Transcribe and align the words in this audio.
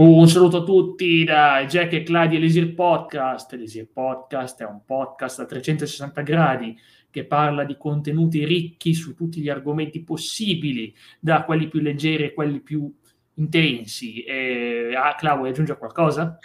Un 0.00 0.26
saluto 0.28 0.56
a 0.56 0.64
tutti 0.64 1.24
da 1.24 1.66
Jack 1.66 1.92
e 1.92 2.02
Claudia 2.02 2.38
Elisir 2.38 2.72
Podcast. 2.72 3.52
Elisir 3.52 3.86
Podcast 3.92 4.62
è 4.62 4.64
un 4.64 4.82
podcast 4.82 5.40
a 5.40 5.44
360 5.44 6.22
gradi 6.22 6.74
che 7.10 7.26
parla 7.26 7.64
di 7.64 7.76
contenuti 7.76 8.46
ricchi 8.46 8.94
su 8.94 9.14
tutti 9.14 9.42
gli 9.42 9.50
argomenti 9.50 10.02
possibili, 10.02 10.96
da 11.18 11.44
quelli 11.44 11.68
più 11.68 11.80
leggeri 11.80 12.24
a 12.24 12.32
quelli 12.32 12.60
più 12.60 12.90
intensi. 13.34 14.22
E, 14.22 14.94
ah, 14.96 15.14
Clau, 15.16 15.36
vuoi 15.36 15.50
aggiungere 15.50 15.78
qualcosa? 15.78 16.38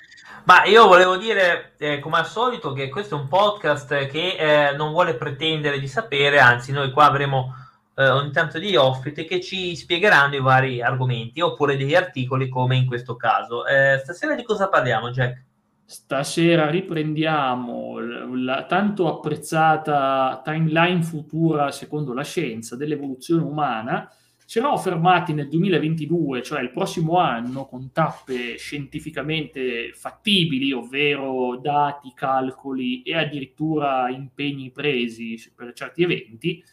Ma 0.43 0.65
io 0.65 0.85
volevo 0.87 1.15
dire, 1.15 1.75
eh, 1.77 1.99
come 1.99 2.17
al 2.17 2.27
solito, 2.27 2.73
che 2.73 2.89
questo 2.89 3.15
è 3.15 3.21
un 3.21 3.29
podcast 3.29 4.07
che 4.07 4.35
eh, 4.37 4.75
non 4.75 4.91
vuole 4.91 5.15
pretendere 5.15 5.79
di 5.79 5.87
sapere, 5.87 6.39
anzi 6.39 6.73
noi 6.73 6.91
qua 6.91 7.05
avremo 7.05 7.53
eh, 7.95 8.09
ogni 8.09 8.31
tanto 8.31 8.59
degli 8.59 8.75
ospiti 8.75 9.25
che 9.25 9.39
ci 9.39 9.75
spiegheranno 9.75 10.35
i 10.35 10.41
vari 10.41 10.81
argomenti 10.81 11.39
oppure 11.41 11.77
degli 11.77 11.95
articoli 11.95 12.49
come 12.49 12.75
in 12.75 12.85
questo 12.85 13.15
caso. 13.15 13.65
Eh, 13.65 13.99
stasera 13.99 14.35
di 14.35 14.43
cosa 14.43 14.67
parliamo, 14.67 15.11
Jack? 15.11 15.43
Stasera 15.85 16.69
riprendiamo 16.69 17.99
la 18.35 18.65
tanto 18.65 19.07
apprezzata 19.07 20.41
timeline 20.43 21.03
futura 21.03 21.71
secondo 21.71 22.13
la 22.13 22.23
scienza 22.23 22.75
dell'evoluzione 22.75 23.43
umana. 23.43 24.09
Ci 24.47 24.59
eravamo 24.59 24.79
fermati 24.79 25.33
nel 25.33 25.47
2022, 25.47 26.43
cioè 26.43 26.61
il 26.61 26.71
prossimo 26.71 27.17
anno, 27.17 27.65
con 27.65 27.91
tappe 27.91 28.57
scientificamente 28.57 29.91
fattibili, 29.93 30.71
ovvero 30.71 31.57
dati, 31.57 32.11
calcoli 32.13 33.01
e 33.01 33.15
addirittura 33.15 34.07
impegni 34.09 34.71
presi 34.71 35.35
per 35.55 35.73
certi 35.73 36.03
eventi 36.03 36.63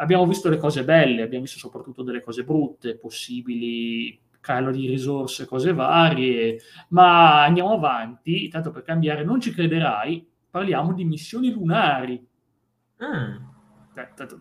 abbiamo 0.00 0.26
visto 0.26 0.48
le 0.48 0.56
cose 0.56 0.82
belle, 0.84 1.22
abbiamo 1.22 1.44
visto 1.44 1.58
soprattutto 1.58 2.02
delle 2.02 2.22
cose 2.22 2.42
brutte, 2.42 2.96
possibili 2.96 4.18
calo 4.40 4.70
di 4.70 4.88
risorse, 4.88 5.46
cose 5.46 5.74
varie, 5.74 6.60
ma 6.88 7.44
andiamo 7.44 7.72
avanti, 7.72 8.48
tanto 8.48 8.70
per 8.70 8.82
cambiare, 8.82 9.22
non 9.22 9.40
ci 9.40 9.52
crederai, 9.52 10.26
parliamo 10.50 10.94
di 10.94 11.04
missioni 11.04 11.52
lunari. 11.52 12.26
Mm. 13.04 13.48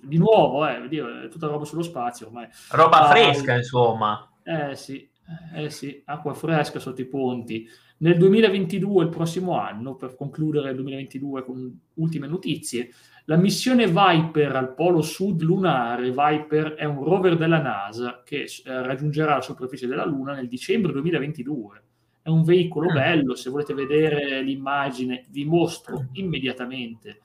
Di 0.02 0.18
nuovo, 0.18 0.66
eh, 0.66 0.88
dire, 0.88 1.28
tutta 1.28 1.48
roba 1.48 1.66
sullo 1.66 1.82
spazio 1.82 2.28
ormai. 2.28 2.48
Roba 2.72 3.08
ah, 3.08 3.10
fresca, 3.10 3.56
insomma. 3.56 4.32
Eh 4.42 4.76
sì, 4.76 5.10
eh 5.54 5.70
sì, 5.70 6.02
acqua 6.06 6.34
fresca 6.34 6.80
sotto 6.80 7.02
i 7.02 7.06
ponti. 7.06 7.68
Nel 7.98 8.18
2022, 8.18 9.04
il 9.04 9.10
prossimo 9.10 9.60
anno, 9.60 9.96
per 9.96 10.16
concludere 10.16 10.70
il 10.70 10.76
2022 10.76 11.44
con 11.44 11.80
ultime 11.96 12.28
notizie, 12.28 12.90
la 13.30 13.36
missione 13.36 13.86
Viper 13.86 14.56
al 14.56 14.74
polo 14.74 15.04
sud 15.04 15.42
lunare, 15.42 16.10
Viper 16.10 16.74
è 16.74 16.84
un 16.86 17.04
rover 17.04 17.38
della 17.38 17.62
NASA 17.62 18.24
che 18.26 18.42
eh, 18.42 18.82
raggiungerà 18.82 19.36
la 19.36 19.42
superficie 19.42 19.86
della 19.86 20.04
Luna 20.04 20.34
nel 20.34 20.48
dicembre 20.48 20.92
2022. 20.94 21.84
È 22.24 22.30
un 22.30 22.44
veicolo 22.44 22.90
mm. 22.90 22.94
bello, 22.94 23.36
se 23.36 23.52
volete 23.52 23.76
vedere 23.76 24.42
l'immagine 24.42 25.26
vi 25.30 25.46
mostro 25.46 26.08
immediatamente 26.14 27.22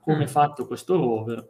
come 0.00 0.24
è 0.24 0.26
mm. 0.26 0.30
fatto 0.30 0.66
questo 0.66 0.96
rover. 0.96 1.48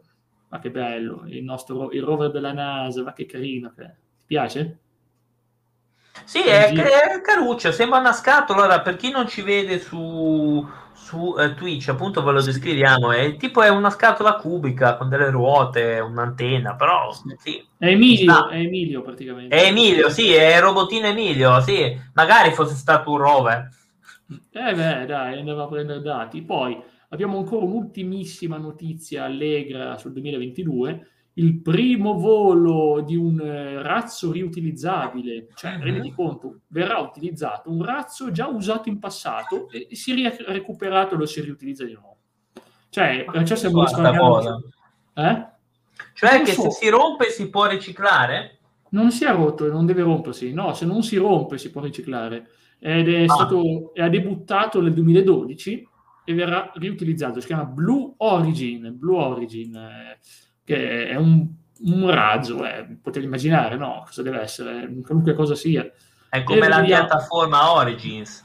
Ma 0.49 0.59
che 0.59 0.69
bello, 0.69 1.23
il 1.25 1.43
nostro 1.43 1.89
il 1.89 2.03
rover 2.03 2.29
della 2.29 2.53
NASA, 2.53 3.01
ma 3.01 3.13
che 3.13 3.25
carino 3.25 3.73
che 3.75 3.83
è. 3.83 3.95
Ti 4.19 4.25
piace? 4.27 4.79
Sì, 6.25 6.41
è, 6.41 6.71
è 6.71 7.21
caruccio, 7.21 7.71
sembra 7.71 7.97
una 7.97 8.13
scatola. 8.13 8.65
Allora, 8.65 8.81
per 8.81 8.97
chi 8.97 9.09
non 9.09 9.27
ci 9.27 9.41
vede 9.41 9.79
su, 9.79 10.63
su 11.05 11.35
eh, 11.37 11.53
Twitch, 11.53 11.89
appunto 11.89 12.23
ve 12.23 12.31
lo 12.31 12.41
descriviamo, 12.41 13.11
è 13.11 13.35
tipo 13.37 13.61
è 13.61 13.69
una 13.69 13.91
scatola 13.91 14.37
cubica 14.37 14.97
con 14.97 15.07
delle 15.07 15.29
ruote, 15.29 15.99
un'antenna, 15.99 16.75
però 16.75 17.11
sì. 17.37 17.63
È 17.77 17.85
Emilio, 17.85 18.49
è 18.49 18.57
Emilio 18.57 19.03
praticamente. 19.03 19.55
È 19.55 19.67
Emilio, 19.67 20.09
sì, 20.09 20.33
è 20.33 20.59
robotino 20.59 21.05
Emilio, 21.05 21.61
sì. 21.61 21.95
Magari 22.13 22.53
fosse 22.53 22.73
stato 22.73 23.11
un 23.11 23.17
rover. 23.19 23.69
Eh 24.51 24.73
beh, 24.73 25.05
dai, 25.05 25.37
andava 25.37 25.65
a 25.65 25.67
prendere 25.67 26.01
dati. 26.01 26.41
Poi 26.41 26.75
abbiamo 27.09 27.37
ancora 27.37 27.65
un'ultimissima 27.65 28.57
notizia 28.57 29.25
allegra 29.25 29.99
sul 29.99 30.11
2022 30.11 31.07
il 31.37 31.61
primo 31.61 32.17
volo 32.17 33.01
di 33.01 33.15
un 33.15 33.39
eh, 33.39 33.81
razzo 33.81 34.31
riutilizzabile, 34.31 35.47
cioè 35.55 35.75
uh-huh. 35.75 35.83
renditi 35.83 36.13
conto, 36.13 36.59
verrà 36.67 36.99
utilizzato 36.99 37.69
un 37.71 37.83
razzo 37.83 38.31
già 38.31 38.47
usato 38.47 38.87
in 38.87 38.99
passato 38.99 39.69
e 39.69 39.87
si 39.91 40.23
è 40.23 40.35
recuperato 40.47 41.15
e 41.15 41.17
lo 41.17 41.25
si 41.25 41.41
riutilizza 41.41 41.83
di 41.83 41.93
nuovo. 41.93 42.17
Cioè, 42.89 43.25
perciò 43.29 43.55
siamo 43.55 43.83
eh? 45.15 45.47
Cioè 46.13 46.41
che 46.41 46.53
so. 46.53 46.61
se 46.63 46.71
si 46.71 46.89
rompe 46.89 47.29
si 47.29 47.49
può 47.49 47.67
riciclare? 47.67 48.59
Non 48.89 49.11
si 49.11 49.25
è 49.25 49.31
rotto, 49.31 49.69
non 49.69 49.85
deve 49.85 50.03
rompersi. 50.03 50.53
No, 50.53 50.73
se 50.73 50.85
non 50.85 51.03
si 51.03 51.17
rompe 51.17 51.57
si 51.57 51.71
può 51.71 51.81
riciclare. 51.81 52.49
Ed 52.79 53.09
è 53.09 53.23
ah. 53.23 53.27
stato, 53.27 53.91
ha 53.95 54.07
debuttato 54.07 54.81
nel 54.81 54.93
2012 54.93 55.87
e 56.23 56.33
verrà 56.33 56.71
riutilizzato. 56.75 57.41
Si 57.41 57.47
chiama 57.47 57.65
Blue 57.65 58.13
Origin. 58.17 58.93
Blue 58.97 59.21
Origin. 59.21 59.77
Che 60.65 61.07
è 61.07 61.15
un, 61.15 61.47
un 61.85 62.11
razzo, 62.11 62.65
eh, 62.65 62.85
potete 63.01 63.25
immaginare, 63.25 63.77
no? 63.77 64.03
Cosa 64.05 64.21
deve 64.21 64.41
essere, 64.41 64.91
qualunque 65.03 65.33
cosa 65.33 65.55
sia. 65.55 65.89
È 66.27 66.43
come 66.43 66.65
e 66.65 66.67
la 66.67 66.79
vediamo... 66.81 67.05
piattaforma 67.05 67.71
Origins. 67.71 68.43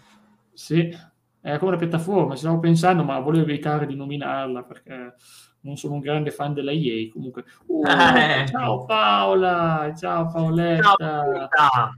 Sì, 0.52 0.96
è 1.40 1.56
come 1.56 1.72
la 1.72 1.78
piattaforma, 1.78 2.36
stavo 2.36 2.60
pensando, 2.60 3.02
ma 3.02 3.18
volevo 3.18 3.44
evitare 3.44 3.86
di 3.86 3.96
nominarla 3.96 4.62
perché 4.62 5.14
non 5.60 5.76
sono 5.76 5.94
un 5.94 6.00
grande 6.00 6.30
fan 6.30 6.52
della 6.52 6.72
EA. 6.72 7.10
Comunque, 7.10 7.44
uh, 7.66 7.86
eh. 7.88 8.44
ciao 8.46 8.84
Paola, 8.84 9.92
ciao 9.96 10.30
Paoletta. 10.30 11.48
Ciao, 11.50 11.94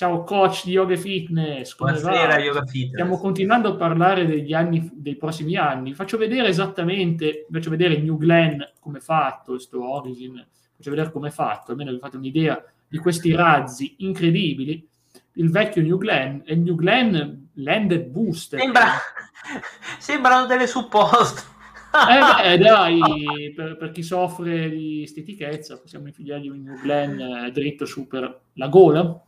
Ciao 0.00 0.24
coach 0.24 0.64
di 0.64 0.70
yoga 0.70 0.96
fitness. 0.96 1.74
Come 1.74 1.92
Buonasera 1.92 2.36
va? 2.36 2.40
yoga 2.40 2.64
fitness. 2.64 2.92
Stiamo 2.92 3.18
continuando 3.18 3.68
a 3.68 3.76
parlare 3.76 4.24
degli 4.24 4.54
anni, 4.54 4.88
dei 4.94 5.16
prossimi 5.16 5.56
anni. 5.56 5.92
Faccio 5.92 6.16
vedere 6.16 6.48
esattamente, 6.48 7.46
faccio 7.50 7.68
vedere 7.68 7.98
New 7.98 8.16
Glenn 8.16 8.62
come 8.80 8.96
è 8.96 9.00
fatto, 9.02 9.52
questo 9.52 9.86
Origin, 9.86 10.42
faccio 10.74 10.88
vedere 10.88 11.12
come 11.12 11.28
è 11.28 11.30
fatto, 11.30 11.72
almeno 11.72 11.90
vi 11.90 11.98
fate 11.98 12.16
un'idea 12.16 12.64
di 12.88 12.96
questi 12.96 13.34
razzi 13.34 13.96
incredibili. 13.98 14.88
Il 15.34 15.50
vecchio 15.50 15.82
New 15.82 15.98
Glenn 15.98 16.40
e 16.46 16.54
il 16.54 16.60
New 16.60 16.76
Glenn 16.76 17.14
Landed 17.56 18.06
Booster. 18.06 18.58
Sembra, 18.58 18.92
sembrano 19.98 20.46
delle 20.46 20.66
supposte. 20.66 21.42
eh 21.92 22.56
beh, 22.56 22.56
dai, 22.64 23.52
per, 23.54 23.76
per, 23.76 23.90
chi 23.90 24.02
soffre 24.02 24.70
di 24.70 25.04
stitichezza, 25.06 25.78
possiamo 25.78 26.06
infilargli 26.06 26.48
un 26.48 26.62
New 26.62 26.80
Glenn 26.80 27.20
eh, 27.20 27.50
dritto 27.50 27.84
su 27.84 28.06
per 28.06 28.44
la 28.54 28.68
gola 28.68 29.24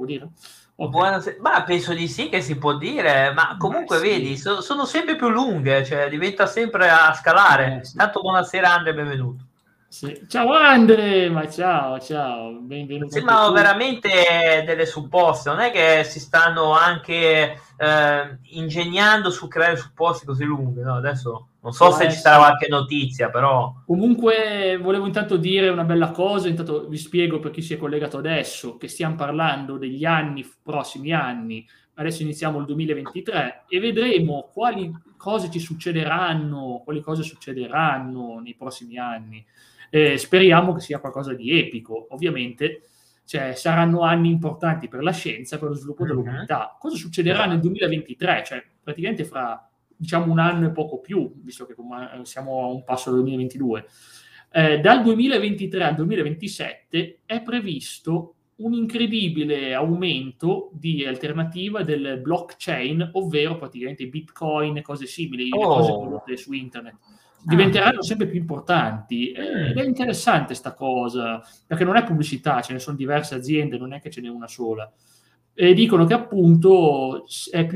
può 0.00 0.06
dire? 0.06 0.28
Okay. 0.74 0.90
Buonasera. 0.90 1.36
Ma 1.40 1.62
penso 1.62 1.92
di 1.92 2.08
sì 2.08 2.30
che 2.30 2.40
si 2.40 2.56
può 2.56 2.76
dire, 2.76 3.32
ma 3.34 3.56
comunque 3.58 4.00
Beh, 4.00 4.08
vedi, 4.08 4.36
so, 4.38 4.62
sono 4.62 4.86
sempre 4.86 5.14
più 5.14 5.28
lunghe, 5.28 5.84
cioè 5.84 6.08
diventa 6.08 6.46
sempre 6.46 6.88
a 6.88 7.12
scalare. 7.12 7.80
Eh, 7.80 7.84
sì. 7.84 7.96
Tanto 7.96 8.20
buonasera 8.20 8.72
Andre, 8.72 8.94
benvenuto. 8.94 9.44
Sì. 9.88 10.24
Ciao 10.28 10.52
Andre, 10.52 11.28
ma 11.28 11.50
ciao, 11.50 11.98
ciao, 11.98 12.52
benvenuto. 12.60 13.10
Sembrano 13.10 13.52
veramente 13.52 14.62
delle 14.64 14.86
supposte, 14.86 15.50
non 15.50 15.60
è 15.60 15.70
che 15.70 16.04
si 16.04 16.20
stanno 16.20 16.72
anche 16.72 17.60
eh, 17.76 18.38
ingegnando 18.50 19.30
su 19.30 19.48
creare 19.48 19.76
supposti 19.76 20.24
così 20.24 20.44
lunghi, 20.44 20.80
no? 20.80 20.94
Adesso 20.94 21.48
non 21.62 21.72
so 21.72 21.90
se 21.90 22.10
ci 22.10 22.16
sarà 22.16 22.38
qualche 22.38 22.68
notizia, 22.68 23.28
però. 23.28 23.82
Comunque, 23.84 24.78
volevo 24.80 25.06
intanto 25.06 25.36
dire 25.36 25.68
una 25.68 25.84
bella 25.84 26.10
cosa. 26.10 26.48
Intanto 26.48 26.88
vi 26.88 26.96
spiego 26.96 27.38
per 27.38 27.50
chi 27.50 27.60
si 27.60 27.74
è 27.74 27.76
collegato 27.76 28.18
adesso 28.18 28.76
che 28.78 28.88
stiamo 28.88 29.14
parlando 29.14 29.76
degli 29.76 30.04
anni, 30.04 30.48
prossimi 30.62 31.12
anni. 31.12 31.66
Adesso 31.94 32.22
iniziamo 32.22 32.58
il 32.58 32.64
2023 32.64 33.64
e 33.68 33.78
vedremo 33.78 34.48
quali 34.52 34.90
cose 35.18 35.50
ci 35.50 35.58
succederanno, 35.58 36.80
quali 36.82 37.02
cose 37.02 37.22
succederanno 37.22 38.40
nei 38.42 38.54
prossimi 38.54 38.96
anni. 38.96 39.44
Eh, 39.90 40.16
speriamo 40.16 40.72
che 40.72 40.80
sia 40.80 40.98
qualcosa 40.98 41.34
di 41.34 41.58
epico. 41.58 42.06
Ovviamente 42.10 42.84
cioè, 43.26 43.54
saranno 43.54 44.00
anni 44.00 44.30
importanti 44.30 44.88
per 44.88 45.02
la 45.02 45.12
scienza, 45.12 45.58
per 45.58 45.68
lo 45.68 45.74
sviluppo 45.74 46.02
uh-huh. 46.02 46.08
dell'umanità. 46.08 46.74
Cosa 46.80 46.96
succederà 46.96 47.44
nel 47.44 47.60
2023? 47.60 48.42
Cioè, 48.46 48.64
praticamente 48.82 49.24
fra 49.24 49.69
diciamo 50.00 50.32
un 50.32 50.38
anno 50.38 50.66
e 50.66 50.70
poco 50.70 50.98
più, 50.98 51.30
visto 51.42 51.66
che 51.66 51.74
siamo 52.22 52.62
a 52.62 52.66
un 52.66 52.84
passo 52.84 53.10
dal 53.10 53.20
2022. 53.20 53.86
Eh, 54.52 54.80
dal 54.80 55.02
2023 55.02 55.84
al 55.84 55.94
2027 55.94 57.20
è 57.26 57.42
previsto 57.42 58.34
un 58.56 58.72
incredibile 58.72 59.74
aumento 59.74 60.70
di 60.72 61.04
alternativa 61.04 61.82
del 61.82 62.18
blockchain, 62.20 63.10
ovvero 63.12 63.58
praticamente 63.58 64.06
bitcoin 64.06 64.78
e 64.78 64.82
cose 64.82 65.06
simili, 65.06 65.48
oh. 65.52 65.58
cose 65.58 65.92
prodotte 65.92 66.36
su 66.38 66.52
internet. 66.52 66.96
Diventeranno 67.42 67.98
ah. 67.98 68.02
sempre 68.02 68.26
più 68.26 68.38
importanti 68.38 69.32
eh, 69.32 69.70
ed 69.70 69.76
è 69.76 69.84
interessante 69.84 70.46
questa 70.46 70.74
cosa 70.74 71.42
perché 71.66 71.84
non 71.84 71.96
è 71.96 72.04
pubblicità, 72.04 72.60
ce 72.62 72.72
ne 72.72 72.78
sono 72.78 72.96
diverse 72.96 73.34
aziende, 73.34 73.78
non 73.78 73.92
è 73.92 74.00
che 74.00 74.10
ce 74.10 74.22
n'è 74.22 74.28
una 74.28 74.48
sola 74.48 74.90
e 75.54 75.74
dicono 75.74 76.04
che 76.04 76.14
appunto 76.14 77.26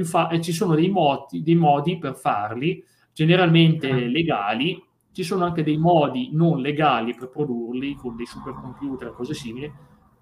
fa- 0.04 0.40
ci 0.40 0.52
sono 0.52 0.74
dei 0.74 0.88
modi, 0.88 1.42
dei 1.42 1.54
modi, 1.54 1.98
per 1.98 2.16
farli, 2.16 2.84
generalmente 3.12 3.90
ah. 3.90 3.96
legali, 3.96 4.82
ci 5.12 5.22
sono 5.22 5.44
anche 5.44 5.62
dei 5.62 5.76
modi 5.76 6.30
non 6.32 6.60
legali 6.60 7.14
per 7.14 7.28
produrli 7.28 7.94
con 7.94 8.16
dei 8.16 8.26
supercomputer 8.26 9.08
e 9.08 9.12
cose 9.12 9.34
simili. 9.34 9.72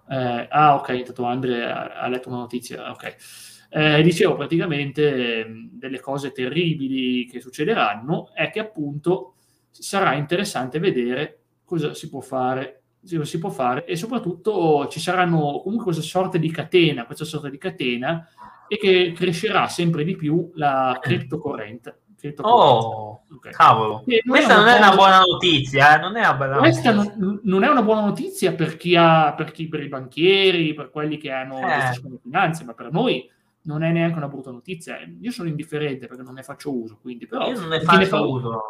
Eh, 0.09 0.47
ah, 0.51 0.75
ok, 0.75 0.89
intanto 0.91 1.25
Andre 1.25 1.65
ha, 1.71 2.01
ha 2.01 2.09
letto 2.09 2.29
una 2.29 2.39
notizia, 2.39 2.91
ok. 2.91 3.17
Eh, 3.71 4.03
dicevo 4.03 4.37
praticamente 4.37 5.15
eh, 5.15 5.47
delle 5.73 5.99
cose 5.99 6.31
terribili 6.33 7.25
che 7.25 7.41
succederanno 7.41 8.35
è 8.35 8.51
che 8.51 8.61
appunto 8.61 9.37
sarà 9.71 10.15
interessante 10.15 10.79
vedere 10.79 11.39
cosa 11.65 11.95
si 11.95 12.11
può 12.11 12.21
fare, 12.21 12.82
si 13.03 13.39
può 13.39 13.51
fare 13.51 13.85
e 13.85 13.97
soprattutto 13.97 14.87
ci 14.89 15.01
saranno 15.01 15.61
comunque 15.63 15.87
questa 15.87 16.03
sorta 16.03 16.39
di 16.39 16.51
catena, 16.51 17.05
questa 17.05 17.25
sorta 17.25 17.49
di 17.49 17.59
catena 17.59 18.27
e 18.69 18.79
che 18.79 19.13
crescerà 19.15 19.69
sempre 19.69 20.05
di 20.05 20.17
più 20.17 20.51
la 20.55 20.99
cryptocurrenza. 21.01 21.97
Oh, 22.43 23.25
okay. 23.35 23.51
cavolo. 23.51 24.05
Questa 24.25 24.57
non 24.57 24.69
è 24.69 24.77
una 24.77 24.95
buona 24.95 25.19
notizia, 25.19 25.97
eh? 25.97 26.01
non 26.01 26.17
è 26.17 26.21
una 26.21 26.35
bella 26.35 26.59
Questa. 26.59 26.93
Non, 26.93 27.41
non, 27.43 27.65
è 27.65 27.69
una 27.69 27.83
buona 27.83 28.03
notizia 28.03 28.53
per 28.53 28.77
chi 28.77 28.95
ha, 28.95 29.35
per, 29.35 29.51
chi, 29.51 29.67
per 29.67 29.83
i 29.83 29.89
banchieri, 29.89 30.73
per 30.73 30.91
quelli 30.91 31.17
che 31.17 31.33
hanno 31.33 31.59
eh. 31.59 32.01
finanze, 32.23 32.63
ma 32.63 32.75
per 32.75 32.93
noi 32.93 33.29
non 33.65 33.83
è 33.83 33.93
neanche 33.93 34.17
una 34.17 34.29
brutta 34.29 34.51
notizia. 34.51 34.97
Io 35.21 35.31
sono 35.31 35.49
indifferente 35.49 36.07
perché 36.07 36.23
non 36.23 36.35
ne 36.35 36.43
faccio 36.43 36.75
uso, 36.75 36.99
quindi 37.01 37.27
però... 37.27 37.49
Io 37.49 37.61
non 37.61 37.69
ne 37.69 37.81
faccio 37.81 37.99
ne 37.99 38.07
fa... 38.07 38.21
uso. 38.21 38.63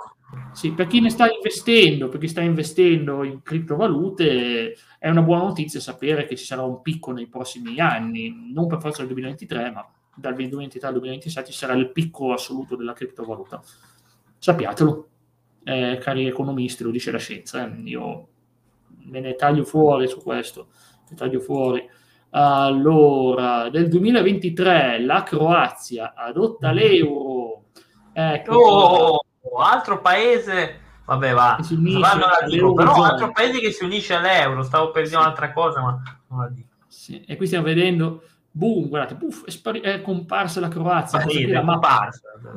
Sì, 0.53 0.73
per 0.73 0.87
chi 0.87 1.01
ne 1.01 1.11
sta 1.11 1.31
investendo, 1.31 2.09
per 2.09 2.21
chi 2.21 2.29
sta 2.29 2.41
investendo 2.41 3.23
in 3.23 3.43
criptovalute, 3.43 4.77
è 4.99 5.09
una 5.09 5.23
buona 5.23 5.45
notizia 5.45 5.81
sapere 5.81 6.25
che 6.25 6.37
ci 6.37 6.45
sarà 6.45 6.63
un 6.63 6.81
picco 6.81 7.13
nei 7.13 7.27
prossimi 7.27 7.79
anni, 7.81 8.51
non 8.53 8.67
per 8.67 8.81
forza 8.81 8.99
del 8.99 9.13
2023, 9.13 9.71
ma 9.71 9.87
dal 10.15 10.35
2023 10.35 10.87
al 10.87 10.95
2027 10.95 11.51
ci 11.51 11.57
sarà 11.57 11.75
il 11.75 11.91
picco 11.91 12.33
assoluto 12.33 12.77
della 12.77 12.93
criptovaluta. 12.93 13.63
Sappiatelo, 14.39 15.09
eh, 15.65 15.99
cari 16.01 16.27
economisti, 16.27 16.83
lo 16.83 16.91
dice 16.91 17.11
la 17.11 17.19
scienza, 17.19 17.67
eh. 17.67 17.81
io 17.85 18.29
me 19.05 19.21
ne 19.21 19.35
taglio 19.35 19.65
fuori 19.65 20.07
su 20.09 20.21
questo, 20.23 20.69
ne 21.09 21.17
taglio 21.17 21.41
fuori. 21.41 21.87
Allora, 22.35 23.69
nel 23.69 23.89
2023 23.89 25.05
la 25.05 25.23
Croazia 25.23 26.15
adotta 26.17 26.71
mm. 26.71 26.75
l'euro. 26.75 27.65
Ecco, 28.13 28.55
oh, 28.55 29.25
altro 29.59 30.01
paese, 30.01 30.81
vabbè, 31.05 31.33
va, 31.33 31.59
dico, 32.47 32.73
però 32.73 33.03
altro 33.03 33.33
paese 33.33 33.61
che 33.61 33.71
si 33.71 33.85
unisce 33.85 34.15
all'euro. 34.15 34.63
Stavo 34.63 34.91
per 34.91 35.03
dire 35.03 35.17
sì. 35.17 35.21
un'altra 35.23 35.53
cosa, 35.53 35.81
ma 35.81 36.03
non 36.29 36.41
la 36.41 36.49
dico. 36.49 36.69
Sì. 36.89 37.23
E 37.27 37.37
qui 37.37 37.47
stiamo 37.47 37.65
vedendo 37.65 38.23
boom, 38.55 38.89
guardate, 38.89 39.15
puff, 39.15 39.45
è, 39.45 39.51
spari- 39.51 39.81
è 39.81 40.03
comparsa 40.03 40.61
la 40.61 40.69
Croazia. 40.69 41.21
Sì, 41.27 41.47
la 41.47 41.63
mappa 41.63 42.11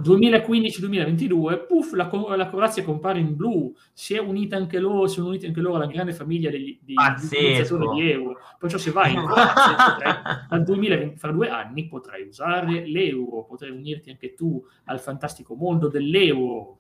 2015-2022, 0.04 1.66
puff, 1.66 1.94
la, 1.94 2.10
la, 2.36 2.50
Croazia 2.50 2.84
compare 2.84 3.20
in 3.20 3.36
blu, 3.36 3.74
si 3.94 4.14
è 4.14 4.20
unita 4.20 4.58
anche 4.58 4.78
loro, 4.80 5.08
sono 5.08 5.30
uniti 5.30 5.46
anche 5.46 5.62
loro 5.62 5.78
alla 5.78 5.88
grande 5.88 6.14
famiglia 6.14 6.50
degli, 6.50 6.78
degli 6.82 6.96
utilizzatori 7.24 7.88
di 7.96 8.12
euro. 8.12 8.38
Perciò 8.60 8.78
se 8.78 8.92
vai 8.92 9.14
in 9.14 9.24
Croazia, 9.26 9.94
potrai, 9.94 10.14
dal 10.50 10.64
2020, 10.64 11.18
fra 11.18 11.32
due 11.32 11.50
anni 11.50 11.88
potrai 11.88 12.28
usare 12.28 12.86
l'euro, 12.86 13.46
potrai 13.46 13.72
unirti 13.72 14.10
anche 14.10 14.34
tu 14.34 14.64
al 14.86 15.00
fantastico 15.00 15.56
mondo 15.56 15.88
dell'euro. 15.88 16.80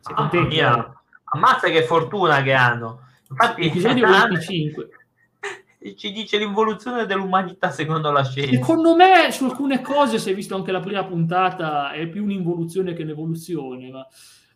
Sei 0.00 0.14
contento? 0.14 0.60
Ah, 0.62 0.92
Ammazza 1.30 1.68
che 1.68 1.82
fortuna 1.82 2.40
che 2.42 2.54
hanno. 2.54 3.00
Infatti, 3.28 3.66
episodio 3.66 4.08
25 4.08 4.88
ci 5.96 6.12
dice 6.12 6.38
l'involuzione 6.38 7.06
dell'umanità 7.06 7.70
secondo 7.70 8.10
la 8.10 8.24
scienza. 8.24 8.52
Secondo 8.52 8.96
me 8.96 9.30
su 9.30 9.44
alcune 9.44 9.80
cose, 9.80 10.18
se 10.18 10.30
hai 10.30 10.34
visto 10.34 10.54
anche 10.54 10.72
la 10.72 10.80
prima 10.80 11.04
puntata, 11.04 11.92
è 11.92 12.06
più 12.08 12.24
un'involuzione 12.24 12.94
che 12.94 13.02
un'evoluzione, 13.02 13.90
ma 13.90 14.06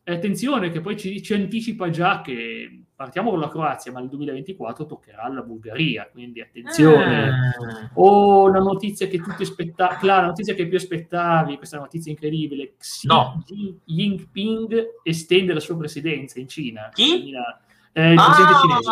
attenzione 0.04 0.70
che 0.70 0.80
poi 0.80 0.96
ci, 0.96 1.22
ci 1.22 1.34
anticipa 1.34 1.88
già 1.90 2.22
che 2.22 2.86
partiamo 2.94 3.30
con 3.30 3.40
la 3.40 3.48
Croazia, 3.48 3.92
ma 3.92 4.00
nel 4.00 4.08
2024 4.08 4.86
toccherà 4.86 5.28
la 5.28 5.42
Bulgaria, 5.42 6.08
quindi 6.10 6.40
attenzione. 6.40 7.28
Ah. 7.28 7.90
O 7.94 8.48
la 8.48 8.58
notizia 8.58 9.06
che 9.06 9.18
tutti 9.18 9.42
aspettavi, 9.42 10.06
la 10.06 10.24
notizia 10.24 10.54
che 10.54 10.66
più 10.66 10.76
aspettavi, 10.76 11.56
questa 11.56 11.78
notizia 11.78 12.10
incredibile, 12.10 12.74
Xi 12.78 13.06
no. 13.06 13.42
Jinping 13.84 15.00
estende 15.02 15.52
la 15.52 15.60
sua 15.60 15.76
presidenza 15.76 16.40
in 16.40 16.48
Cina. 16.48 16.90
Chi? 16.92 17.08
2000, 17.08 17.60
eh, 17.94 18.12
il 18.12 18.14
presidente 18.14 18.54
cinese. 18.60 18.90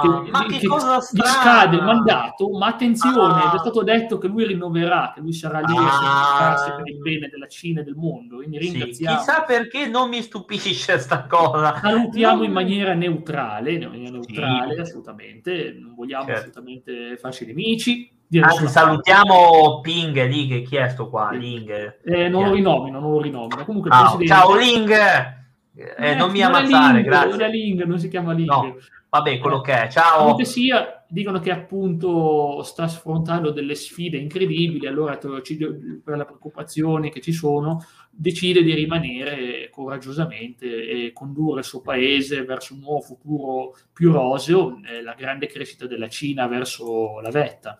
Che, 0.00 0.30
ma 0.30 0.46
che, 0.46 0.58
che 0.58 0.66
cosa 0.66 0.96
gli 0.96 1.20
scade 1.20 1.76
il 1.76 1.82
mandato, 1.82 2.50
ma 2.50 2.66
attenzione, 2.66 3.42
ah. 3.42 3.54
è 3.54 3.58
stato 3.58 3.82
detto 3.82 4.16
che 4.18 4.28
lui 4.28 4.46
rinnoverà, 4.46 5.12
che 5.14 5.20
lui 5.20 5.32
sarà 5.34 5.60
lì 5.60 5.76
ah. 5.76 6.52
a 6.52 6.74
per 6.76 6.88
il 6.88 6.98
bene 7.00 7.28
della 7.28 7.46
Cina 7.46 7.82
e 7.82 7.84
del 7.84 7.96
mondo. 7.96 8.36
Quindi 8.36 8.58
ringraziamo. 8.58 9.18
Sì, 9.18 9.24
chissà 9.24 9.42
perché 9.42 9.86
non 9.86 10.08
mi 10.08 10.22
stupisce 10.22 10.98
sta 10.98 11.26
cosa. 11.26 11.78
Salutiamo 11.78 12.36
non... 12.36 12.44
in 12.46 12.52
maniera 12.52 12.94
neutrale, 12.94 13.72
in 13.72 13.88
maniera 13.88 14.12
neutrale, 14.12 14.74
sì. 14.74 14.80
assolutamente. 14.80 15.76
Non 15.78 15.94
vogliamo 15.94 16.24
certo. 16.24 16.40
assolutamente 16.40 17.16
farci 17.18 17.44
nemici. 17.44 18.10
Anzi, 18.40 18.66
salutiamo 18.66 19.80
Ping 19.80 20.26
lì 20.26 20.48
che 20.48 20.62
chi 20.62 20.76
è 20.76 20.88
sto 20.88 21.08
qua? 21.08 21.30
Ling. 21.30 22.00
Eh, 22.02 22.28
non 22.28 22.46
lo 22.46 22.52
rinomino, 22.54 22.98
non 22.98 23.12
lo 23.12 23.20
rinomino. 23.20 23.64
Comunque, 23.64 23.90
ah, 23.92 24.00
presidente... 24.00 24.26
Ciao 24.26 24.56
Ling! 24.56 25.42
Eh, 25.76 26.10
eh, 26.10 26.14
non 26.14 26.30
mi 26.30 26.40
ammazzare, 26.40 27.02
grazie. 27.02 27.30
Non 27.30 27.40
è 27.40 27.48
Link, 27.50 27.82
non 27.84 27.98
si 27.98 28.08
chiama 28.08 28.32
Link. 28.32 28.50
No. 28.50 28.76
Vabbè, 29.10 29.38
quello 29.38 29.60
che 29.60 29.84
è. 29.84 29.88
Ciao. 29.88 30.18
Comunque 30.18 30.44
sia, 30.44 31.04
dicono 31.08 31.38
che 31.38 31.52
appunto 31.52 32.62
sta 32.62 32.84
affrontando 32.84 33.50
delle 33.50 33.74
sfide 33.74 34.16
incredibili, 34.16 34.86
allora 34.86 35.16
per 35.16 35.40
le 35.40 36.24
preoccupazioni 36.24 37.10
che 37.10 37.20
ci 37.20 37.32
sono, 37.32 37.84
decide 38.10 38.62
di 38.62 38.74
rimanere 38.74 39.70
coraggiosamente 39.70 40.66
e 40.66 41.12
condurre 41.12 41.60
il 41.60 41.64
suo 41.64 41.80
paese 41.80 42.44
verso 42.44 42.74
un 42.74 42.80
nuovo 42.80 43.00
futuro 43.00 43.76
più 43.92 44.10
roseo, 44.10 44.80
eh, 44.84 45.02
la 45.02 45.14
grande 45.14 45.46
crescita 45.46 45.86
della 45.86 46.08
Cina 46.08 46.46
verso 46.48 47.20
la 47.20 47.30
vetta 47.30 47.78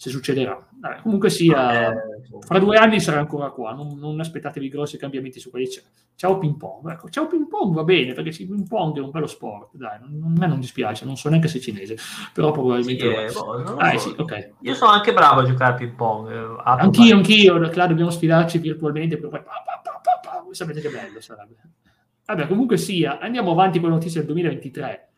se 0.00 0.08
succederà. 0.08 0.66
Vabbè, 0.80 1.02
comunque 1.02 1.28
sia, 1.28 1.90
eh, 1.92 1.94
fra 2.40 2.58
due 2.58 2.78
anni 2.78 3.00
sarà 3.00 3.18
ancora 3.18 3.50
qua, 3.50 3.74
non, 3.74 3.98
non 3.98 4.18
aspettatevi 4.18 4.70
grossi 4.70 4.96
cambiamenti 4.96 5.38
su 5.38 5.50
quelli. 5.50 5.68
Ciao 6.14 6.38
ping 6.38 6.56
pong, 6.56 6.90
ecco, 6.90 7.10
ciao 7.10 7.26
ping 7.26 7.46
pong 7.46 7.74
va 7.74 7.84
bene, 7.84 8.14
perché 8.14 8.30
il 8.30 8.48
ping 8.48 8.66
pong 8.66 8.96
è 8.96 9.00
un 9.00 9.10
bello 9.10 9.26
sport, 9.26 9.76
dai, 9.76 9.98
non, 10.00 10.32
a 10.34 10.40
me 10.40 10.46
non 10.46 10.58
dispiace, 10.58 11.04
non 11.04 11.18
so 11.18 11.28
neanche 11.28 11.48
se 11.48 11.58
è 11.58 11.60
cinese, 11.60 11.98
però 12.32 12.50
probabilmente... 12.50 13.28
Sì, 13.28 13.38
eh, 13.38 13.42
boh, 13.42 13.76
ah, 13.76 13.98
so. 13.98 14.08
sì, 14.08 14.14
okay. 14.16 14.54
Io 14.60 14.72
sono 14.72 14.90
anche 14.90 15.12
bravo 15.12 15.40
a 15.40 15.44
giocare 15.44 15.74
a 15.74 15.76
ping 15.76 15.92
pong. 15.92 16.30
Eh, 16.30 16.62
anch'io, 16.64 17.16
anch'io, 17.16 17.68
claro, 17.68 17.88
dobbiamo 17.88 18.10
sfidarci 18.10 18.56
virtualmente, 18.56 19.18
poi 19.18 19.28
pa, 19.28 19.42
pa, 19.42 19.82
pa, 19.82 20.46
sapete 20.52 20.80
che 20.80 20.88
bello 20.88 21.20
sarebbe. 21.20 21.56
Vabbè, 22.24 22.46
comunque 22.46 22.78
sia, 22.78 23.18
andiamo 23.18 23.50
avanti 23.50 23.78
con 23.78 23.90
la 23.90 23.96
notizia 23.96 24.20
del 24.20 24.30
2023. 24.30 25.08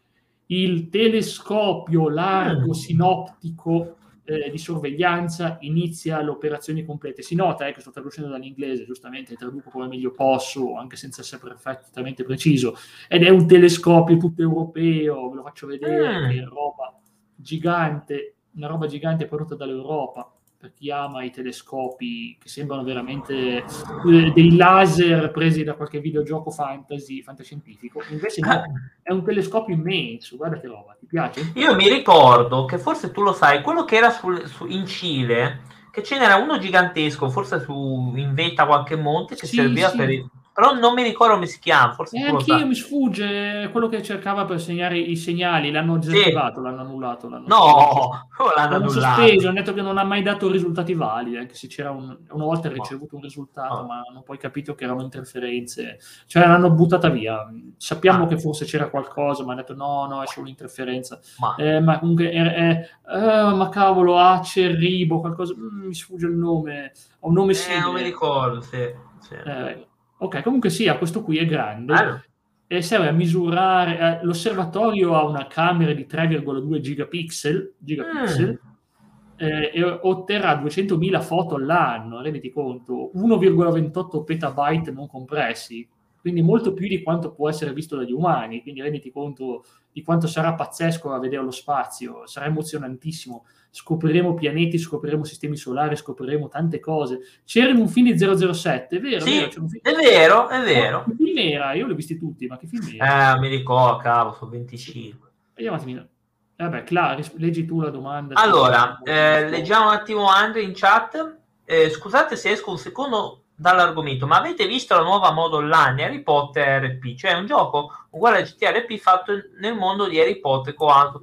Il 0.46 0.88
telescopio 0.88 2.08
largo 2.08 2.70
mm. 2.70 2.73
sinoptico 2.73 3.96
eh, 4.24 4.50
di 4.50 4.58
sorveglianza 4.58 5.58
inizia 5.60 6.20
le 6.22 6.30
operazioni 6.30 6.84
complete. 6.84 7.22
Si 7.22 7.34
nota 7.34 7.66
eh, 7.66 7.72
che 7.72 7.80
sto 7.80 7.90
traducendo 7.90 8.31
dall'inglese, 8.31 8.84
giustamente 8.84 9.34
traduco 9.34 9.70
come 9.70 9.86
meglio 9.86 10.12
posso, 10.12 10.76
anche 10.76 10.96
senza 10.96 11.22
essere 11.22 11.43
perfettamente 11.43 12.24
preciso, 12.24 12.76
ed 13.08 13.22
è 13.24 13.29
un 13.29 13.46
telescopio 13.46 14.17
tutto 14.17 14.43
europeo, 14.43 15.31
ve 15.31 15.36
lo 15.36 15.43
faccio 15.43 15.67
vedere, 15.67 16.29
che 16.29 16.41
è 16.41 16.44
roba 16.44 16.98
gigante, 17.34 18.36
una 18.55 18.69
roba 18.69 18.86
gigante 18.86 19.26
prodotta 19.26 19.55
dall'Europa 19.55 20.32
per 20.62 20.72
chi 20.74 20.92
ama 20.92 21.24
i 21.24 21.32
telescopi 21.32 22.38
che 22.40 22.48
sembrano 22.48 22.84
veramente 22.84 23.34
eh, 23.34 24.32
dei 24.32 24.54
laser 24.54 25.32
presi 25.32 25.64
da 25.64 25.74
qualche 25.74 25.98
videogioco 25.98 26.52
fantasy, 26.52 27.20
fantascientifico. 27.20 28.00
Invece 28.10 28.42
no, 28.42 28.62
è 29.02 29.10
un 29.10 29.24
telescopio 29.24 29.74
immenso, 29.74 30.36
guarda 30.36 30.60
che 30.60 30.69
roba, 30.69 30.96
ti 30.96 31.06
piace? 31.06 31.50
Io 31.56 31.74
mi 31.74 31.88
ricordo 31.88 32.64
che 32.64 32.78
forse 32.78 33.10
tu 33.10 33.22
lo 33.22 33.32
sai, 33.32 33.60
quello 33.60 33.84
che 33.84 33.96
era 33.96 34.10
sul, 34.10 34.46
su, 34.46 34.66
in 34.66 34.86
Cile, 34.86 35.62
che 35.90 36.04
ce 36.04 36.16
n'era 36.16 36.36
uno 36.36 36.56
gigantesco, 36.58 37.28
forse 37.28 37.58
su, 37.58 38.12
in 38.14 38.32
vetta 38.32 38.64
qualche 38.64 38.94
monte, 38.94 39.34
che 39.34 39.46
sì, 39.48 39.56
serviva 39.56 39.88
sì. 39.88 39.96
per... 39.96 40.10
Il 40.10 40.31
però 40.52 40.74
non 40.74 40.92
mi 40.92 41.02
ricordo 41.02 41.34
come 41.34 41.46
si 41.46 41.58
chiama. 41.58 41.94
Forse 41.94 42.18
eh, 42.18 42.24
anch'io 42.24 42.66
mi 42.66 42.74
sfugge 42.74 43.70
quello 43.72 43.88
che 43.88 44.02
cercava 44.02 44.44
per 44.44 44.60
segnare 44.60 44.98
i 44.98 45.16
segnali. 45.16 45.70
L'hanno 45.70 45.96
disattivato, 45.96 46.56
sì. 46.56 46.62
l'hanno 46.66 46.80
annullato. 46.82 47.28
L'hanno 47.28 47.46
no, 47.46 48.28
l'hanno, 48.54 48.70
l'hanno 48.70 48.88
sospeso. 48.88 49.48
Hanno 49.48 49.58
detto 49.58 49.72
che 49.72 49.80
non 49.80 49.96
ha 49.96 50.04
mai 50.04 50.20
dato 50.20 50.50
risultati 50.50 50.92
validi. 50.92 51.38
Anche 51.38 51.54
se 51.54 51.68
c'era 51.68 51.90
un, 51.90 52.18
una 52.28 52.44
volta 52.44 52.68
ricevuto 52.68 53.16
un 53.16 53.22
risultato, 53.22 53.80
no. 53.80 53.86
ma 53.86 54.02
hanno 54.06 54.20
poi 54.22 54.36
capito 54.36 54.74
che 54.74 54.84
erano 54.84 55.00
interferenze. 55.00 55.98
Cioè 56.26 56.46
l'hanno 56.46 56.70
buttata 56.70 57.08
via. 57.08 57.50
Sappiamo 57.78 58.24
ah. 58.24 58.26
che 58.26 58.38
forse 58.38 58.66
c'era 58.66 58.90
qualcosa, 58.90 59.44
ma 59.44 59.52
hanno 59.52 59.62
detto 59.62 59.74
no, 59.74 60.06
no, 60.06 60.22
è 60.22 60.26
solo 60.26 60.42
un'interferenza. 60.42 61.18
Ma, 61.38 61.54
eh, 61.56 61.80
ma 61.80 61.98
comunque, 61.98 62.30
eh, 62.30 62.88
ma 63.06 63.68
cavolo, 63.70 64.18
Acerribo, 64.18 65.20
qualcosa. 65.20 65.54
Mm, 65.56 65.86
mi 65.86 65.94
sfugge 65.94 66.26
il 66.26 66.36
nome. 66.36 66.92
Ho 67.20 67.28
un 67.28 67.34
nome 67.34 67.54
simile. 67.54 67.80
Eh, 67.80 67.84
non 67.84 67.94
mi 67.94 68.02
ricordo, 68.02 68.60
sì. 68.60 68.94
sì. 69.20 69.90
Ok, 70.22 70.41
comunque 70.43 70.70
sia, 70.70 70.98
questo 70.98 71.24
qui 71.24 71.38
è 71.38 71.44
grande 71.44 71.94
ah. 71.94 72.24
e 72.69 72.81
serve 72.81 73.08
a 73.08 73.12
misurare. 73.12 74.20
Eh, 74.20 74.24
l'osservatorio 74.24 75.17
ha 75.17 75.24
una 75.24 75.48
camera 75.48 75.93
di 75.93 76.06
3,2 76.08 76.79
gigapixel, 76.79 77.74
gigapixel 77.76 78.48
mm. 78.50 79.34
eh, 79.36 79.70
e 79.74 79.82
otterrà 79.82 80.62
200.000 80.62 81.20
foto 81.20 81.56
all'anno, 81.56 82.22
renditi 82.22 82.52
conto, 82.52 83.10
1,28 83.17 84.22
petabyte 84.22 84.93
non 84.93 85.08
compressi. 85.08 85.88
Quindi 86.22 86.41
molto 86.41 86.72
più 86.72 86.86
di 86.86 87.02
quanto 87.02 87.32
può 87.32 87.48
essere 87.48 87.72
visto 87.72 87.96
dagli 87.96 88.12
umani, 88.12 88.62
quindi 88.62 88.81
renditi 88.81 89.10
conto 89.10 89.64
di 89.91 90.02
quanto 90.02 90.29
sarà 90.29 90.55
pazzesco 90.55 91.12
a 91.12 91.19
vedere 91.19 91.43
lo 91.43 91.50
spazio, 91.50 92.26
sarà 92.26 92.46
emozionantissimo, 92.46 93.44
scopriremo 93.70 94.32
pianeti, 94.32 94.79
scopriremo 94.79 95.24
sistemi 95.24 95.56
solari, 95.56 95.96
scopriremo 95.96 96.46
tante 96.46 96.79
cose. 96.79 97.19
C'era 97.44 97.70
in 97.70 97.79
un 97.79 97.88
film 97.88 98.12
di 98.12 98.17
007, 98.17 98.96
è 98.96 99.00
vero? 99.00 99.20
Sì, 99.20 99.38
è, 99.41 99.48
vero, 99.50 99.69
è 99.81 99.94
vero, 99.94 100.48
è 100.48 100.62
vero. 100.62 101.05
Che 101.05 101.14
film 101.17 101.38
era? 101.38 101.72
Io 101.74 101.86
li 101.86 101.93
ho 101.93 101.96
visti 101.96 102.17
tutti, 102.17 102.46
ma 102.46 102.56
che 102.56 102.69
film 102.69 102.86
era? 102.94 103.34
Eh, 103.34 103.41
mi 103.41 103.48
ricordo, 103.48 103.96
cavolo, 103.98 104.36
sono 104.36 104.52
25. 104.52 105.31
Vediamo 105.55 105.76
un 105.76 105.82
attimino. 105.82 106.08
Eh, 106.55 106.62
vabbè, 106.62 106.84
Cla, 106.84 107.19
leggi 107.34 107.64
tu 107.64 107.81
la 107.81 107.91
domanda. 107.91 108.36
Allora, 108.36 109.00
eh, 109.02 109.48
leggiamo 109.48 109.88
un 109.88 109.94
attimo 109.94 110.29
Andre 110.29 110.62
in 110.62 110.72
chat. 110.72 111.38
Eh, 111.64 111.91
scusate 111.91 112.36
se 112.36 112.50
esco 112.50 112.70
un 112.70 112.79
secondo 112.79 113.42
dall'argomento, 113.54 114.26
ma 114.26 114.38
avete 114.38 114.66
visto 114.66 114.94
la 114.94 115.02
nuova 115.02 115.30
moda 115.32 115.56
online 115.56 116.04
Harry 116.04 116.22
Potter 116.22 116.82
RP? 116.82 117.14
Cioè 117.14 117.34
un 117.34 117.46
gioco 117.46 117.90
uguale 118.10 118.38
a 118.38 118.42
GTRP 118.42 118.96
fatto 118.98 119.32
nel 119.58 119.74
mondo 119.74 120.08
di 120.08 120.18
Harry 120.18 120.40
Potter 120.40 120.74
con 120.74 120.90
altro. 120.90 121.22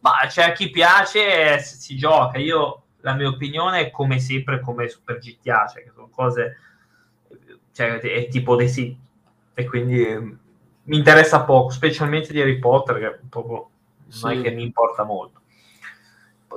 Ma 0.00 0.12
c'è 0.26 0.42
a 0.42 0.52
chi 0.52 0.70
piace, 0.70 1.60
si 1.60 1.96
gioca. 1.96 2.38
Io, 2.38 2.82
la 3.00 3.14
mia 3.14 3.28
opinione 3.28 3.80
è 3.80 3.90
come 3.90 4.18
sempre 4.18 4.60
come 4.60 4.88
Super 4.88 5.18
GTA, 5.18 5.66
cioè 5.72 5.84
che 5.84 5.92
sono 5.94 6.08
cose, 6.08 6.58
cioè 7.72 7.98
è 7.98 8.28
tipo 8.28 8.56
dei 8.56 8.68
sì. 8.68 8.96
E 9.54 9.64
quindi 9.66 10.04
eh, 10.04 10.18
mi 10.18 10.96
interessa 10.96 11.44
poco, 11.44 11.70
specialmente 11.70 12.32
di 12.32 12.40
Harry 12.40 12.58
Potter, 12.58 12.98
che 12.98 13.20
proprio 13.28 13.70
sì. 14.08 14.24
non 14.24 14.32
è 14.38 14.40
che 14.40 14.50
mi 14.50 14.62
importa 14.62 15.04
molto. 15.04 15.40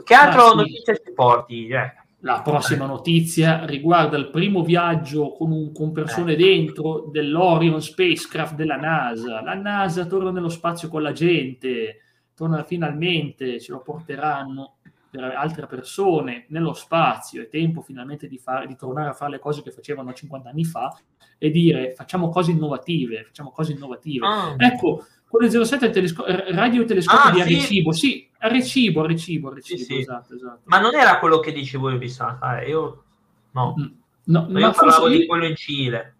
Che 0.03 0.13
altro 0.13 0.49
sì. 0.49 0.55
notizie 0.55 1.01
ci 1.03 1.11
porti? 1.13 1.67
Eh? 1.67 1.93
La 2.25 2.41
prossima 2.41 2.87
notizia 2.87 3.65
riguarda 3.65 4.17
il 4.17 4.31
primo 4.31 4.63
viaggio 4.63 5.33
con, 5.33 5.51
un, 5.51 5.71
con 5.71 5.91
persone 5.91 6.33
eh. 6.33 6.35
dentro 6.35 7.07
dell'Orion 7.11 7.79
Spacecraft 7.79 8.55
della 8.55 8.77
NASA. 8.77 9.43
La 9.43 9.53
NASA 9.53 10.07
torna 10.07 10.31
nello 10.31 10.49
spazio 10.49 10.89
con 10.89 11.03
la 11.03 11.11
gente, 11.11 11.99
torna 12.33 12.63
finalmente, 12.63 13.59
ce 13.59 13.71
lo 13.73 13.81
porteranno 13.81 14.77
per 15.11 15.23
altre 15.23 15.67
persone 15.67 16.45
nello 16.49 16.73
spazio. 16.73 17.43
È 17.43 17.47
tempo 17.47 17.81
finalmente 17.81 18.27
di, 18.27 18.39
fare, 18.39 18.65
di 18.65 18.75
tornare 18.75 19.09
a 19.09 19.13
fare 19.13 19.33
le 19.33 19.39
cose 19.39 19.61
che 19.61 19.69
facevano 19.69 20.11
50 20.11 20.49
anni 20.49 20.65
fa 20.65 20.97
e 21.37 21.51
dire 21.51 21.93
facciamo 21.93 22.29
cose 22.29 22.49
innovative, 22.49 23.23
facciamo 23.23 23.51
cose 23.51 23.73
innovative. 23.73 24.25
Oh. 24.25 24.55
Ecco, 24.57 25.05
quello 25.27 25.63
07 25.63 25.85
è 25.85 25.87
il 25.89 25.93
telesco- 25.93 26.25
radiotelescopio 26.25 27.29
ah, 27.29 27.33
di 27.33 27.41
Arecibo, 27.41 27.91
sì. 27.91 28.07
sì, 28.07 28.29
Arecibo, 28.45 29.03
Arecibo, 29.03 29.49
Arecibo, 29.49 29.79
sì, 29.79 29.85
sì. 29.85 29.97
Esatto, 29.99 30.35
esatto. 30.35 30.61
Ma 30.65 30.79
non 30.79 30.95
era 30.95 31.19
quello 31.19 31.39
che 31.39 31.51
dicevo 31.51 31.89
io 31.89 31.97
vista 31.97 32.37
fare, 32.39 32.67
io 32.67 33.03
no. 33.51 33.75
Mm. 33.79 33.85
no, 34.25 34.59
io 34.59 34.71
parlavo 34.71 35.07
di 35.07 35.25
quello 35.25 35.45
in 35.45 35.55
Cile. 35.55 36.15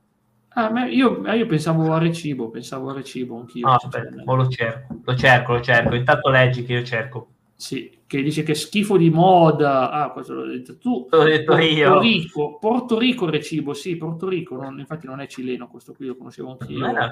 Ah, 0.58 0.86
io, 0.86 1.26
eh, 1.26 1.38
io, 1.38 1.46
pensavo 1.48 1.92
a 1.94 1.98
Recibo, 1.98 2.50
pensavo 2.50 2.90
a 2.90 2.94
Recibo 2.94 3.38
anch'io. 3.38 3.68
No, 3.68 3.74
aspetta, 3.74 4.24
lo 4.24 4.48
cerco, 4.48 5.02
lo 5.04 5.16
cerco, 5.16 5.54
lo 5.54 5.62
cerco. 5.62 5.96
Intanto 5.96 6.30
leggi 6.30 6.64
che 6.64 6.74
io 6.74 6.84
cerco. 6.84 7.28
Sì, 7.58 8.00
che 8.08 8.22
dice 8.22 8.44
che 8.44 8.56
schifo 8.56 8.98
di 8.98 9.10
moda. 9.10 9.92
Ah, 9.92 10.12
questo 10.12 10.34
l'ho 10.34 10.46
detto 10.46 10.78
tu. 10.78 11.08
L'ho 11.10 11.24
detto 11.24 11.52
Porto 11.52 11.66
io. 11.66 12.00
Rico, 12.00 12.58
Porto 12.58 12.98
Rico 12.98 13.30
Recibo, 13.30 13.74
sì, 13.74 13.98
Porto 13.98 14.30
Rico. 14.30 14.56
Non, 14.56 14.80
infatti 14.80 15.08
non 15.08 15.20
è 15.20 15.28
cileno, 15.28 15.68
questo 15.68 15.94
qui 15.94 16.08
lo 16.08 16.16
conoscevo 16.16 16.58
anch'io. 16.58 17.12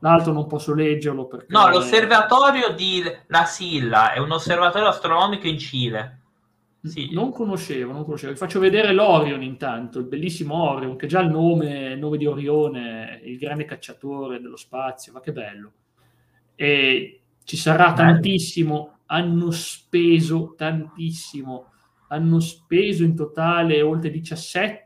L'altro 0.00 0.32
non 0.32 0.46
posso 0.46 0.74
leggerlo 0.74 1.26
perché... 1.26 1.46
No, 1.48 1.68
l'osservatorio 1.68 2.74
di 2.74 3.02
La 3.28 3.44
Silla 3.44 4.12
è 4.12 4.18
un 4.18 4.32
osservatorio 4.32 4.88
astronomico 4.88 5.46
in 5.46 5.58
Cile. 5.58 6.20
Sì. 6.82 7.10
Non 7.12 7.30
conoscevo, 7.30 7.92
non 7.92 8.04
conoscevo. 8.04 8.32
Vi 8.32 8.38
faccio 8.38 8.60
vedere 8.60 8.92
l'Orion 8.92 9.42
intanto, 9.42 9.98
il 10.00 10.04
bellissimo 10.06 10.70
Orion, 10.70 10.96
che 10.96 11.06
già 11.06 11.20
il 11.20 11.30
nome, 11.30 11.92
il 11.92 11.98
nome 11.98 12.18
di 12.18 12.26
Orione, 12.26 13.20
il 13.24 13.38
grande 13.38 13.64
cacciatore 13.64 14.40
dello 14.40 14.56
spazio, 14.56 15.12
ma 15.12 15.20
che 15.20 15.32
bello. 15.32 15.72
E 16.54 17.20
ci 17.44 17.56
sarà 17.56 17.92
bello. 17.92 18.12
tantissimo, 18.12 18.98
hanno 19.06 19.50
speso 19.50 20.54
tantissimo, 20.56 21.72
hanno 22.08 22.40
speso 22.40 23.02
in 23.02 23.16
totale 23.16 23.80
oltre 23.80 24.10
17 24.10 24.84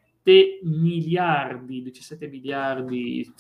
miliardi, 0.63 1.83
17 1.83 2.29
miliardi, 2.29 3.33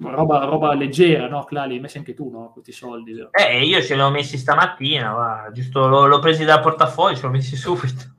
roba, 0.00 0.44
roba 0.44 0.74
leggera, 0.74 1.28
no? 1.28 1.44
Cla, 1.44 1.64
li 1.64 1.74
hai 1.74 1.80
messi 1.80 1.98
anche 1.98 2.14
tu, 2.14 2.30
no? 2.30 2.50
Questi 2.52 2.72
soldi. 2.72 3.12
Vero? 3.12 3.30
Eh, 3.32 3.64
io 3.64 3.80
ce 3.82 3.94
li 3.94 4.00
ho 4.00 4.10
messi 4.10 4.38
stamattina, 4.38 5.12
va. 5.12 5.50
giusto 5.52 5.86
l'ho, 5.86 6.06
l'ho 6.06 6.18
presi 6.18 6.44
dal 6.44 6.60
portafoglio, 6.60 7.16
ce 7.16 7.20
li 7.22 7.26
ho 7.28 7.30
messi 7.30 7.56
subito. 7.56 8.14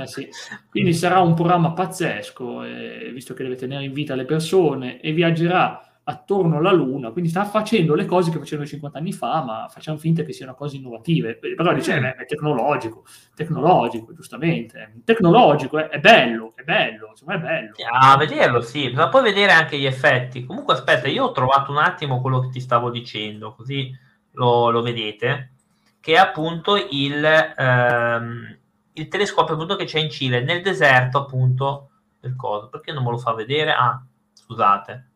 Eh, 0.00 0.06
sì. 0.06 0.28
Quindi 0.70 0.92
sarà 0.92 1.20
un 1.20 1.34
programma 1.34 1.72
pazzesco, 1.72 2.62
eh, 2.62 3.10
visto 3.12 3.34
che 3.34 3.42
deve 3.42 3.56
tenere 3.56 3.84
in 3.84 3.92
vita 3.92 4.14
le 4.14 4.24
persone 4.24 5.00
e 5.00 5.12
viaggerà 5.12 5.80
attorno 6.08 6.58
alla 6.58 6.72
Luna, 6.72 7.10
quindi 7.10 7.30
sta 7.30 7.44
facendo 7.44 7.94
le 7.96 8.04
cose 8.04 8.30
che 8.30 8.38
facevano 8.38 8.68
50 8.68 8.98
anni 8.98 9.12
fa, 9.12 9.42
ma 9.42 9.66
facciamo 9.68 9.98
finta 9.98 10.22
che 10.22 10.32
siano 10.32 10.54
cose 10.54 10.76
innovative. 10.76 11.36
Però 11.36 11.72
dice, 11.74 11.96
eh, 11.96 12.14
è 12.14 12.26
tecnologico, 12.26 13.04
tecnologico, 13.34 14.14
giustamente. 14.14 15.00
Tecnologico, 15.04 15.78
è, 15.78 15.88
è 15.88 15.98
bello, 15.98 16.52
è 16.54 16.62
bello, 16.62 17.08
insomma 17.10 17.34
è 17.34 17.38
bello. 17.40 17.72
A 17.90 18.16
vederlo, 18.16 18.60
sì, 18.60 18.90
ma 18.90 19.08
poi 19.08 19.22
vedere 19.22 19.50
anche 19.50 19.78
gli 19.78 19.84
effetti. 19.84 20.44
Comunque, 20.44 20.74
aspetta, 20.74 21.08
io 21.08 21.24
ho 21.24 21.32
trovato 21.32 21.72
un 21.72 21.78
attimo 21.78 22.20
quello 22.20 22.38
che 22.38 22.50
ti 22.50 22.60
stavo 22.60 22.90
dicendo, 22.90 23.54
così 23.54 23.90
lo, 24.32 24.70
lo 24.70 24.82
vedete, 24.82 25.54
che 25.98 26.12
è 26.12 26.18
appunto 26.18 26.76
il, 26.76 27.24
ehm, 27.24 28.58
il 28.92 29.08
telescopio 29.08 29.54
appunto 29.54 29.74
che 29.74 29.86
c'è 29.86 29.98
in 29.98 30.10
Cile, 30.10 30.40
nel 30.40 30.62
deserto 30.62 31.18
appunto 31.18 31.90
del 32.20 32.36
coso. 32.36 32.68
Perché 32.68 32.92
non 32.92 33.02
me 33.02 33.10
lo 33.10 33.18
fa 33.18 33.34
vedere? 33.34 33.72
Ah, 33.72 34.00
scusate 34.32 35.08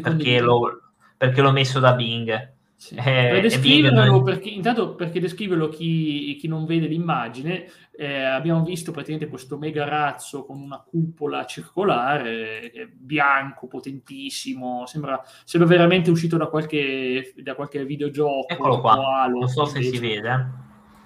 perché 0.00 0.40
l'ho, 0.40 0.80
perché 1.16 1.40
l'ho, 1.40 1.52
messo 1.52 1.80
da 1.80 1.94
Bing. 1.94 2.54
Sì. 2.74 2.94
Eh, 2.94 3.02
per 3.02 3.40
descriverlo, 3.40 4.22
perché, 4.22 4.50
intanto 4.50 4.94
perché 4.94 5.18
descriverlo 5.18 5.68
chi, 5.68 6.36
chi 6.38 6.46
non 6.46 6.66
vede 6.66 6.86
l'immagine, 6.86 7.66
eh, 7.96 8.22
abbiamo 8.22 8.62
visto 8.62 8.92
praticamente 8.92 9.30
questo 9.30 9.56
mega 9.56 9.88
razzo 9.88 10.44
con 10.44 10.60
una 10.60 10.84
cupola 10.86 11.46
circolare, 11.46 12.70
eh, 12.70 12.86
bianco, 12.86 13.66
potentissimo, 13.66 14.84
sembra, 14.86 15.22
sembra, 15.44 15.70
veramente 15.70 16.10
uscito 16.10 16.36
da 16.36 16.48
qualche, 16.48 17.32
da 17.38 17.54
qualche 17.54 17.84
videogioco. 17.86 18.46
Eccolo 18.48 18.80
qua, 18.80 19.22
Halo, 19.22 19.38
non 19.38 19.48
so 19.48 19.64
se 19.64 19.82
si 19.82 19.98
vede. 19.98 20.28
Eh. 20.30 20.44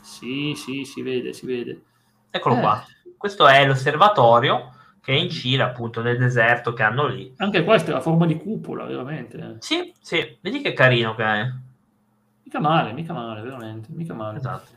Sì, 0.02 0.54
sì, 0.56 0.84
si 0.84 1.02
vede, 1.02 1.32
si 1.32 1.46
vede. 1.46 1.82
Eccolo 2.30 2.56
eh. 2.56 2.60
qua, 2.60 2.84
questo 3.16 3.46
è 3.46 3.64
l'osservatorio 3.64 4.72
che 5.00 5.12
è 5.12 5.16
in 5.16 5.30
Cile, 5.30 5.62
appunto, 5.62 6.02
nel 6.02 6.18
deserto 6.18 6.72
che 6.72 6.82
hanno 6.82 7.06
lì. 7.06 7.32
Anche 7.38 7.64
questa 7.64 7.90
è 7.90 7.94
la 7.94 8.00
forma 8.00 8.26
di 8.26 8.36
cupola, 8.36 8.84
veramente. 8.84 9.56
Sì, 9.58 9.92
sì, 10.00 10.38
vedi 10.40 10.60
che 10.60 10.72
carino 10.72 11.14
che 11.14 11.24
è. 11.24 11.50
Mica 12.44 12.60
male, 12.60 12.92
mica 12.92 13.12
male, 13.12 13.40
veramente, 13.42 13.88
mica 13.92 14.14
male. 14.14 14.38
Esatto. 14.38 14.70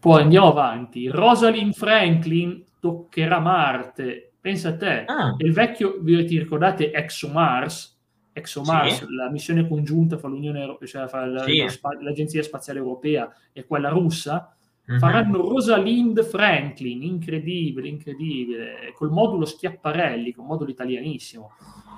Poi 0.00 0.22
andiamo 0.22 0.48
avanti. 0.48 1.08
Rosalind 1.08 1.74
Franklin 1.74 2.64
toccherà 2.80 3.38
Marte. 3.38 4.32
Pensa 4.40 4.70
a 4.70 4.76
te, 4.76 5.04
ah. 5.06 5.36
il 5.38 5.52
vecchio, 5.52 5.98
vi 6.00 6.16
ricordate 6.16 6.90
ExoMars? 6.90 7.92
ExoMars, 8.32 8.98
sì. 8.98 9.14
la 9.14 9.30
missione 9.30 9.68
congiunta 9.68 10.18
fra 10.18 10.28
l'Unione 10.28 10.60
Europea, 10.60 10.88
cioè 10.88 11.06
fra 11.06 11.26
la, 11.26 11.44
sì. 11.44 11.64
l'Agenzia 12.00 12.42
Spaziale 12.42 12.80
Europea 12.80 13.32
e 13.52 13.64
quella 13.64 13.90
russa, 13.90 14.56
Mm-hmm. 14.90 14.98
Faranno 14.98 15.48
Rosalind 15.48 16.24
Franklin, 16.24 17.02
incredibile, 17.02 17.88
incredibile, 17.88 18.92
col 18.94 19.10
modulo 19.10 19.44
Schiapparelli, 19.44 20.32
con 20.32 20.46
modulo 20.46 20.70
italianissimo, 20.70 21.52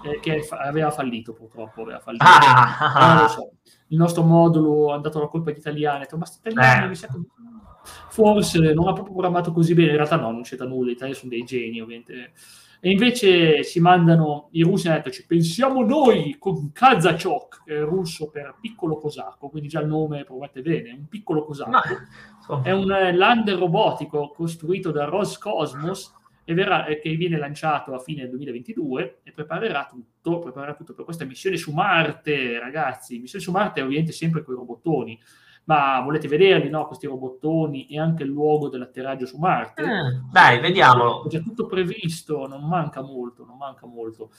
eh, 0.04 0.20
che 0.20 0.42
fa- 0.42 0.58
aveva 0.58 0.90
fallito 0.90 1.32
purtroppo. 1.32 1.82
Aveva 1.82 2.00
fallito. 2.00 2.24
Ah, 2.24 3.24
eh, 3.24 3.28
so. 3.28 3.52
Il 3.88 3.96
nostro 3.96 4.22
modulo 4.22 4.90
è 4.90 4.94
andato 4.94 5.18
alla 5.18 5.28
colpa 5.28 5.50
di 5.50 5.58
italiani, 5.58 6.06
ma 6.16 6.24
sti 6.26 6.48
italiani 6.48 6.84
eh. 6.84 6.88
mi 6.88 6.94
sa 6.94 7.06
che 7.06 7.18
forse 8.08 8.58
non 8.72 8.88
ha 8.88 8.92
proprio 8.92 9.14
programmato 9.14 9.52
così 9.52 9.74
bene, 9.74 9.90
in 9.90 9.96
realtà 9.96 10.16
no, 10.16 10.30
non 10.30 10.42
c'è 10.42 10.56
da 10.56 10.66
nulla, 10.66 10.88
gli 10.88 10.94
italiani 10.94 11.18
sono 11.18 11.30
dei 11.30 11.44
geni 11.44 11.80
ovviamente 11.80 12.32
e 12.84 12.90
invece 12.90 13.62
si 13.62 13.80
mandano, 13.80 14.48
i 14.50 14.62
russi 14.62 14.88
hanno 14.88 14.98
detto 14.98 15.10
ci 15.10 15.24
pensiamo 15.24 15.82
noi 15.82 16.36
con 16.38 16.70
Kazachok, 16.70 17.62
che 17.64 17.78
è 17.78 17.80
russo 17.80 18.28
per 18.28 18.56
piccolo 18.60 18.98
cosacco, 18.98 19.48
quindi 19.48 19.70
già 19.70 19.80
il 19.80 19.86
nome 19.86 20.24
provate 20.24 20.60
bene, 20.60 20.92
un 20.92 21.08
piccolo 21.08 21.46
cosacco. 21.46 21.70
No. 21.70 22.56
Oh. 22.56 22.62
È 22.62 22.72
un 22.72 22.92
eh, 22.92 23.14
lander 23.14 23.56
robotico 23.56 24.28
costruito 24.36 24.90
da 24.90 25.06
Roscosmos 25.06 26.12
e 26.44 26.52
verrà, 26.52 26.84
che 26.84 27.14
viene 27.14 27.38
lanciato 27.38 27.94
a 27.94 27.98
fine 28.00 28.28
2022 28.28 29.20
e 29.22 29.30
preparerà 29.30 29.88
tutto, 29.88 30.40
preparerà 30.40 30.74
tutto 30.74 30.92
per 30.92 31.06
questa 31.06 31.24
missione 31.24 31.56
su 31.56 31.72
Marte, 31.72 32.58
ragazzi. 32.58 33.18
Missione 33.18 33.42
su 33.42 33.50
Marte 33.50 33.80
ovviamente 33.80 34.12
sempre 34.12 34.42
con 34.42 34.52
i 34.52 34.58
robottoni 34.58 35.18
ma 35.64 36.00
volete 36.00 36.28
vederli, 36.28 36.68
no? 36.68 36.86
Questi 36.86 37.06
robottoni 37.06 37.86
e 37.86 37.98
anche 37.98 38.22
il 38.22 38.28
luogo 38.28 38.68
dell'atterraggio 38.68 39.26
su 39.26 39.38
Marte. 39.38 39.82
Mm, 39.82 40.30
dai, 40.30 40.60
vediamolo. 40.60 41.24
È 41.24 41.28
già 41.28 41.40
tutto 41.40 41.66
previsto, 41.66 42.46
non 42.46 42.66
manca 42.66 43.02
molto, 43.02 43.44
non 43.44 43.56
manca 43.56 43.86
molto. 43.86 44.30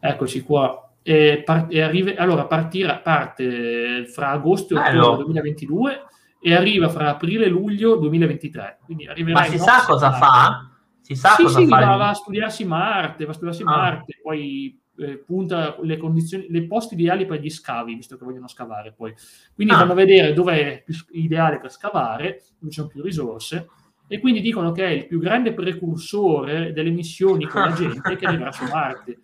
Eccoci 0.00 0.42
qua. 0.42 0.88
E 1.02 1.42
par- 1.44 1.66
e 1.68 1.82
arriva- 1.82 2.14
allora, 2.16 2.46
partirà, 2.46 2.98
parte 2.98 4.06
fra 4.06 4.30
agosto 4.30 4.74
e 4.74 4.96
ottobre 4.96 5.24
2022 5.24 6.02
e 6.40 6.54
arriva 6.54 6.88
fra 6.88 7.10
aprile 7.10 7.46
e 7.46 7.48
luglio 7.48 7.96
2023. 7.96 8.78
Quindi 8.84 9.06
arriverà 9.06 9.40
ma 9.40 9.44
si 9.46 9.58
sa 9.58 9.84
cosa 9.86 10.12
fa? 10.12 10.70
Si 11.00 11.14
sa 11.14 11.30
sì, 11.30 11.42
cosa 11.42 11.58
sì, 11.58 11.66
fa? 11.66 11.80
Va, 11.80 11.96
va, 11.96 12.08
a 12.08 12.14
studiarsi 12.14 12.64
Marte, 12.64 13.24
va 13.24 13.30
a 13.30 13.34
studiarsi 13.34 13.62
ah. 13.62 13.66
Marte, 13.66 14.18
poi 14.22 14.81
eh, 14.98 15.18
punta 15.18 15.76
le 15.82 15.96
condizioni, 15.96 16.46
le 16.48 16.66
posti 16.66 16.94
ideali 16.94 17.26
per 17.26 17.40
gli 17.40 17.50
scavi, 17.50 17.94
visto 17.94 18.16
che 18.16 18.24
vogliono 18.24 18.48
scavare 18.48 18.92
poi. 18.92 19.14
Quindi 19.54 19.72
ah. 19.74 19.78
vanno 19.78 19.92
a 19.92 19.96
vedere 19.96 20.32
dove 20.32 20.60
è 20.60 20.82
più 20.82 20.94
ideale 21.12 21.60
per 21.60 21.70
scavare, 21.70 22.42
dove 22.58 22.72
ci 22.72 22.78
sono 22.78 22.88
più 22.88 23.02
risorse, 23.02 23.68
e 24.06 24.20
quindi 24.20 24.40
dicono 24.40 24.72
che 24.72 24.84
è 24.84 24.90
il 24.90 25.06
più 25.06 25.18
grande 25.18 25.54
precursore 25.54 26.72
delle 26.72 26.90
missioni 26.90 27.46
con 27.46 27.62
la 27.62 27.72
gente 27.72 28.16
che 28.16 28.26
arriverà 28.26 28.52
su 28.52 28.64
Marte. 28.64 29.18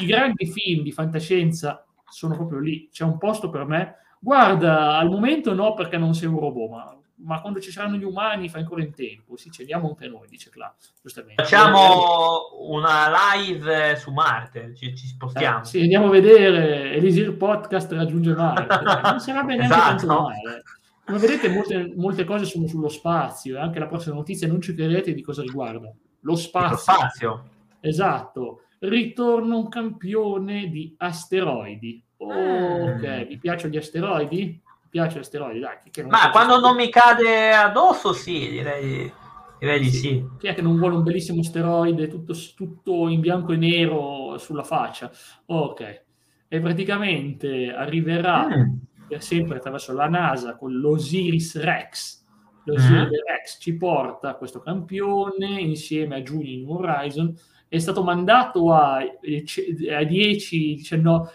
I 0.00 0.06
grandi 0.06 0.46
film 0.46 0.82
di 0.82 0.92
fantascienza 0.92 1.84
sono 2.08 2.36
proprio 2.36 2.58
lì. 2.60 2.88
C'è 2.90 3.04
un 3.04 3.18
posto 3.18 3.50
per 3.50 3.66
me. 3.66 3.96
Guarda, 4.20 4.96
al 4.96 5.10
momento 5.10 5.52
no, 5.52 5.74
perché 5.74 5.98
non 5.98 6.14
sei 6.14 6.28
un 6.28 6.38
robot, 6.38 6.70
ma 6.70 7.01
ma 7.24 7.40
quando 7.40 7.60
ci 7.60 7.70
saranno 7.70 7.96
gli 7.96 8.04
umani 8.04 8.48
fa 8.48 8.58
ancora 8.58 8.82
in 8.82 8.92
tempo. 8.94 9.36
Sì, 9.36 9.50
ci 9.50 9.62
andiamo 9.62 9.88
anche 9.88 10.08
noi, 10.08 10.26
dice 10.28 10.50
Cla, 10.50 10.74
giustamente. 11.00 11.42
Facciamo 11.42 12.56
una 12.68 13.10
live 13.34 13.96
su 13.96 14.10
Marte, 14.12 14.74
ci, 14.74 14.94
ci 14.96 15.06
spostiamo. 15.06 15.62
Eh, 15.62 15.64
sì, 15.64 15.80
andiamo 15.80 16.06
a 16.06 16.10
vedere 16.10 16.92
Elisir 16.92 17.36
Podcast 17.36 17.92
raggiunge 17.92 18.34
Marte. 18.34 18.66
non 19.10 19.20
sarebbe 19.20 19.56
neanche 19.56 19.74
esatto. 19.74 20.06
tanto 20.06 20.22
male. 20.22 20.62
Come 21.04 21.18
vedete 21.18 21.48
molte, 21.48 21.92
molte, 21.96 22.24
cose 22.24 22.44
sono 22.44 22.66
sullo 22.66 22.88
spazio 22.88 23.56
e 23.56 23.60
anche 23.60 23.78
la 23.78 23.88
prossima 23.88 24.14
notizia 24.14 24.46
non 24.46 24.60
ci 24.60 24.74
credete 24.74 25.12
di 25.12 25.22
cosa 25.22 25.42
riguarda. 25.42 25.92
Lo 26.20 26.36
spazio. 26.36 26.70
Lo 26.70 26.76
spazio. 26.76 27.44
Esatto. 27.80 28.60
Ritorna 28.78 29.56
un 29.56 29.68
campione 29.68 30.68
di 30.68 30.94
asteroidi. 30.96 32.02
Oh, 32.18 32.32
mm. 32.32 32.88
Ok, 32.88 33.26
vi 33.26 33.38
piacciono 33.38 33.72
gli 33.72 33.78
asteroidi? 33.78 34.61
Piace 34.92 35.16
l'asteroide, 35.16 35.58
dai. 35.58 36.06
Ma 36.06 36.30
quando 36.30 36.60
non 36.60 36.76
mi 36.76 36.90
cade 36.90 37.50
addosso, 37.50 38.12
sì, 38.12 38.50
direi, 38.50 39.10
direi 39.58 39.80
di 39.80 39.90
sì. 39.90 39.98
sì. 39.98 40.26
Chi 40.38 40.48
è 40.48 40.54
che 40.54 40.60
non 40.60 40.76
vuole 40.76 40.96
un 40.96 41.02
bellissimo 41.02 41.40
asteroide 41.40 42.08
tutto, 42.08 42.34
tutto 42.54 43.08
in 43.08 43.20
bianco 43.20 43.52
e 43.52 43.56
nero 43.56 44.36
sulla 44.36 44.62
faccia? 44.62 45.10
Ok. 45.46 46.04
E 46.46 46.60
praticamente 46.60 47.72
arriverà 47.72 48.46
mm. 48.46 48.74
per 49.08 49.22
sempre 49.22 49.56
attraverso 49.56 49.94
la 49.94 50.08
NASA 50.08 50.56
con 50.56 50.72
l'Osiris 50.78 51.58
Rex. 51.58 52.22
L'Osiris 52.64 53.06
mm. 53.06 53.26
Rex 53.26 53.58
ci 53.60 53.74
porta 53.78 54.34
questo 54.34 54.60
campione 54.60 55.58
insieme 55.58 56.16
a 56.16 56.18
New 56.18 56.70
Horizon 56.70 57.34
è 57.66 57.78
stato 57.78 58.02
mandato 58.02 58.70
a, 58.70 58.98
a 58.98 60.04
10, 60.04 60.74
19, 60.74 61.28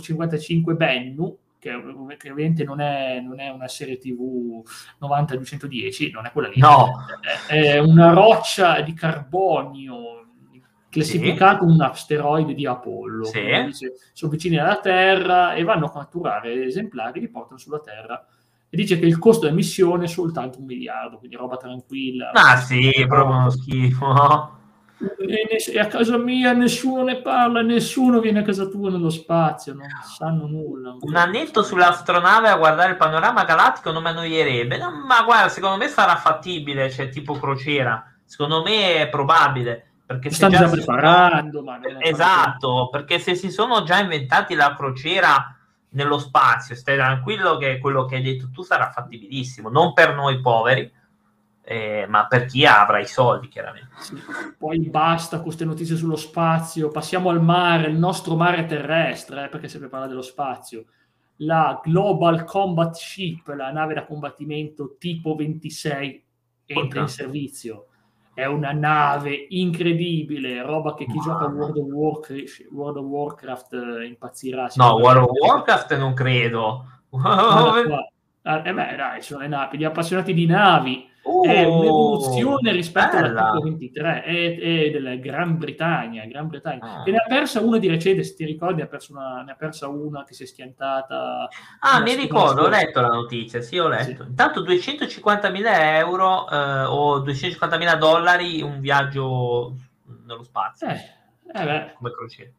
55 0.00 0.74
Bennu, 0.74 1.38
che, 1.64 2.16
che 2.18 2.30
ovviamente 2.30 2.62
non 2.64 2.80
è, 2.80 3.20
non 3.20 3.40
è, 3.40 3.48
una 3.48 3.68
serie 3.68 3.96
TV 3.96 4.62
90-210, 5.00 6.10
non 6.12 6.26
è 6.26 6.30
quella 6.30 6.48
lì, 6.48 6.60
no. 6.60 7.06
è, 7.48 7.72
è 7.72 7.78
una 7.78 8.12
roccia 8.12 8.82
di 8.82 8.92
carbonio 8.92 10.20
classificato 10.90 11.66
sì. 11.66 11.72
un 11.72 11.80
asteroide 11.80 12.54
di 12.54 12.66
Apollo. 12.66 13.24
Sì. 13.24 13.40
Dice, 13.64 13.94
sono 14.12 14.30
vicini 14.30 14.58
alla 14.58 14.78
Terra 14.78 15.54
e 15.54 15.64
vanno 15.64 15.86
a 15.86 15.92
catturare 15.92 16.66
esemplari, 16.66 17.20
li 17.20 17.28
portano 17.28 17.58
sulla 17.58 17.80
Terra. 17.80 18.24
E 18.68 18.76
dice 18.76 18.98
che 18.98 19.06
il 19.06 19.18
costo 19.18 19.44
della 19.44 19.56
missione 19.56 20.04
è 20.04 20.08
soltanto 20.08 20.58
un 20.58 20.66
miliardo, 20.66 21.16
quindi 21.18 21.36
roba 21.36 21.56
tranquilla. 21.56 22.30
Ah 22.32 22.56
sì, 22.56 22.92
proprio 23.08 23.36
uno 23.36 23.50
schifo 23.50 24.62
e, 25.18 25.78
a 25.78 25.86
casa 25.86 26.16
mia 26.16 26.52
nessuno 26.52 27.02
ne 27.02 27.20
parla, 27.20 27.62
nessuno 27.62 28.20
viene 28.20 28.40
a 28.40 28.42
casa 28.42 28.66
tua 28.66 28.90
nello 28.90 29.10
spazio, 29.10 29.74
non 29.74 29.86
sanno 30.16 30.46
nulla. 30.46 30.96
Un 31.00 31.16
annetto 31.16 31.62
sull'astronave 31.62 32.48
a 32.48 32.56
guardare 32.56 32.92
il 32.92 32.96
panorama 32.96 33.44
galattico 33.44 33.90
non 33.90 34.02
mi 34.02 34.08
annoierebbe, 34.08 34.78
no, 34.78 34.90
ma 35.06 35.22
guarda, 35.22 35.48
secondo 35.48 35.76
me 35.76 35.88
sarà 35.88 36.16
fattibile, 36.16 36.90
cioè 36.90 37.08
tipo 37.08 37.34
crociera, 37.34 38.04
secondo 38.24 38.62
me 38.62 38.96
è 38.96 39.08
probabile. 39.08 39.88
Perché 40.06 40.28
si 40.28 40.36
stanno 40.36 40.56
già 40.58 40.68
preparando, 40.68 41.62
ma 41.62 41.80
esatto, 41.98 42.88
perché 42.90 43.18
se 43.18 43.34
si 43.34 43.50
sono 43.50 43.84
già 43.84 43.98
inventati 44.00 44.54
la 44.54 44.74
crociera 44.76 45.56
nello 45.90 46.18
spazio, 46.18 46.74
stai 46.74 46.96
tranquillo 46.96 47.56
che 47.56 47.78
quello 47.78 48.04
che 48.04 48.16
hai 48.16 48.22
detto 48.22 48.50
tu 48.52 48.62
sarà 48.62 48.90
fattibilissimo, 48.90 49.70
non 49.70 49.94
per 49.94 50.14
noi 50.14 50.40
poveri, 50.40 50.92
eh, 51.66 52.04
ma 52.06 52.26
per 52.26 52.44
chi 52.44 52.66
avrà 52.66 52.98
i 52.98 53.06
soldi 53.06 53.48
chiaramente. 53.48 53.88
Sì. 53.98 54.16
Poi 54.58 54.78
basta 54.90 55.36
con 55.36 55.46
queste 55.46 55.64
notizie 55.64 55.96
sullo 55.96 56.16
spazio, 56.16 56.90
passiamo 56.90 57.30
al 57.30 57.42
mare, 57.42 57.88
il 57.88 57.96
nostro 57.96 58.36
mare 58.36 58.66
terrestre, 58.66 59.44
eh, 59.44 59.48
perché 59.48 59.68
sempre 59.68 59.88
parla 59.88 60.06
dello 60.06 60.22
spazio. 60.22 60.84
La 61.38 61.80
Global 61.82 62.44
Combat 62.44 62.94
Ship, 62.94 63.46
la 63.48 63.72
nave 63.72 63.94
da 63.94 64.04
combattimento 64.04 64.96
tipo 64.98 65.34
26, 65.34 66.24
entra 66.66 67.00
in 67.00 67.08
servizio. 67.08 67.86
È 68.34 68.44
una 68.44 68.72
nave 68.72 69.46
incredibile, 69.48 70.60
roba 70.60 70.94
che 70.94 71.06
chi 71.06 71.16
wow. 71.16 71.22
gioca 71.22 71.46
World 71.46 71.76
of 71.76 71.86
Warcraft, 71.86 72.66
World 72.70 72.96
of 72.98 73.04
Warcraft 73.06 73.72
eh, 73.72 74.06
impazzirà. 74.06 74.70
No, 74.74 74.96
World 74.96 75.22
of 75.22 75.30
Warcraft 75.40 75.96
non 75.96 76.14
credo. 76.14 76.88
Ah, 78.46 78.60
eh 78.62 78.74
beh, 78.74 78.94
dai, 78.94 79.22
sono 79.22 79.40
le 79.40 79.48
navi, 79.48 79.78
gli 79.78 79.84
appassionati 79.84 80.34
di 80.34 80.44
navi 80.44 81.08
Oh, 81.26 81.42
è 81.42 81.64
un'evoluzione 81.64 82.72
rispetto 82.72 83.16
bella. 83.16 83.50
alla 83.50 83.60
23 83.60 84.22
è, 84.24 84.58
è, 84.58 84.90
della 84.90 85.14
Gran 85.16 85.56
Bretagna, 85.56 86.26
Gran 86.26 86.48
Bretagna. 86.48 87.00
Ah. 87.00 87.02
e 87.04 87.10
ne 87.10 87.16
ha 87.16 87.24
persa 87.26 87.60
una 87.60 87.78
di 87.78 87.88
recente 87.88 88.22
se 88.22 88.34
ti 88.34 88.44
ricordi 88.44 88.76
ne 88.76 88.82
ha, 88.82 88.86
persa 88.86 89.12
una, 89.12 89.42
ne 89.42 89.52
ha 89.52 89.54
persa 89.54 89.88
una 89.88 90.24
che 90.24 90.34
si 90.34 90.42
è 90.42 90.46
schiantata 90.46 91.48
ah 91.80 92.00
mi 92.00 92.14
ricordo 92.14 92.62
ho 92.62 92.68
letto 92.68 93.00
la 93.00 93.08
notizia 93.08 93.62
sì 93.62 93.78
ho 93.78 93.88
letto 93.88 94.22
sì. 94.22 94.28
intanto 94.28 94.62
250.000 94.62 95.62
euro 95.96 96.48
eh, 96.50 96.84
o 96.84 97.18
250.000 97.20 97.98
dollari 97.98 98.60
un 98.60 98.80
viaggio 98.80 99.74
nello 100.26 100.42
spazio 100.42 100.88
eh, 100.88 101.00
eh 101.54 101.92
come 101.96 102.10
crociera 102.12 102.50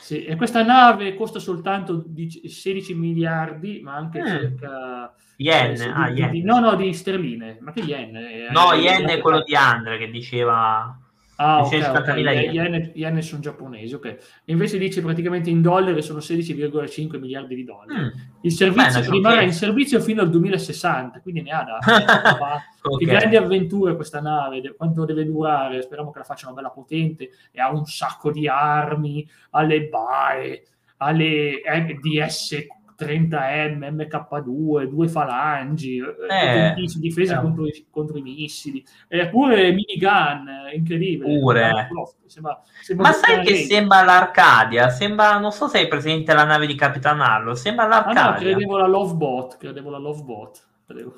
sì, 0.00 0.24
e 0.24 0.34
questa 0.36 0.62
nave 0.62 1.14
costa 1.14 1.38
soltanto 1.38 2.04
16 2.42 2.94
miliardi, 2.94 3.80
ma 3.82 3.94
anche 3.94 4.20
mm. 4.22 4.26
circa... 4.26 5.14
Yen, 5.40 5.80
eh, 5.80 5.92
ah, 5.94 6.10
di, 6.10 6.20
yen. 6.20 6.44
no, 6.44 6.60
no, 6.60 6.74
di 6.74 6.92
sterline. 6.92 7.58
Ma 7.60 7.72
che 7.72 7.80
yen? 7.80 8.10
No, 8.50 8.72
eh, 8.72 8.78
yen 8.78 9.08
è 9.08 9.20
quello 9.20 9.42
di 9.42 9.54
Andre 9.54 9.96
che 9.96 10.10
diceva 10.10 10.94
Ah, 11.42 11.62
ok, 11.64 11.90
okay. 11.94 12.22
Yen. 12.22 12.52
Yen, 12.52 12.92
yen 12.94 13.22
sono 13.22 13.40
giapponesi, 13.40 13.94
ok. 13.94 14.42
invece 14.44 14.76
dice 14.76 15.00
praticamente 15.00 15.48
in 15.48 15.62
dollari 15.62 16.02
sono 16.02 16.18
16,5 16.18 17.18
miliardi 17.18 17.54
di 17.54 17.64
dollari. 17.64 17.98
Mm. 17.98 18.08
Il 18.42 18.52
servizio 18.52 19.00
Beh, 19.00 19.10
rimarrà 19.10 19.40
in 19.40 19.54
servizio 19.54 20.00
fino 20.00 20.20
al 20.20 20.28
2060, 20.28 21.20
quindi 21.20 21.40
ne 21.40 21.50
ha 21.50 21.64
da... 21.64 21.78
okay. 22.82 23.06
grandi 23.06 23.36
avventure 23.36 23.96
questa 23.96 24.20
nave, 24.20 24.74
quanto 24.76 25.06
deve 25.06 25.24
durare, 25.24 25.80
speriamo 25.80 26.10
che 26.10 26.18
la 26.18 26.24
facciano 26.24 26.52
bella 26.52 26.68
potente 26.68 27.30
e 27.50 27.58
ha 27.58 27.72
un 27.72 27.86
sacco 27.86 28.30
di 28.30 28.46
armi, 28.46 29.26
alle 29.52 29.88
BAE, 29.88 30.62
alle 30.98 31.62
MDS 31.64 32.66
30M, 33.00 33.90
MK2, 33.94 34.84
due 34.84 35.08
falangi, 35.08 35.98
eh, 35.98 36.74
eh 36.74 36.74
difesa 36.96 37.38
eh. 37.38 37.40
contro, 37.40 37.66
i, 37.66 37.86
contro, 37.90 38.18
i 38.18 38.22
missili, 38.22 38.84
eppure 39.08 39.72
minigun, 39.72 40.46
incredibile. 40.74 41.38
Pure. 41.38 41.88
Sembra, 42.26 42.62
sembra 42.82 43.08
Ma 43.08 43.12
sai 43.14 43.44
che 43.44 43.54
sembra 43.64 44.02
l'Arcadia? 44.02 44.90
Sembra, 44.90 45.38
non 45.38 45.50
so 45.50 45.66
se 45.66 45.78
hai 45.78 45.88
presente 45.88 46.34
la 46.34 46.44
nave 46.44 46.66
di 46.66 46.74
Capitan 46.74 47.20
Harlow, 47.20 47.54
sembra 47.54 47.86
l'Arcadia. 47.86 48.22
Ah, 48.22 48.30
no, 48.32 48.36
credevo 48.36 48.76
la 48.76 48.86
Lovebot, 48.86 49.56
credevo 49.56 49.90
la 49.90 49.98
Lovebot. 49.98 50.66
Credevo. 50.86 51.14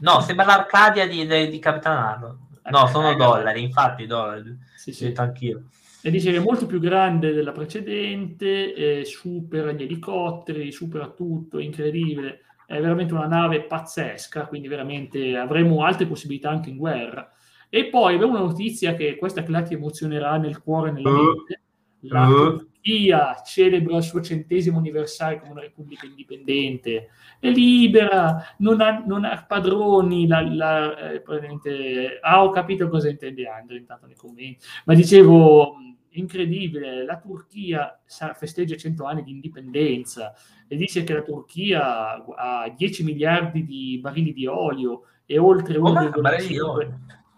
No, 0.00 0.20
sembra 0.20 0.46
l'Arcadia 0.46 1.08
di, 1.08 1.26
di, 1.26 1.48
di 1.48 1.58
Capitan 1.58 1.96
Harlow. 1.96 2.38
No, 2.70 2.86
sono 2.86 3.10
eh, 3.10 3.16
dollari, 3.16 3.62
infatti 3.62 4.06
dollari. 4.06 4.56
Sì, 4.76 4.92
sì. 4.92 5.12
Anch'io 5.16 5.64
e 6.06 6.10
dice 6.10 6.30
che 6.30 6.36
è 6.36 6.40
molto 6.40 6.66
più 6.66 6.80
grande 6.80 7.32
della 7.32 7.52
precedente, 7.52 8.74
eh, 8.74 9.04
supera 9.06 9.72
gli 9.72 9.84
elicotteri, 9.84 10.70
supera 10.70 11.08
tutto, 11.08 11.58
è 11.58 11.62
incredibile, 11.62 12.40
è 12.66 12.78
veramente 12.78 13.14
una 13.14 13.26
nave 13.26 13.62
pazzesca, 13.62 14.46
quindi 14.46 14.68
veramente 14.68 15.34
avremo 15.34 15.82
altre 15.82 16.04
possibilità 16.04 16.50
anche 16.50 16.68
in 16.68 16.76
guerra. 16.76 17.32
E 17.70 17.86
poi 17.86 18.16
abbiamo 18.16 18.34
una 18.34 18.42
notizia 18.42 18.94
che 18.94 19.16
questa 19.16 19.42
che 19.42 19.62
ti 19.62 19.72
emozionerà 19.72 20.36
nel 20.36 20.60
cuore 20.60 20.90
e 20.90 20.92
nella 20.92 21.08
uh. 21.08 21.22
mente. 21.22 21.62
La 22.00 22.28
uh. 22.28 22.58
Turchia 22.58 23.40
celebra 23.42 23.96
il 23.96 24.02
suo 24.02 24.20
centesimo 24.20 24.76
anniversario 24.76 25.38
come 25.38 25.52
una 25.52 25.62
repubblica 25.62 26.04
indipendente, 26.04 27.08
è 27.40 27.48
libera, 27.48 28.44
non 28.58 28.82
ha, 28.82 29.02
non 29.06 29.24
ha 29.24 29.42
padroni. 29.48 30.26
La, 30.26 30.42
la, 30.42 31.12
eh, 31.12 32.18
ah, 32.20 32.44
ho 32.44 32.50
capito 32.50 32.90
cosa 32.90 33.08
intende 33.08 33.48
Andrea 33.48 33.78
intanto 33.78 34.04
nei 34.04 34.16
commenti, 34.16 34.58
ma 34.84 34.92
dicevo 34.92 35.76
incredibile, 36.18 37.04
la 37.04 37.18
Turchia 37.18 38.00
festeggia 38.34 38.76
100 38.76 39.04
anni 39.04 39.22
di 39.22 39.30
indipendenza 39.30 40.32
e 40.66 40.76
dice 40.76 41.04
che 41.04 41.12
la 41.14 41.22
Turchia 41.22 42.24
ha 42.36 42.68
10 42.68 43.04
miliardi 43.04 43.64
di 43.64 43.98
barili 44.00 44.32
di 44.32 44.46
olio 44.46 45.02
e 45.26 45.38
oltre 45.38 45.78
1,5, 45.78 46.92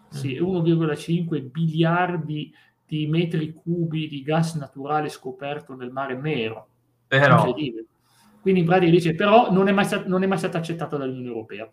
sì, 0.09 0.39
1,5 0.39 1.49
biliardi 1.49 2.53
di 2.85 3.07
metri 3.07 3.53
cubi 3.53 4.07
di 4.07 4.23
gas 4.23 4.55
naturale 4.55 5.09
scoperto 5.09 5.75
nel 5.75 5.91
Mare 5.91 6.15
Nero. 6.15 6.67
Però... 7.07 7.53
Quindi 8.39 8.61
in 8.61 8.67
pratica 8.67 8.91
dice, 8.91 9.13
però 9.13 9.51
non 9.51 9.67
è 9.67 9.73
mai, 9.73 9.85
non 10.05 10.23
è 10.23 10.25
mai 10.25 10.37
stata 10.37 10.57
accettata 10.57 10.95
dall'Unione 10.95 11.27
Europea. 11.27 11.69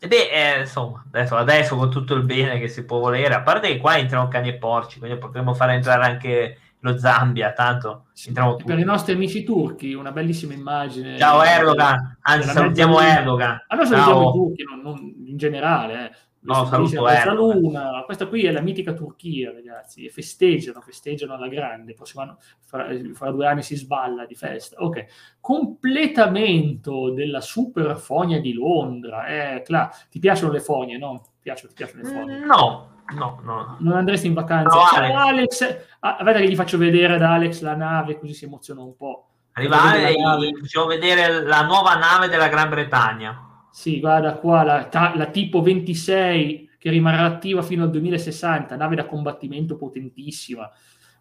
E 0.00 0.06
beh, 0.06 0.30
eh, 0.30 0.60
insomma, 0.60 1.04
adesso, 1.08 1.36
adesso, 1.36 1.76
con 1.76 1.90
tutto 1.90 2.14
il 2.14 2.22
bene 2.22 2.58
che 2.58 2.68
si 2.68 2.84
può 2.84 2.98
volere, 2.98 3.34
a 3.34 3.42
parte 3.42 3.66
che 3.68 3.78
qua 3.78 3.98
entrano 3.98 4.28
cani 4.28 4.48
e 4.48 4.54
porci, 4.54 5.00
quindi 5.00 5.18
potremmo 5.18 5.54
fare 5.54 5.74
entrare 5.74 6.04
anche 6.04 6.58
lo 6.80 6.96
Zambia, 6.96 7.52
tanto 7.52 8.06
entriamo 8.26 8.52
tutti. 8.52 8.64
Per 8.64 8.78
i 8.78 8.84
nostri 8.84 9.14
amici 9.14 9.42
turchi, 9.42 9.94
una 9.94 10.12
bellissima 10.12 10.52
immagine. 10.52 11.18
Ciao 11.18 11.42
Erdogan, 11.42 12.18
anzi 12.20 12.48
salutiamo 12.48 13.00
Erdogan. 13.00 13.64
Allora 13.66 13.86
salutiamo 13.86 14.28
i 14.28 14.32
turchi, 14.32 14.62
non, 14.62 14.80
non 14.82 15.14
in 15.26 15.36
generale, 15.36 16.04
eh. 16.04 16.16
No, 16.40 16.64
saluto 16.66 17.02
questa 17.02 17.32
luna. 17.32 18.02
Questa 18.04 18.26
qui 18.26 18.44
è 18.44 18.52
la 18.52 18.60
mitica 18.60 18.92
Turchia, 18.92 19.52
ragazzi. 19.52 20.04
E 20.04 20.10
festeggiano, 20.10 20.80
festeggiano 20.80 21.34
alla 21.34 21.48
grande. 21.48 21.94
Prossimo 21.94 22.38
fra, 22.64 22.86
fra, 23.12 23.30
due 23.30 23.46
anni 23.46 23.62
si 23.62 23.76
sballa 23.76 24.24
di 24.24 24.34
festa. 24.34 24.76
Ok. 24.78 25.06
Completamento 25.40 27.10
della 27.10 27.40
super 27.40 27.96
fogna 27.98 28.38
di 28.38 28.52
Londra. 28.52 29.26
Eh, 29.26 29.62
Cla, 29.62 29.90
ti 30.08 30.18
piacciono 30.20 30.52
le 30.52 30.60
fogne, 30.60 30.96
no? 30.96 31.20
Ti 31.22 31.30
piacciono, 31.40 31.68
ti 31.68 31.74
piacciono 31.74 32.02
le 32.02 32.08
fogne? 32.08 32.38
No, 32.38 32.90
no, 33.14 33.40
no. 33.42 33.76
Non 33.80 33.96
andresti 33.96 34.28
in 34.28 34.34
vacanza? 34.34 34.76
No, 34.76 34.84
Ciao, 34.84 35.16
Alex. 35.16 35.86
Ah, 36.00 36.18
guarda 36.20 36.40
che 36.40 36.48
gli 36.48 36.56
faccio 36.56 36.78
vedere 36.78 37.14
ad 37.14 37.22
Alex 37.22 37.60
la 37.62 37.74
nave, 37.74 38.18
così 38.18 38.32
si 38.32 38.44
emoziona 38.44 38.80
un 38.82 38.96
po'. 38.96 39.24
Arrivare 39.52 40.10
e 40.10 40.16
facciamo 40.60 40.86
vedere 40.86 41.42
la 41.42 41.62
nuova 41.62 41.96
nave 41.96 42.28
della 42.28 42.46
Gran 42.46 42.68
Bretagna. 42.68 43.47
Sì, 43.78 44.00
guarda 44.00 44.34
qua, 44.38 44.64
la, 44.64 44.88
la, 45.14 45.26
tipo 45.26 45.62
26 45.62 46.70
che 46.78 46.90
rimarrà 46.90 47.22
attiva 47.22 47.62
fino 47.62 47.84
al 47.84 47.90
2060, 47.90 48.74
nave 48.74 48.96
da 48.96 49.06
combattimento 49.06 49.76
potentissima. 49.76 50.68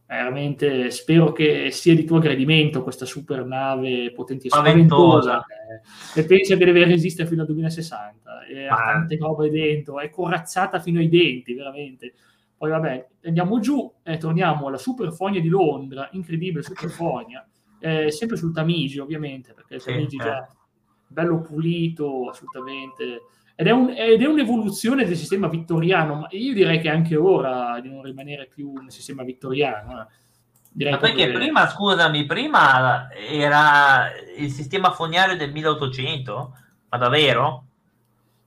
Veramente 0.07 0.89
spero 0.89 1.31
che 1.33 1.69
sia 1.69 1.93
di 1.93 2.03
tuo 2.03 2.17
gradimento 2.17 2.81
questa 2.81 3.05
super 3.05 3.45
nave 3.45 4.11
potentissima, 4.11 4.63
spaventosa, 4.63 5.45
eh, 6.15 6.19
e 6.19 6.25
pensa 6.25 6.55
che 6.55 6.65
deve 6.65 6.85
resistere 6.85 7.27
fino 7.27 7.41
al 7.41 7.47
2060, 7.47 8.45
e 8.47 8.65
ha 8.65 8.75
tante 8.75 9.17
robe 9.17 9.51
dentro, 9.51 9.99
è 9.99 10.09
corazzata 10.09 10.79
fino 10.79 10.97
ai 10.97 11.09
denti, 11.09 11.53
veramente. 11.53 12.15
Poi 12.57 12.71
vabbè, 12.71 13.07
andiamo 13.25 13.59
giù 13.59 13.93
e 14.01 14.17
torniamo 14.17 14.65
alla 14.65 14.79
super 14.79 15.13
fogna 15.13 15.39
di 15.39 15.49
Londra, 15.49 16.09
incredibile 16.13 16.63
super 16.63 16.89
fogna, 16.89 17.47
eh, 17.79 18.09
sempre 18.09 18.35
sul 18.35 18.51
Tamigi 18.51 18.97
ovviamente, 18.97 19.53
perché 19.53 19.75
il 19.75 19.83
Tamigi 19.83 20.17
sì, 20.17 20.23
già 20.23 20.43
eh 20.43 20.55
bello 21.07 21.41
pulito, 21.41 22.29
assolutamente. 22.29 23.21
Ed 23.55 23.65
è, 23.65 23.71
un, 23.71 23.89
ed 23.89 24.21
è, 24.21 24.25
un'evoluzione 24.27 25.05
del 25.05 25.17
sistema 25.17 25.47
vittoriano, 25.47 26.13
ma 26.15 26.27
io 26.29 26.53
direi 26.53 26.79
che 26.79 26.89
anche 26.89 27.15
ora 27.15 27.79
di 27.81 27.89
non 27.89 28.03
rimanere 28.03 28.47
più 28.53 28.73
nel 28.73 28.91
sistema 28.91 29.23
vittoriano. 29.23 30.01
Eh. 30.01 30.05
Direi 30.71 30.93
ma 30.93 30.99
perché 30.99 31.25
che... 31.25 31.31
prima, 31.31 31.67
scusami, 31.67 32.25
prima 32.27 33.11
era 33.11 34.11
il 34.37 34.51
sistema 34.51 34.91
fognario 34.91 35.35
del 35.35 35.51
1800? 35.51 36.57
Ma 36.89 36.97
davvero? 36.97 37.65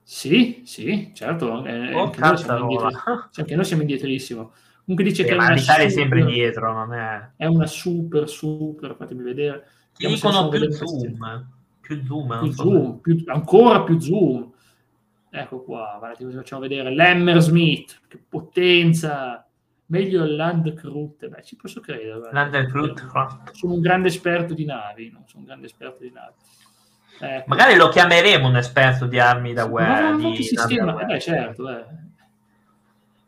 Sì, 0.01 0.61
sì, 0.63 1.11
certo. 1.13 1.65
Eh, 1.65 1.93
oh, 1.93 2.03
anche, 2.03 2.19
noi 2.21 2.37
cioè, 2.37 3.29
anche, 3.35 3.55
noi 3.55 3.65
siamo 3.65 3.81
indietrissimo. 3.81 4.53
Comunque 4.85 5.03
dice 5.03 5.23
eh, 5.23 5.25
che 5.25 5.35
ma 5.35 5.51
l'Italia 5.51 5.85
è 5.85 5.89
sempre 5.89 6.21
indietro, 6.21 6.71
non 6.71 6.93
è... 6.93 7.31
È 7.35 7.45
una 7.47 7.67
super, 7.67 8.29
super, 8.29 8.95
fatemi 8.97 9.23
vedere. 9.23 9.67
Ti 9.93 10.07
dicono 10.07 10.47
più 10.47 10.71
zoom 10.71 11.59
più 11.91 12.05
zoom, 12.05 12.39
più 12.39 12.51
zoom 12.51 12.99
più, 12.99 13.23
ancora 13.27 13.83
più 13.83 13.99
zoom. 13.99 14.49
Ecco 15.29 15.63
qua, 15.63 15.95
guarda, 15.97 16.17
ti 16.17 16.25
facciamo 16.33 16.61
vedere 16.61 16.93
l'Hammersmith, 16.93 18.01
che 18.07 18.21
potenza, 18.27 19.45
meglio 19.87 20.23
il 20.23 20.35
Landkrut, 20.35 21.27
beh, 21.27 21.43
ci 21.43 21.55
posso 21.55 21.79
credere. 21.79 22.29
Landkrut. 22.31 23.51
Sono 23.51 23.73
un 23.73 23.81
grande 23.81 24.09
esperto 24.09 24.53
di 24.53 24.65
navi, 24.65 25.09
non 25.11 25.23
sono 25.25 25.41
un 25.41 25.45
grande 25.45 25.67
esperto 25.67 26.03
di 26.03 26.11
navi. 26.13 26.33
Ecco. 27.19 27.43
Magari 27.47 27.75
lo 27.75 27.87
chiameremo 27.89 28.47
un 28.47 28.57
esperto 28.57 29.05
di 29.05 29.19
armi 29.19 29.53
da 29.53 29.67
guerra. 29.67 30.11
Ma, 30.11 30.29
di 30.29 30.43
sistema, 30.43 30.99
eh 30.99 31.05
beh, 31.05 31.19
certo, 31.19 31.69
eh. 31.69 31.85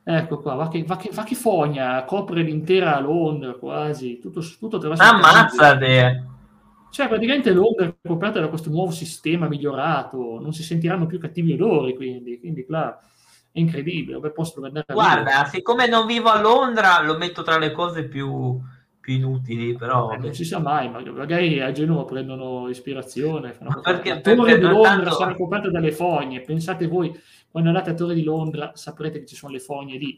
Ecco 0.05 0.41
qua, 0.41 0.55
va 0.55 0.67
che, 0.67 0.83
va, 0.83 0.97
che, 0.97 1.09
va 1.13 1.23
che, 1.23 1.35
fogna, 1.35 2.03
copre 2.03 2.41
l'intera 2.41 2.99
Londra 2.99 3.53
quasi, 3.53 4.19
tutto, 4.19 4.41
tutto 4.41 4.75
attraverso... 4.75 5.03
Ammazzate! 5.03 6.31
Cioè, 6.93 7.07
praticamente 7.07 7.51
Londra 7.51 7.87
è 7.87 7.95
coperta 8.07 8.39
da 8.39 8.49
questo 8.49 8.69
nuovo 8.69 8.91
sistema 8.91 9.47
migliorato, 9.47 10.39
non 10.39 10.53
si 10.53 10.61
sentiranno 10.61 11.07
più 11.07 11.19
cattivi 11.19 11.53
odori, 11.53 11.95
quindi, 11.95 12.39
quindi 12.39 12.63
là, 12.69 12.95
è 13.51 13.57
incredibile, 13.57 14.19
dove 14.19 14.31
andare 14.63 14.85
Guarda, 14.93 15.45
siccome 15.45 15.87
non 15.87 16.05
vivo 16.05 16.29
a 16.29 16.39
Londra, 16.39 17.01
lo 17.01 17.17
metto 17.17 17.41
tra 17.41 17.57
le 17.57 17.71
cose 17.71 18.07
più, 18.07 18.59
più 18.99 19.15
inutili, 19.15 19.75
però... 19.75 20.11
Eh, 20.11 20.17
non 20.17 20.35
si 20.35 20.45
sa 20.45 20.59
mai, 20.59 20.87
magari 20.87 21.59
a 21.61 21.71
Genova 21.71 22.05
prendono 22.05 22.69
ispirazione. 22.69 23.53
Fanno 23.53 23.81
perché, 23.81 24.09
la 24.09 24.21
torre 24.21 24.35
perché 24.35 24.57
di 24.59 24.61
Londra 24.61 24.91
tanto... 24.91 25.15
sarà 25.15 25.33
coperta 25.33 25.71
dalle 25.71 25.91
fogne, 25.91 26.41
pensate 26.41 26.85
voi, 26.85 27.11
quando 27.49 27.69
andate 27.69 27.89
a 27.89 27.95
Torre 27.95 28.13
di 28.13 28.23
Londra 28.23 28.69
saprete 28.75 29.17
che 29.17 29.25
ci 29.25 29.35
sono 29.35 29.51
le 29.51 29.59
fogne 29.59 29.97
lì, 29.97 30.15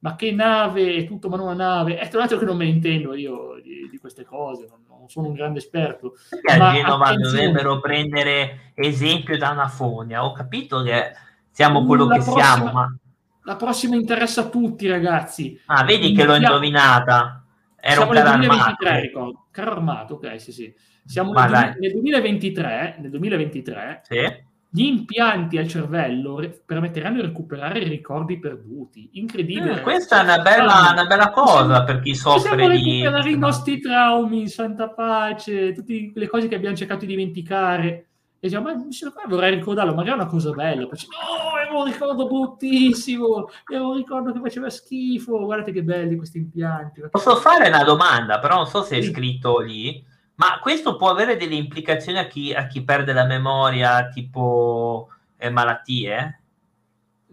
ma 0.00 0.16
che 0.16 0.32
nave, 0.32 1.04
tutto 1.04 1.28
ma 1.28 1.36
non 1.36 1.46
una 1.46 1.54
nave, 1.54 1.98
è 1.98 2.08
tra 2.08 2.18
l'altro 2.18 2.38
che 2.38 2.44
non 2.44 2.56
me 2.56 2.64
ne 2.64 2.70
intendo 2.70 3.14
io 3.14 3.60
di, 3.62 3.88
di 3.88 3.98
queste 3.98 4.24
cose, 4.24 4.66
non, 4.68 4.80
non 5.06 5.08
sono 5.08 5.28
un 5.28 5.34
grande 5.34 5.58
esperto. 5.60 6.14
Perché 6.28 6.52
a 6.52 6.72
Genova 6.72 7.14
dovrebbero 7.14 7.80
prendere 7.80 8.72
esempio 8.74 9.38
da 9.38 9.50
una 9.50 9.68
fogna? 9.68 10.24
Ho 10.24 10.32
capito 10.32 10.82
che 10.82 11.12
siamo 11.50 11.84
quello 11.84 12.06
che 12.06 12.18
prossima, 12.18 12.42
siamo, 12.42 12.72
ma... 12.72 12.96
La 13.44 13.56
prossima 13.56 13.94
interessa 13.94 14.42
a 14.42 14.48
tutti, 14.48 14.88
ragazzi. 14.88 15.60
Ah, 15.66 15.84
vedi 15.84 16.12
che 16.12 16.24
l'ho 16.24 16.34
indovinata. 16.34 17.44
Era 17.76 17.96
Siamo 17.96 18.12
nel 18.12 18.22
2023, 18.24 18.88
armato. 18.88 19.06
ricordo. 19.06 19.46
Carro 19.52 19.70
armato, 19.70 20.14
ok, 20.14 20.40
sì, 20.40 20.52
sì. 20.52 20.74
Siamo 21.04 21.32
nel, 21.32 21.76
nel, 21.78 21.92
2023, 21.92 22.96
nel 22.98 23.10
2023 23.10 24.00
sì 24.02 24.44
gli 24.76 24.84
impianti 24.84 25.56
al 25.56 25.66
cervello 25.66 26.38
permetteranno 26.66 27.16
di 27.16 27.22
recuperare 27.22 27.78
i 27.78 27.88
ricordi 27.88 28.38
perduti. 28.38 29.08
Incredibile. 29.12 29.78
Eh, 29.78 29.80
questa 29.80 30.20
è 30.20 30.22
una 30.22 30.42
bella, 30.42 30.90
una 30.92 31.06
bella 31.06 31.30
cosa 31.30 31.82
per 31.82 32.00
chi 32.00 32.14
soffre 32.14 32.68
di... 32.68 33.00
recuperare 33.00 33.30
i 33.30 33.38
nostri 33.38 33.80
traumi 33.80 34.46
santa 34.48 34.90
pace, 34.90 35.72
tutte 35.72 36.12
le 36.14 36.28
cose 36.28 36.48
che 36.48 36.56
abbiamo 36.56 36.76
cercato 36.76 37.06
di 37.06 37.16
dimenticare. 37.16 37.86
E 38.38 38.48
diciamo, 38.48 38.66
ma 38.66 38.74
vorrei 39.28 39.54
ricordarlo, 39.54 39.94
magari 39.94 40.18
è 40.18 40.20
una 40.20 40.28
cosa 40.28 40.50
bella. 40.50 40.86
Poi, 40.86 40.98
no, 41.08 41.58
era 41.58 41.78
un 41.78 41.84
ricordo 41.86 42.26
bruttissimo, 42.26 43.48
era 43.72 43.86
un 43.86 43.96
ricordo 43.96 44.30
che 44.30 44.40
faceva 44.40 44.68
schifo. 44.68 45.38
Guardate 45.38 45.72
che 45.72 45.84
belli 45.84 46.16
questi 46.16 46.36
impianti. 46.36 47.00
Posso 47.10 47.36
fare 47.36 47.68
una 47.68 47.82
domanda, 47.82 48.38
però 48.40 48.56
non 48.56 48.66
so 48.66 48.82
se 48.82 48.98
è 48.98 49.02
scritto 49.02 49.58
lì 49.58 50.04
ma 50.36 50.58
questo 50.60 50.96
può 50.96 51.10
avere 51.10 51.36
delle 51.36 51.54
implicazioni 51.54 52.18
a 52.18 52.26
chi, 52.26 52.52
a 52.52 52.66
chi 52.66 52.82
perde 52.82 53.12
la 53.12 53.24
memoria, 53.24 54.08
tipo 54.08 55.08
eh, 55.36 55.50
malattie? 55.50 56.40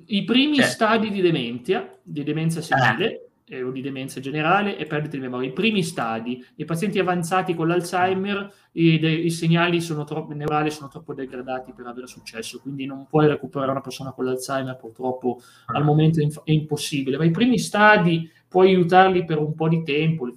I 0.06 0.24
primi 0.24 0.56
cioè. 0.56 0.66
stadi 0.66 1.12
di 1.12 1.22
demenza, 1.22 1.98
di 2.02 2.24
demenza 2.24 2.62
senile 2.62 3.30
eh. 3.46 3.62
o 3.62 3.72
di 3.72 3.82
demenza 3.82 4.20
generale 4.20 4.78
e 4.78 4.86
perdita 4.86 5.18
di 5.18 5.22
memoria. 5.22 5.50
I 5.50 5.54
primi 5.54 5.84
stadi, 5.84 6.44
i 6.56 6.66
pazienti 6.66 7.00
avanzati 7.00 7.54
con 7.54 7.68
l'Alzheimer, 7.68 8.52
i, 8.74 9.26
i 9.26 9.30
segnali 9.30 9.82
sono 9.82 10.04
troppo, 10.06 10.34
neurali 10.34 10.72
sono 10.72 10.88
troppo 10.88 11.14
degradati 11.14 11.74
per 11.74 11.86
avere 11.86 12.08
successo, 12.08 12.60
quindi 12.60 12.86
non 12.86 13.06
puoi 13.08 13.28
recuperare 13.28 13.72
una 13.72 13.82
persona 13.82 14.12
con 14.12 14.26
l'Alzheimer, 14.26 14.78
purtroppo 14.78 15.42
ah. 15.66 15.78
al 15.78 15.84
momento 15.84 16.20
è, 16.20 16.24
inf- 16.24 16.44
è 16.44 16.52
impossibile. 16.52 17.18
Ma 17.18 17.26
i 17.26 17.32
primi 17.32 17.60
stadi 17.60 18.30
puoi 18.48 18.70
aiutarli 18.70 19.26
per 19.26 19.40
un 19.40 19.54
po' 19.56 19.68
di 19.68 19.84
tempo, 19.84 20.26
le 20.26 20.34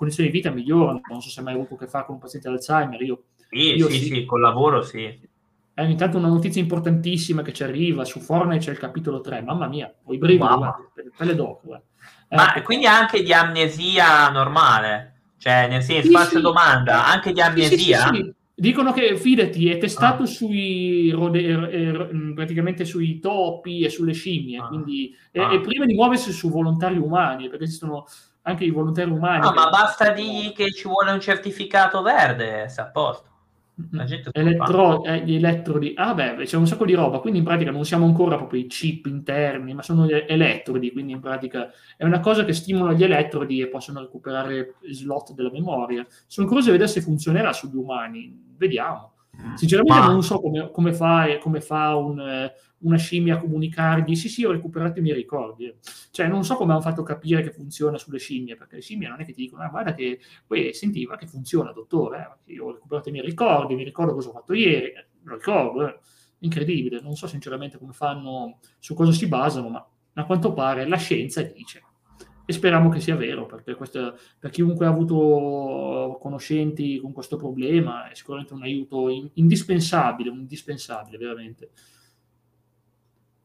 condizioni 0.00 0.30
di 0.30 0.36
vita 0.36 0.50
migliorano, 0.50 1.02
non 1.10 1.20
so 1.20 1.28
se 1.28 1.40
hai 1.40 1.44
mai 1.44 1.54
avuto 1.54 1.74
a 1.74 1.78
che 1.78 1.86
fare 1.86 2.06
con 2.06 2.14
un 2.14 2.20
paziente 2.22 2.48
Alzheimer, 2.48 3.02
io... 3.02 3.24
Sì, 3.50 3.74
io 3.74 3.90
sì, 3.90 3.98
sì, 3.98 4.04
sì, 4.06 4.24
col 4.24 4.40
lavoro 4.40 4.80
sì. 4.80 5.28
È 5.74 5.82
ogni 5.82 5.96
tanto 5.96 6.16
una 6.16 6.28
notizia 6.28 6.62
importantissima 6.62 7.42
che 7.42 7.52
ci 7.52 7.64
arriva, 7.64 8.06
su 8.06 8.18
Fortnite 8.18 8.64
c'è 8.64 8.70
il 8.70 8.78
capitolo 8.78 9.20
3, 9.20 9.42
mamma 9.42 9.66
mia, 9.66 9.92
ho 10.02 10.14
i 10.14 10.16
brividi, 10.16 10.38
guarda, 10.38 10.74
pelle 11.14 11.34
d'oca. 11.34 11.82
Eh, 12.28 12.36
Ma 12.36 12.54
ecco. 12.54 12.64
quindi 12.64 12.86
anche 12.86 13.22
di 13.22 13.32
amnesia 13.34 14.30
normale? 14.30 15.20
Cioè, 15.36 15.68
nel 15.68 15.82
senso, 15.82 16.06
sì, 16.06 16.12
faccio 16.14 16.36
sì. 16.36 16.40
domanda, 16.40 17.06
anche 17.06 17.32
di 17.32 17.40
amnesia? 17.42 18.10
Sì, 18.10 18.34
Dicono 18.54 18.92
che, 18.92 19.16
fidati, 19.16 19.70
è 19.70 19.78
testato 19.78 20.24
ah. 20.24 20.26
sui 20.26 21.10
rode, 21.10 21.42
er, 21.42 22.32
praticamente 22.34 22.84
sui 22.84 23.18
topi 23.18 23.80
e 23.80 23.88
sulle 23.88 24.12
scimmie, 24.12 24.58
ah. 24.58 24.66
quindi 24.68 25.14
ah. 25.32 25.54
E, 25.54 25.60
prima 25.60 25.86
di 25.86 25.94
muoversi 25.94 26.30
su 26.30 26.50
volontari 26.50 26.98
umani, 26.98 27.48
perché 27.48 27.64
esistono 27.64 28.04
anche 28.42 28.64
i 28.64 28.70
volontari 28.70 29.10
umani. 29.10 29.40
No, 29.40 29.52
ma 29.52 29.68
basta 29.68 30.10
dire 30.12 30.52
che 30.52 30.72
ci 30.72 30.88
vuole 30.88 31.12
un 31.12 31.20
certificato 31.20 32.02
verde, 32.02 32.68
sta 32.68 32.82
a 32.82 32.90
posto. 32.90 33.28
Elettro, 34.32 35.04
eh, 35.04 35.24
gli 35.24 35.36
elettrodi, 35.36 35.94
ah 35.96 36.12
beh, 36.12 36.44
c'è 36.44 36.56
un 36.56 36.66
sacco 36.66 36.84
di 36.84 36.92
roba, 36.92 37.20
quindi 37.20 37.38
in 37.38 37.44
pratica 37.44 37.70
non 37.70 37.84
siamo 37.84 38.04
ancora 38.04 38.36
proprio 38.36 38.60
i 38.60 38.66
chip 38.66 39.06
interni, 39.06 39.72
ma 39.72 39.82
sono 39.82 40.04
gli 40.04 40.12
elettrodi, 40.12 40.92
quindi 40.92 41.12
in 41.12 41.20
pratica 41.20 41.70
è 41.96 42.04
una 42.04 42.20
cosa 42.20 42.44
che 42.44 42.52
stimola 42.52 42.92
gli 42.92 43.04
elettrodi 43.04 43.60
e 43.60 43.68
possono 43.68 44.00
recuperare 44.00 44.74
slot 44.90 45.32
della 45.32 45.50
memoria. 45.50 46.06
Sono 46.26 46.46
curioso 46.46 46.70
di 46.70 46.76
vedere 46.76 46.92
se 46.92 47.00
funzionerà 47.00 47.52
sugli 47.52 47.76
umani, 47.76 48.54
vediamo. 48.56 49.12
Sinceramente 49.54 50.00
ma... 50.00 50.12
non 50.12 50.22
so 50.22 50.40
come, 50.40 50.70
come 50.70 50.92
fa, 50.92 51.38
come 51.38 51.60
fa 51.60 51.96
un, 51.96 52.50
una 52.80 52.96
scimmia 52.96 53.34
a 53.34 53.38
comunicargli 53.38 54.14
sì 54.14 54.28
sì 54.28 54.44
ho 54.44 54.52
recuperato 54.52 54.98
i 54.98 55.02
miei 55.02 55.14
ricordi 55.14 55.74
cioè 56.10 56.28
non 56.28 56.44
so 56.44 56.54
come 56.56 56.72
hanno 56.72 56.80
fatto 56.80 57.02
capire 57.02 57.42
che 57.42 57.50
funziona 57.50 57.98
sulle 57.98 58.18
scimmie 58.18 58.56
perché 58.56 58.76
le 58.76 58.82
scimmie 58.82 59.08
non 59.08 59.20
è 59.20 59.24
che 59.24 59.32
ti 59.32 59.42
dicono 59.42 59.62
ah, 59.62 59.68
guarda 59.68 59.94
che 59.94 60.20
poi 60.46 60.72
sentiva 60.72 61.16
che 61.16 61.26
funziona 61.26 61.72
dottore 61.72 62.38
eh, 62.46 62.52
io 62.54 62.66
ho 62.66 62.72
recuperato 62.72 63.08
i 63.08 63.12
miei 63.12 63.24
ricordi 63.24 63.74
mi 63.74 63.84
ricordo 63.84 64.14
cosa 64.14 64.28
ho 64.28 64.32
fatto 64.32 64.54
ieri 64.54 64.86
eh, 64.86 65.06
lo 65.24 65.34
ricordo 65.34 65.88
eh. 65.88 65.98
incredibile 66.40 67.00
non 67.00 67.16
so 67.16 67.26
sinceramente 67.26 67.78
come 67.78 67.92
fanno 67.92 68.58
su 68.78 68.94
cosa 68.94 69.12
si 69.12 69.26
basano 69.26 69.68
ma 69.68 69.86
a 70.14 70.24
quanto 70.24 70.52
pare 70.52 70.88
la 70.88 70.96
scienza 70.96 71.42
dice 71.42 71.82
e 72.50 72.52
speriamo 72.52 72.88
che 72.88 72.98
sia 72.98 73.14
vero, 73.14 73.46
perché 73.46 73.76
questo, 73.76 74.18
per 74.38 74.50
chiunque 74.50 74.84
ha 74.84 74.88
avuto 74.88 76.18
conoscenti 76.20 76.98
con 76.98 77.12
questo 77.12 77.36
problema 77.36 78.10
è 78.10 78.14
sicuramente 78.14 78.54
un 78.54 78.62
aiuto 78.62 79.08
in, 79.08 79.30
indispensabile, 79.34 80.30
un 80.30 80.40
indispensabile 80.40 81.16
veramente. 81.16 81.70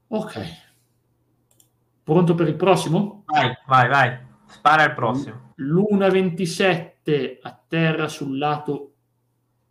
Ok. 0.07 0.63
Pronto 2.03 2.33
per 2.33 2.47
il 2.47 2.55
prossimo? 2.55 3.23
Vai, 3.27 3.55
vai, 3.67 3.87
vai. 3.87 4.17
Spara 4.47 4.85
il 4.85 4.93
prossimo. 4.95 5.53
Luna 5.57 6.09
27 6.09 7.39
a 7.43 7.63
terra 7.67 8.07
sul 8.07 8.39
lato 8.39 8.93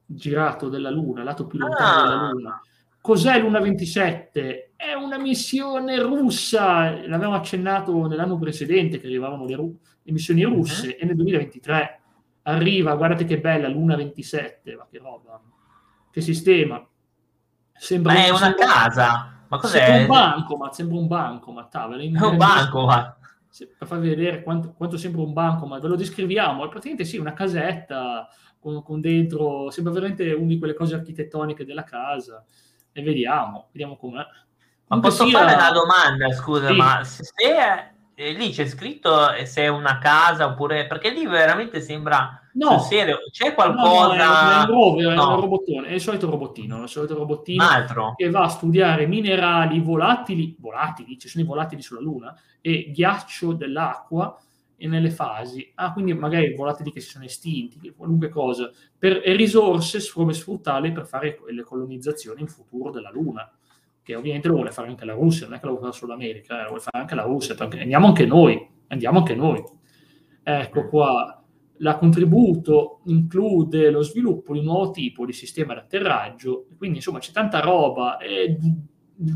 girato 0.07 0.69
della 0.69 0.91
Luna, 0.91 1.25
lato 1.25 1.47
più 1.47 1.59
lontano 1.59 1.91
ah. 1.91 2.03
della 2.09 2.31
Luna. 2.31 2.61
Cos'è 3.01 3.41
Luna 3.41 3.59
27? 3.59 4.64
È 4.77 4.93
una 4.93 5.19
missione 5.19 6.01
russa, 6.01 6.91
l'avevamo 7.07 7.35
accennato 7.35 8.07
nell'anno 8.07 8.39
precedente 8.39 8.99
che 8.99 9.07
arrivavano 9.07 9.45
le, 9.47 9.55
ru- 9.55 9.79
le 10.03 10.13
missioni 10.13 10.43
russe 10.43 10.89
uh-huh. 10.89 10.97
e 10.99 11.05
nel 11.07 11.17
2023 11.17 12.01
arriva, 12.45 12.95
guardate 12.95 13.25
che 13.25 13.41
bella, 13.41 13.69
Luna 13.69 13.97
27, 13.97 14.77
ma 14.77 14.87
che 14.91 14.99
roba, 14.99 15.41
che 16.11 16.21
sistema. 16.21 16.87
Sembra 17.77 18.13
ma 18.13 18.25
è 18.25 18.29
una 18.29 18.39
sembra, 18.39 18.67
casa, 18.67 19.45
ma 19.49 19.59
cos'è? 19.59 19.85
Sembra 19.85 20.01
un 20.01 20.07
banco, 20.07 20.57
ma 20.57 20.73
sembra 20.73 20.99
un 20.99 21.07
banco, 21.07 21.53
ma 21.53 21.65
tavola. 21.67 22.03
È 22.03 22.07
un 22.25 22.37
banco, 22.37 22.85
ma... 22.87 23.17
Per 23.57 23.87
farvi 23.87 24.09
vedere 24.09 24.43
quanto, 24.43 24.73
quanto, 24.73 24.97
sembra 24.97 25.23
un 25.23 25.33
banco, 25.33 25.67
ma 25.67 25.79
ve 25.79 25.87
lo 25.87 25.95
descriviamo, 25.95 26.65
è 26.65 26.69
praticamente 26.69 27.05
sì, 27.05 27.19
una 27.19 27.35
casetta 27.35 28.29
con, 28.59 28.83
con 28.83 29.01
dentro, 29.01 29.71
sembra 29.71 29.93
veramente 29.93 30.33
una 30.33 30.49
di 30.49 30.59
quelle 30.59 30.75
cose 30.75 30.97
architettoniche 30.97 31.65
della 31.65 31.85
casa, 31.85 32.45
e 32.91 33.03
vediamo, 33.03 33.69
vediamo 33.71 33.97
com'è. 33.97 34.25
Ma 34.95 35.01
posso 35.01 35.27
sia... 35.27 35.39
fare 35.39 35.55
una 35.55 35.71
domanda, 35.71 36.33
scusa, 36.33 36.69
sì. 36.69 36.75
ma 36.75 37.05
se 37.05 37.33
è, 37.37 37.93
eh, 38.15 38.33
lì 38.33 38.51
c'è 38.51 38.67
scritto 38.67 39.11
se 39.45 39.63
è 39.63 39.69
una 39.69 39.99
casa 39.99 40.47
oppure 40.47 40.87
perché 40.87 41.11
lì 41.11 41.27
veramente 41.27 41.81
sembra 41.81 42.41
no. 42.55 42.79
serio, 42.79 43.19
c'è 43.31 43.55
qualcosa 43.55 44.67
no, 44.67 44.73
no, 44.73 45.01
è, 45.01 45.07
un 45.07 45.15
no. 45.15 45.31
è 45.31 45.35
un 45.35 45.41
robottone, 45.41 45.89
è 45.89 45.93
il 45.95 46.01
solito 46.01 46.31
robottino, 46.31 46.83
il 46.83 46.89
solito 46.89 47.15
robottino 47.15 47.65
che 48.17 48.31
va 48.31 48.45
a 48.45 48.49
studiare 48.49 49.07
minerali 49.07 49.81
volatili, 49.81 50.57
volatili, 50.59 51.19
ci 51.19 51.29
sono 51.29 51.45
i 51.45 51.47
volatili 51.47 51.83
sulla 51.83 52.01
Luna 52.01 52.39
e 52.61 52.91
ghiaccio 52.93 53.53
dell'acqua 53.53 54.39
e 54.77 54.87
nelle 54.87 55.11
fasi, 55.11 55.73
ah, 55.77 55.93
quindi 55.93 56.15
magari 56.15 56.55
volatili 56.55 56.93
che 56.93 57.01
si 57.01 57.11
sono 57.11 57.25
estinti, 57.25 57.93
qualunque 57.97 58.29
cosa, 58.29 58.71
per 58.99 59.23
risorse 59.25 60.01
come 60.13 60.33
sfruttarle 60.33 60.93
per 60.93 61.07
fare 61.07 61.39
le 61.49 61.63
colonizzazioni 61.63 62.41
in 62.41 62.49
futuro 62.49 62.91
della 62.91 63.11
Luna 63.11 63.51
che 64.05 64.15
ovviamente 64.15 64.49
lo 64.49 64.55
vuole 64.55 64.71
fare 64.71 64.89
anche 64.89 65.07
la 65.07 65.15
Russia, 65.15 65.47
non 65.47 65.57
è 65.57 65.59
che 65.59 65.65
lo 65.65 65.73
vuole 65.73 65.87
fare 65.87 65.99
solo 65.99 66.13
l'America, 66.13 66.59
eh, 66.59 66.63
lo 66.63 66.69
vuole 66.69 66.83
fare 66.83 66.99
anche 66.99 67.15
la 67.15 67.23
Russia, 67.23 67.57
andiamo 67.59 68.07
anche 68.07 68.27
noi, 68.27 68.69
andiamo 68.89 69.19
anche 69.19 69.35
noi. 69.35 69.65
Ecco 70.43 70.89
qua, 70.89 71.43
la 71.79 71.97
contributo 71.97 73.01
include 73.07 73.91
lo 73.91 74.03
sviluppo 74.03 74.53
di 74.53 74.59
un 74.59 74.67
nuovo 74.67 74.91
tipo 74.91 75.25
di 75.25 75.33
sistema 75.33 75.73
di 75.73 75.81
atterraggio, 75.81 76.67
quindi 76.77 76.99
insomma 76.99 77.19
c'è 77.19 77.33
tanta 77.33 77.61
roba, 77.61 78.19
è 78.19 78.55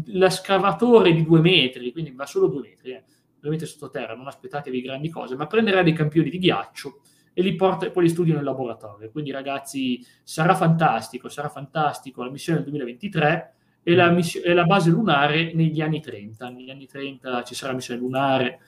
l'escavatore 0.05 1.15
di 1.15 1.25
due 1.25 1.41
metri, 1.41 1.91
quindi 1.91 2.11
va 2.11 2.27
solo 2.27 2.49
due 2.49 2.61
metri, 2.61 2.91
eh, 2.91 3.05
due 3.41 3.51
metri 3.51 3.67
sottoterra, 3.67 4.15
non 4.15 4.27
aspettatevi 4.27 4.83
grandi 4.83 5.09
cose, 5.09 5.35
ma 5.35 5.47
prenderà 5.47 5.83
dei 5.83 5.95
campioni 5.95 6.29
di 6.29 6.39
ghiaccio 6.39 7.01
e 7.33 7.41
li 7.41 7.55
porta 7.55 7.87
e 7.87 7.91
poi 7.91 8.03
li 8.03 8.11
studia 8.11 8.35
nel 8.35 8.45
laboratorio. 8.45 9.11
Quindi 9.11 9.31
ragazzi, 9.31 10.05
sarà 10.23 10.55
fantastico, 10.55 11.31
sarà 11.31 11.49
fantastico 11.49 12.23
la 12.23 12.31
missione 12.31 12.59
del 12.59 12.69
2023 12.69 13.55
e 13.89 13.95
la, 13.95 14.11
miss- 14.11 14.43
e 14.45 14.53
la, 14.53 14.65
base 14.65 14.91
lunare 14.91 15.55
negli 15.55 15.81
anni 15.81 16.03
30. 16.03 16.51
Negli 16.51 16.71
anni 16.71 16.87
30 16.87 17.43
ci 17.43 17.55
sarà 17.55 17.71
la 17.71 17.79
missione 17.79 17.99
lunare 17.99 18.61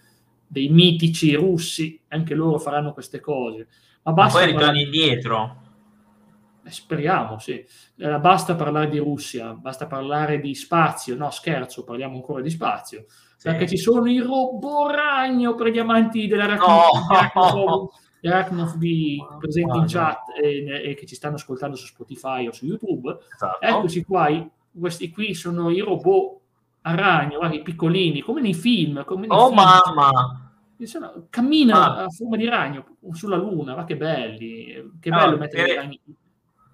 dei 0.47 0.71
mitici 0.71 1.35
russi, 1.35 2.01
anche 2.09 2.35
loro 2.35 2.59
faranno 2.59 2.95
queste 2.95 3.21
cose. 3.21 3.69
Ma, 4.03 4.13
basta 4.15 4.39
Ma 4.39 4.45
poi 4.45 4.53
ritorni 4.55 4.83
parlare... 4.83 4.83
indietro. 4.83 5.57
Eh, 6.65 6.71
speriamo, 6.71 7.39
sì. 7.39 7.63
Eh, 7.99 8.19
basta 8.19 8.55
parlare 8.55 8.89
di 8.89 8.97
Russia, 8.97 9.53
basta 9.53 9.87
parlare 9.87 10.41
di 10.41 10.55
spazio. 10.55 11.15
No, 11.17 11.31
scherzo, 11.31 11.85
parliamo 11.85 12.15
ancora 12.15 12.41
di 12.41 12.51
spazio. 12.51 13.05
Sì. 13.37 13.49
Perché 13.49 13.69
ci 13.69 13.77
sono 13.77 14.11
i 14.11 14.21
robot 14.21 14.91
ragno 14.91 15.55
per 15.55 15.69
gli 15.69 15.79
amanti 15.79 16.29
della 16.29 16.55
no. 16.55 17.91
Arachnofb 18.23 18.83
presenti 19.39 19.77
in 19.77 19.85
chat 19.87 20.23
e, 20.43 20.91
e, 20.91 20.95
che 20.95 21.05
ci 21.05 21.15
stanno 21.15 21.35
ascoltando 21.35 21.77
su 21.77 21.85
Spotify 21.85 22.47
o 22.47 22.53
su 22.53 22.65
YouTube. 22.65 23.19
Esatto. 23.35 23.61
Eccoci 23.61 24.03
qua, 24.03 24.29
questi 24.79 25.11
qui 25.11 25.35
sono 25.35 25.71
i 25.71 25.81
robot 25.81 26.39
a 26.83 26.95
ragno, 26.95 27.39
guarda, 27.39 27.57
i 27.57 27.63
piccolini, 27.63 28.21
come 28.21 28.41
nei 28.41 28.55
film. 28.55 29.05
Come 29.05 29.27
nei 29.27 29.37
oh 29.37 29.49
film. 29.49 29.55
mamma! 29.55 30.51
Cammina 31.29 31.97
ah. 31.97 32.05
a 32.05 32.09
forma 32.09 32.37
di 32.37 32.49
ragno 32.49 32.97
sulla 33.13 33.37
luna, 33.37 33.75
ma 33.75 33.85
che 33.85 33.97
belli, 33.97 34.93
che 34.99 35.11
bello 35.11 35.35
ah, 35.35 35.39
mettere 35.39 35.63
per, 35.63 35.73
i 35.73 35.77
ragni. 35.77 36.01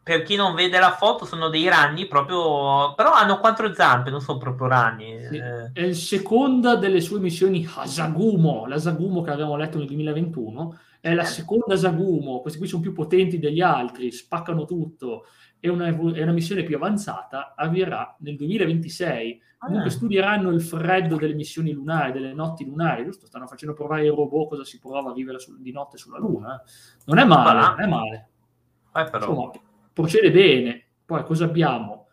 Per 0.01 0.23
chi 0.23 0.37
non 0.37 0.55
vede 0.55 0.79
la 0.79 0.93
foto, 0.93 1.25
sono 1.25 1.49
dei 1.49 1.69
ragni 1.69 2.07
proprio, 2.07 2.95
però 2.95 3.13
hanno 3.13 3.41
quattro 3.41 3.75
zampe, 3.75 4.11
non 4.11 4.21
sono 4.21 4.39
proprio 4.39 4.69
ragni. 4.69 5.21
Sì. 5.29 5.37
Eh. 5.37 5.73
È 5.73 5.93
seconda 5.93 6.77
delle 6.77 7.01
sue 7.01 7.19
missioni 7.19 7.69
Hasagumo, 7.69 8.67
la 8.67 8.79
Sagumo 8.79 9.23
che 9.23 9.31
abbiamo 9.31 9.57
letto 9.57 9.79
nel 9.79 9.89
2021, 9.89 10.79
è 11.01 11.13
la 11.13 11.25
seconda 11.25 11.77
Sagumo, 11.77 12.41
questi 12.41 12.61
qui 12.61 12.69
sono 12.69 12.83
più 12.83 12.93
potenti 12.93 13.41
degli 13.41 13.61
altri, 13.61 14.13
spaccano 14.13 14.65
tutto 14.65 15.25
e 15.61 15.69
una, 15.69 15.87
è 15.87 16.23
una 16.23 16.33
missione 16.33 16.62
più 16.62 16.77
avanzata, 16.77 17.55
avvierà 17.57 18.14
nel 18.21 18.37
2026. 18.37 19.42
Comunque 19.59 19.88
ah. 19.88 19.92
studieranno 19.92 20.51
il 20.51 20.61
freddo 20.61 21.16
delle 21.16 21.35
missioni 21.35 21.73
lunari, 21.73 22.12
delle 22.12 22.35
notti 22.35 22.64
lunari, 22.64 23.05
giusto? 23.05 23.27
Stanno 23.27 23.47
facendo 23.47 23.75
provare 23.75 24.03
ai 24.03 24.09
robot 24.09 24.51
cosa 24.51 24.64
si 24.64 24.79
prova 24.79 25.11
a 25.11 25.12
vivere 25.12 25.38
su, 25.38 25.61
di 25.61 25.73
notte 25.73 25.97
sulla 25.97 26.19
Luna. 26.19 26.62
Non 27.07 27.19
è 27.19 27.25
male, 27.25 27.61
non 27.69 27.81
è 27.81 27.87
male. 27.87 28.29
Eh, 28.95 29.11
Insomma, 29.12 29.51
procede 29.92 30.31
bene. 30.31 30.85
Poi 31.05 31.25
cosa 31.25 31.45
abbiamo? 31.45 32.06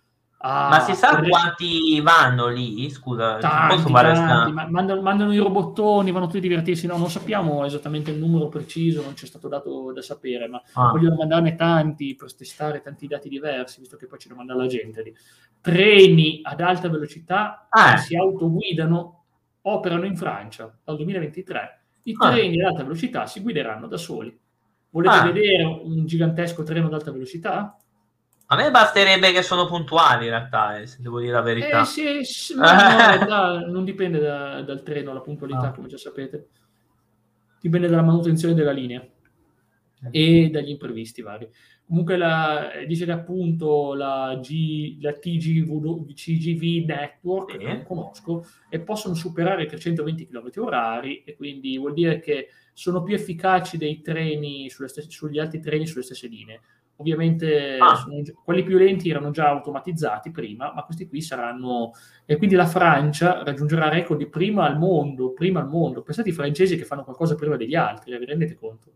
Ah, 0.45 0.67
ma 0.67 0.79
si 0.81 0.93
sa 0.93 1.15
per... 1.15 1.29
quanti 1.29 2.01
vanno 2.01 2.49
lì? 2.49 2.89
Scusa, 2.89 3.37
tanti, 3.37 3.75
posso 3.75 3.87
fare 3.87 4.11
tanti, 4.13 4.51
ma 4.51 4.67
mandano, 4.67 5.01
mandano, 5.01 5.31
i 5.31 5.37
robottoni, 5.37 6.11
vanno 6.11 6.25
tutti 6.25 6.39
a 6.39 6.41
divertirsi. 6.41 6.85
No, 6.85 6.97
non 6.97 7.09
sappiamo 7.09 7.63
esattamente 7.63 8.11
il 8.11 8.17
numero 8.17 8.49
preciso, 8.49 9.01
non 9.01 9.15
ci 9.15 9.23
è 9.23 9.27
stato 9.29 9.47
dato 9.47 9.93
da 9.93 10.01
sapere, 10.01 10.49
ma 10.49 10.61
ah. 10.73 10.89
vogliono 10.89 11.15
mandarne 11.15 11.55
tanti 11.55 12.15
per 12.15 12.35
testare 12.35 12.81
tanti 12.81 13.07
dati 13.07 13.29
diversi, 13.29 13.79
visto 13.79 13.95
che 13.95 14.05
poi 14.05 14.19
ce 14.19 14.27
lo 14.27 14.35
manda 14.35 14.53
la 14.53 14.67
gente 14.67 15.01
lì. 15.01 15.15
Treni 15.61 16.41
ad 16.43 16.59
alta 16.59 16.89
velocità 16.89 17.67
ah. 17.69 17.95
si 17.95 18.17
autoguidano, 18.17 19.23
operano 19.61 20.03
in 20.03 20.17
Francia 20.17 20.77
dal 20.83 20.97
2023. 20.97 21.81
I 22.03 22.15
ah. 22.17 22.31
treni 22.31 22.59
ad 22.59 22.71
alta 22.71 22.83
velocità 22.83 23.27
si 23.27 23.39
guideranno 23.39 23.87
da 23.87 23.95
soli. 23.95 24.37
Volete 24.89 25.15
ah. 25.15 25.23
vedere 25.23 25.63
un 25.63 26.05
gigantesco 26.05 26.63
treno 26.63 26.87
ad 26.87 26.93
alta 26.95 27.13
velocità? 27.13 27.77
A 28.47 28.55
me 28.55 28.69
basterebbe 28.69 29.31
che 29.31 29.41
sono 29.41 29.65
puntuali 29.65 30.25
in 30.25 30.31
realtà, 30.31 30.77
eh, 30.77 30.85
se 30.85 31.01
devo 31.01 31.19
dire 31.19 31.31
la 31.31 31.41
verità. 31.41 31.81
Eh, 31.81 31.85
sì, 31.85 32.23
sì, 32.23 32.55
no, 32.55 32.65
no, 33.25 33.65
non 33.71 33.83
dipende 33.83 34.19
da, 34.19 34.61
dal 34.61 34.83
treno 34.83 35.13
la 35.13 35.21
puntualità, 35.21 35.67
ah. 35.67 35.71
come 35.71 35.87
già 35.87 35.97
sapete. 35.97 36.49
Dipende 37.59 37.87
dalla 37.87 38.03
manutenzione 38.03 38.53
della 38.53 38.71
linea 38.71 39.03
e 40.11 40.49
dagli 40.49 40.69
imprevisti 40.69 41.21
vari. 41.21 41.49
Comunque 41.85 42.17
la, 42.17 42.71
dice 42.87 43.05
che 43.05 43.11
appunto 43.11 43.93
la, 43.93 44.39
G, 44.41 45.01
la 45.01 45.13
TGV, 45.13 46.13
CGV 46.13 46.85
Network, 46.85 47.51
sì. 47.51 47.57
che 47.57 47.65
non 47.65 47.83
conosco, 47.83 48.45
e 48.69 48.79
possono 48.79 49.13
superare 49.13 49.63
i 49.63 49.67
320 49.67 50.27
km 50.27 50.49
orari 50.57 51.23
e 51.23 51.35
quindi 51.35 51.77
vuol 51.77 51.93
dire 51.93 52.19
che 52.19 52.47
sono 52.73 53.03
più 53.03 53.13
efficaci 53.13 53.77
dei 53.77 54.01
treni 54.01 54.69
stesse, 54.69 55.09
sugli 55.09 55.39
altri 55.39 55.59
treni 55.59 55.85
sulle 55.85 56.03
stesse 56.03 56.27
linee. 56.27 56.61
Ovviamente 56.97 57.77
ah. 57.79 57.95
sono, 57.95 58.21
quelli 58.43 58.63
più 58.63 58.77
lenti 58.77 59.09
erano 59.09 59.31
già 59.31 59.49
automatizzati 59.49 60.31
prima, 60.31 60.71
ma 60.73 60.83
questi 60.83 61.07
qui 61.07 61.21
saranno... 61.21 61.91
E 62.25 62.37
quindi 62.37 62.55
la 62.55 62.65
Francia 62.65 63.43
raggiungerà 63.43 63.89
record 63.89 64.25
prima 64.27 64.65
al 64.65 64.77
mondo, 64.77 65.31
prima 65.31 65.59
al 65.59 65.67
mondo. 65.67 66.01
Pensate 66.01 66.29
ai 66.29 66.35
francesi 66.35 66.77
che 66.77 66.85
fanno 66.85 67.03
qualcosa 67.03 67.35
prima 67.35 67.57
degli 67.57 67.75
altri, 67.75 68.17
vi 68.17 68.25
rendete 68.25 68.55
conto? 68.55 68.91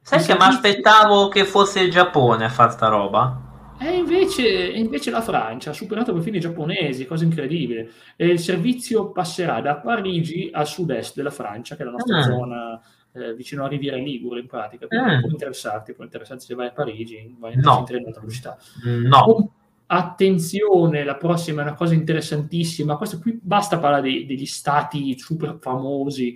Sai 0.00 0.22
che 0.22 0.34
mi 0.34 0.42
aspettavo 0.42 1.28
che 1.28 1.44
fosse 1.44 1.80
il 1.80 1.90
Giappone 1.90 2.44
a 2.44 2.50
fare 2.50 2.72
sta 2.72 2.88
roba? 2.88 3.52
E 3.78 3.96
invece, 3.96 4.46
invece, 4.46 5.10
la 5.10 5.20
Francia 5.20 5.70
ha 5.70 5.74
superato 5.74 6.10
i 6.10 6.14
confini 6.14 6.38
giapponesi, 6.38 7.06
cosa 7.06 7.24
incredibile. 7.24 7.90
E 8.16 8.26
il 8.26 8.38
servizio 8.38 9.10
passerà 9.10 9.60
da 9.60 9.76
Parigi 9.76 10.48
a 10.52 10.64
sud-est 10.64 11.16
della 11.16 11.30
Francia, 11.30 11.74
che 11.74 11.82
è 11.82 11.84
la 11.84 11.90
nostra 11.90 12.18
ah. 12.18 12.22
zona 12.22 12.80
eh, 13.14 13.34
vicino 13.34 13.64
a 13.64 13.68
Riviera 13.68 13.96
Ligure 13.96 14.40
in 14.40 14.46
pratica. 14.46 14.86
Mm. 14.86 15.20
può 15.20 15.30
interessarti, 15.30 15.94
può 15.94 16.04
interessarti 16.04 16.44
se 16.44 16.54
vai 16.54 16.66
a 16.66 16.72
Parigi, 16.72 17.34
vai 17.38 17.54
no. 17.56 17.78
in 17.78 17.84
treno 17.84 18.08
a 18.08 18.12
velocità. 18.12 18.58
No. 18.84 19.52
attenzione, 19.86 21.04
la 21.04 21.16
prossima 21.16 21.62
è 21.62 21.64
una 21.64 21.74
cosa 21.74 21.94
interessantissima. 21.94 22.96
Questo 22.96 23.18
qui 23.20 23.38
basta 23.40 23.78
parlare 23.78 24.02
dei, 24.02 24.26
degli 24.26 24.46
stati 24.46 25.16
super 25.18 25.58
famosi. 25.60 26.34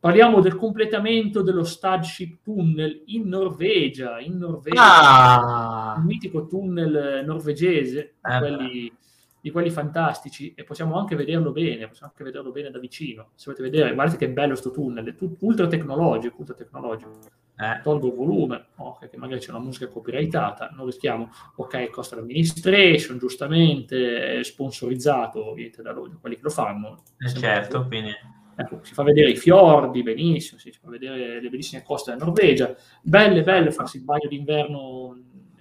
Parliamo 0.00 0.40
del 0.40 0.54
completamento 0.54 1.42
dello 1.42 1.64
Starship 1.64 2.38
Tunnel 2.42 3.02
in 3.06 3.26
Norvegia, 3.26 4.20
in 4.20 4.38
Norvegia, 4.38 5.92
ah. 5.92 5.94
un 5.98 6.04
mitico 6.04 6.46
tunnel 6.46 7.24
norvegese, 7.26 8.14
eh 8.22 8.38
quelli 8.38 8.92
di 9.40 9.50
quelli 9.50 9.70
fantastici 9.70 10.52
e 10.54 10.64
possiamo 10.64 10.98
anche 10.98 11.16
vederlo 11.16 11.52
bene, 11.52 11.88
possiamo 11.88 12.10
anche 12.10 12.24
vederlo 12.24 12.50
bene 12.50 12.70
da 12.70 12.78
vicino. 12.78 13.30
Se 13.34 13.50
volete 13.50 13.62
vedere, 13.62 13.94
guardate 13.94 14.18
che 14.18 14.30
bello 14.30 14.54
sto 14.54 14.70
tunnel, 14.70 15.06
è 15.06 15.14
tutto 15.14 15.44
ultra 15.46 15.66
tecnologico, 15.66 16.36
ultra 16.38 16.54
tecnologico. 16.54 17.18
Eh. 17.60 17.80
Tolgo 17.82 18.06
il 18.06 18.14
volume, 18.14 18.66
ok, 18.76 19.08
che 19.08 19.16
magari 19.16 19.40
c'è 19.40 19.50
una 19.50 19.58
musica 19.58 19.88
copyrightata, 19.88 20.70
non 20.76 20.86
rischiamo, 20.86 21.28
ok, 21.56 21.90
costa 21.90 22.14
l'administration, 22.14 23.18
giustamente, 23.18 24.38
è 24.38 24.44
sponsorizzato 24.44 25.50
ovviamente 25.50 25.82
da, 25.82 25.90
loro, 25.92 26.08
da 26.08 26.16
quelli 26.20 26.36
che 26.36 26.42
lo 26.42 26.50
fanno. 26.50 27.02
Eh 27.18 27.28
certo, 27.28 27.86
quindi... 27.86 28.12
Ecco, 28.60 28.80
si 28.82 28.92
fa 28.92 29.04
vedere 29.04 29.30
i 29.30 29.36
fiordi 29.36 30.02
benissimo, 30.02 30.58
si 30.58 30.72
fa 30.72 30.88
vedere 30.90 31.40
le 31.40 31.48
bellissime 31.48 31.82
coste 31.84 32.12
della 32.12 32.24
Norvegia, 32.24 32.74
belle, 33.02 33.44
belle 33.44 33.70
farsi 33.70 33.98
il 33.98 34.04
bagno 34.04 34.28
d'inverno. 34.28 35.16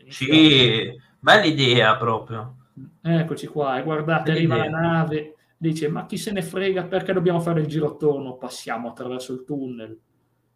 Sì, 0.08 0.92
bella 1.20 1.46
idea 1.46 1.96
proprio. 1.96 2.67
Eccoci 3.02 3.48
qua, 3.48 3.80
e 3.80 3.84
guardate, 3.84 4.32
arriva 4.32 4.58
la 4.58 4.70
nave, 4.70 5.36
dice, 5.58 5.88
ma 5.88 6.06
chi 6.06 6.18
se 6.18 6.32
ne 6.32 6.42
frega, 6.42 6.86
perché 6.86 7.14
dobbiamo 7.14 7.40
fare 7.40 7.62
il 7.62 7.68
giro 7.68 7.88
attorno? 7.88 8.38
Passiamo 8.38 8.90
attraverso 8.90 9.34
il 9.34 9.44
tunnel. 9.44 10.00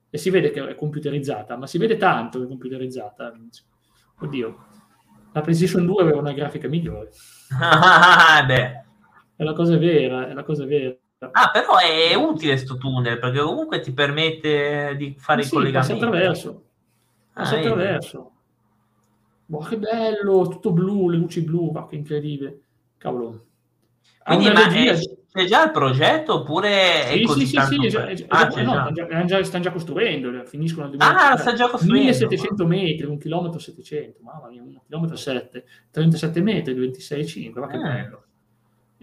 E 0.10 0.18
si 0.18 0.30
vede 0.30 0.52
che 0.52 0.68
è 0.68 0.76
computerizzata, 0.76 1.58
ma 1.58 1.68
si 1.68 1.78
vede 1.78 1.98
tanto 1.98 2.40
che 2.40 2.46
è 2.46 2.48
computerizzata. 2.48 3.34
Oddio, 4.20 4.58
la 5.34 5.42
PlayStation 5.42 5.86
2 5.86 6.02
aveva 6.02 6.20
una 6.20 6.34
grafica 6.34 6.68
migliore. 6.68 7.12
Ah, 7.60 8.44
beh. 8.46 8.84
È 9.36 9.44
la 9.44 9.54
cosa 9.54 9.78
vera, 9.78 10.28
è 10.28 10.34
la 10.34 10.44
cosa 10.44 10.66
vera. 10.66 10.96
Ah, 11.32 11.50
però 11.52 11.78
è 11.78 12.14
utile 12.16 12.58
sto 12.58 12.78
tunnel, 12.78 13.20
perché 13.20 13.40
comunque 13.40 13.80
ti 13.80 13.94
permette 13.94 14.96
di 14.98 15.16
fare 15.18 15.44
sì, 15.44 15.50
i 15.50 15.52
collegamenti. 15.52 15.94
Passa 15.94 16.06
attraverso. 16.06 16.64
Passa 17.34 17.56
ah, 17.56 17.60
attraverso. 17.60 18.31
Boh, 19.52 19.60
che 19.60 19.78
bello, 19.78 20.48
tutto 20.48 20.72
blu, 20.72 21.10
le 21.10 21.18
luci 21.18 21.42
blu, 21.42 21.72
ma 21.72 21.86
che 21.86 21.98
incredibile. 21.98 22.62
Cavolo. 22.98 23.48
Quindi, 24.24 24.46
ma 24.50 24.72
è, 24.72 24.98
c'è 25.30 25.46
già 25.46 25.66
il 25.66 25.72
progetto 25.72 26.36
oppure 26.36 27.04
sì, 27.08 27.26
sì, 27.26 27.46
sì, 27.46 27.60
sì, 27.60 27.88
già, 27.90 28.08
è, 28.08 28.26
ah, 28.30 28.48
già, 28.48 28.62
no, 28.62 28.92
già. 28.94 29.26
Già, 29.26 29.44
stanno 29.44 29.64
già 29.64 29.72
costruendo, 29.74 30.46
finiscono 30.46 30.88
nel 30.88 30.98
2000, 30.98 31.32
Ah, 31.32 31.36
sta 31.36 31.52
già 31.52 31.68
costruendo. 31.68 32.02
1700 32.02 32.66
metri, 32.66 33.06
un 33.06 33.18
chilometro 33.18 33.60
700, 33.60 34.20
mamma 34.22 34.48
mia, 34.48 34.62
un 34.62 34.80
chilometro 34.86 35.18
7, 35.18 35.66
37 35.92 36.42
metri, 36.42 36.74
26,5, 36.74 37.60
ma 37.60 37.68
che 37.68 37.76
ah. 37.76 37.82
bello 37.82 38.24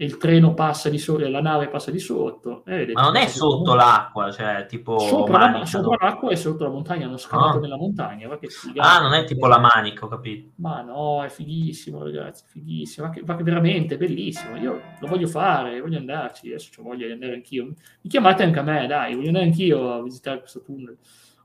il 0.01 0.15
treno 0.15 0.53
passa 0.53 0.87
di 0.87 0.97
sotto, 0.97 1.27
la 1.27 1.41
nave 1.41 1.67
passa 1.67 1.91
di 1.91 1.99
sotto. 1.99 2.63
Eh, 2.65 2.89
Ma 2.93 3.01
non 3.01 3.17
è 3.17 3.27
sotto 3.27 3.75
l'acqua, 3.75 4.31
cioè 4.31 4.65
tipo 4.65 4.97
sopra, 4.97 5.39
manica, 5.39 5.59
la, 5.59 5.65
sopra 5.65 6.07
l'acqua 6.07 6.31
e 6.31 6.35
sotto 6.37 6.63
la 6.63 6.69
montagna, 6.69 7.05
hanno 7.05 7.17
scavato 7.17 7.57
ah. 7.57 7.59
nella 7.59 7.75
montagna. 7.75 8.29
ah, 8.77 9.01
non 9.01 9.13
è 9.13 9.25
tipo 9.25 9.47
la 9.47 9.59
manica, 9.59 10.05
ho 10.05 10.07
capito. 10.07 10.51
Ma 10.55 10.81
no, 10.81 11.23
è 11.25 11.29
fighissimo, 11.29 12.01
ragazzi, 12.01 12.45
fighissimo. 12.47 13.07
Ma 13.07 13.11
che, 13.13 13.23
ma 13.25 13.35
che 13.35 13.43
veramente 13.43 13.97
bellissimo. 13.97 14.55
Io 14.55 14.81
lo 14.99 15.07
voglio 15.07 15.27
fare, 15.27 15.81
voglio 15.81 15.97
andarci, 15.97 16.47
adesso 16.47 16.79
ho 16.79 16.83
voglia 16.83 17.05
di 17.05 17.11
andare 17.11 17.33
anch'io. 17.33 17.65
Mi 17.65 18.09
chiamate 18.09 18.43
anche 18.43 18.59
a 18.59 18.63
me, 18.63 18.87
dai, 18.87 19.15
voglio 19.15 19.27
andare 19.27 19.45
anch'io 19.45 19.95
a 19.95 20.01
visitare 20.01 20.39
questo 20.39 20.61
tunnel. 20.61 20.97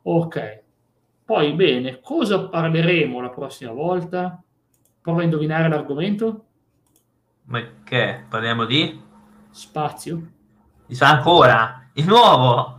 Ok. 0.03 0.62
Poi, 1.25 1.53
bene, 1.55 1.99
cosa 2.01 2.49
parleremo 2.49 3.21
la 3.21 3.31
prossima 3.31 3.73
volta? 3.73 4.40
Prova 5.01 5.23
a 5.23 5.25
indovinare 5.25 5.69
l'argomento. 5.69 6.45
Ma 7.46 7.62
che? 7.85 8.24
Parliamo 8.28 8.64
di? 8.64 9.00
Spazio. 9.50 10.22
Mi 10.87 10.94
sa 10.94 11.11
ancora? 11.11 11.88
Di 11.92 12.02
nuovo? 12.02 12.78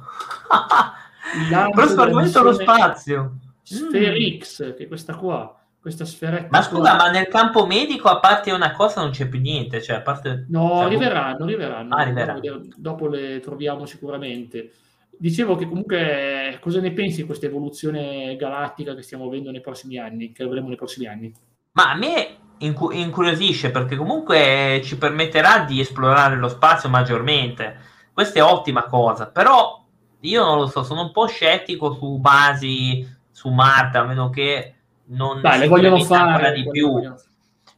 Il 1.50 1.70
prossimo 1.72 2.02
argomento 2.04 2.40
è 2.40 2.44
lo 2.44 2.54
spazio. 2.54 3.38
Spherix, 3.62 4.66
mm. 4.66 4.76
che 4.76 4.84
è 4.84 4.88
questa 4.88 5.16
qua, 5.16 5.60
questa 5.80 6.06
sferetta. 6.06 6.48
Ma 6.50 6.62
scusa, 6.62 6.96
qua. 6.96 7.06
ma 7.06 7.10
nel 7.12 7.28
campo 7.28 7.66
medico, 7.66 8.10
a 8.10 8.20
parte 8.20 8.52
una 8.52 8.72
cosa, 8.72 9.02
non 9.02 9.12
c'è 9.12 9.28
più 9.28 9.40
niente. 9.40 9.82
Cioè, 9.82 9.98
a 9.98 10.02
parte... 10.02 10.46
No, 10.50 10.70
cioè, 10.70 10.86
arriveranno, 10.86 11.44
arriveranno. 11.44 11.96
Ah, 11.96 12.02
arriveranno. 12.02 12.68
Dopo 12.76 13.08
le 13.08 13.40
troviamo 13.40 13.86
sicuramente. 13.86 14.72
Dicevo 15.18 15.56
che 15.56 15.68
comunque 15.68 16.58
cosa 16.60 16.82
ne 16.82 16.92
pensi 16.92 17.22
di 17.22 17.26
questa 17.26 17.46
evoluzione 17.46 18.36
galattica 18.36 18.96
che 18.96 19.02
stiamo 19.02 19.26
avendo 19.26 19.52
nei 19.52 19.62
prossimi 19.62 19.98
anni, 19.98 20.32
che 20.32 20.44
avremo 20.44 20.68
nei 20.68 20.76
prossimi 20.76 21.08
anni? 21.08 21.34
Ma 21.72 21.92
a 21.92 21.96
me 21.96 22.38
incu- 22.60 22.94
incuriosisce 22.94 23.72
perché 23.72 23.96
comunque 23.96 24.82
ci 24.84 24.98
permetterà 24.98 25.60
di 25.60 25.80
esplorare 25.80 26.36
lo 26.36 26.48
spazio 26.48 26.90
maggiormente. 26.90 27.78
Questa 28.14 28.40
è 28.40 28.44
ottima 28.44 28.86
cosa, 28.86 29.28
però 29.28 29.84
io 30.22 30.44
non 30.44 30.58
lo 30.58 30.68
so, 30.68 30.84
sono 30.84 31.02
un 31.02 31.12
po' 31.12 31.28
scettico 31.28 31.94
su 31.94 32.18
basi 32.18 33.08
su 33.32 33.50
Marte, 33.50 33.98
a 33.98 34.04
meno 34.04 34.30
che 34.30 34.74
non 35.08 35.42
Dai, 35.42 35.60
le 35.60 35.68
vogliono 35.68 36.00
fare 36.04 36.54
di 36.54 36.70
più. 36.70 37.14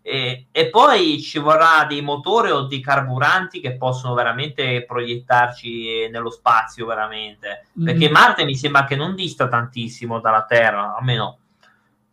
E, 0.02 0.48
e, 0.52 0.70
poi 0.70 1.20
ci 1.20 1.38
vorrà 1.38 1.84
dei 1.86 2.02
motori 2.02 2.52
o 2.52 2.62
dei 2.62 2.80
carburanti 2.80 3.60
che 3.60 3.76
possono 3.76 4.14
veramente 4.14 4.86
proiettarci 4.86 6.08
nello 6.10 6.30
spazio, 6.30 6.86
veramente. 6.86 7.68
Perché 7.84 8.08
mm. 8.08 8.14
Marte 8.14 8.46
mi 8.46 8.56
sembra 8.56 8.86
che 8.86 8.96
non 8.96 9.16
dista 9.16 9.50
tantissimo 9.50 10.22
dalla 10.22 10.46
Terra, 10.46 10.96
almeno 10.96 11.40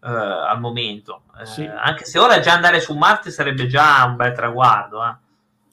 eh, 0.05 0.09
al 0.11 0.61
momento. 0.61 1.23
Eh, 1.40 1.47
sì. 1.47 1.64
Anche 1.64 2.05
se 2.05 2.19
ora 2.19 2.38
già 2.40 2.53
andare 2.53 2.81
su 2.81 2.95
Marte 2.95 3.31
sarebbe 3.31 3.67
già 3.67 4.05
un 4.05 4.17
bel 4.17 4.33
traguardo. 4.33 5.05
Eh. 5.05 5.17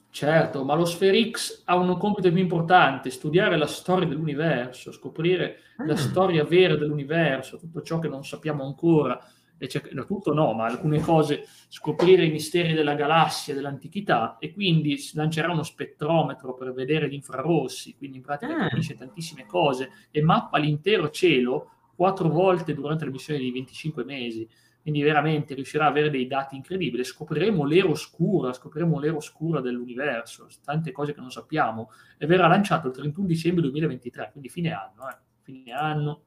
Certo, 0.08 0.64
ma 0.64 0.74
lo 0.74 0.84
Spherix 0.84 1.62
ha 1.66 1.76
un 1.76 1.96
compito 1.98 2.30
più 2.30 2.40
importante, 2.40 3.10
studiare 3.10 3.56
la 3.56 3.66
storia 3.66 4.06
dell'universo, 4.06 4.92
scoprire 4.92 5.58
mm. 5.82 5.86
la 5.86 5.96
storia 5.96 6.44
vera 6.44 6.76
dell'universo, 6.76 7.58
tutto 7.58 7.82
ciò 7.82 7.98
che 7.98 8.08
non 8.08 8.24
sappiamo 8.24 8.64
ancora, 8.64 9.18
e 9.56 9.70
no, 9.92 10.04
tutto 10.04 10.34
no, 10.34 10.52
ma 10.52 10.66
alcune 10.66 11.00
cose, 11.00 11.46
scoprire 11.68 12.24
i 12.24 12.30
misteri 12.30 12.74
della 12.74 12.94
galassia, 12.94 13.54
dell'antichità, 13.54 14.36
e 14.38 14.52
quindi 14.52 14.98
si 14.98 15.16
lancerà 15.16 15.50
uno 15.50 15.62
spettrometro 15.62 16.54
per 16.54 16.72
vedere 16.72 17.08
gli 17.08 17.14
infrarossi, 17.14 17.94
quindi 17.96 18.18
in 18.18 18.22
pratica 18.22 18.54
mm. 18.54 18.68
capisce 18.68 18.98
tantissime 18.98 19.46
cose 19.46 19.90
e 20.10 20.20
mappa 20.20 20.58
l'intero 20.58 21.08
cielo 21.08 21.70
quattro 21.94 22.28
volte 22.28 22.74
durante 22.74 23.04
la 23.04 23.10
missione 23.10 23.40
di 23.40 23.50
25 23.50 24.04
mesi, 24.04 24.48
quindi 24.82 25.02
veramente 25.02 25.54
riuscirà 25.54 25.84
a 25.84 25.88
avere 25.88 26.10
dei 26.10 26.26
dati 26.26 26.56
incredibili. 26.56 27.04
Scopriremo 27.04 27.64
l'era 27.64 27.88
oscura, 27.88 28.52
scopriremo 28.52 28.98
l'era 28.98 29.16
oscura 29.16 29.60
dell'universo, 29.60 30.48
tante 30.64 30.90
cose 30.90 31.14
che 31.14 31.20
non 31.20 31.30
sappiamo, 31.30 31.90
e 32.18 32.26
verrà 32.26 32.48
lanciato 32.48 32.88
il 32.88 32.94
31 32.94 33.26
dicembre 33.26 33.62
2023, 33.62 34.30
quindi 34.32 34.48
fine 34.48 34.72
anno, 34.72 35.08
eh, 35.08 35.16
fine 35.42 35.72
anno 35.72 36.22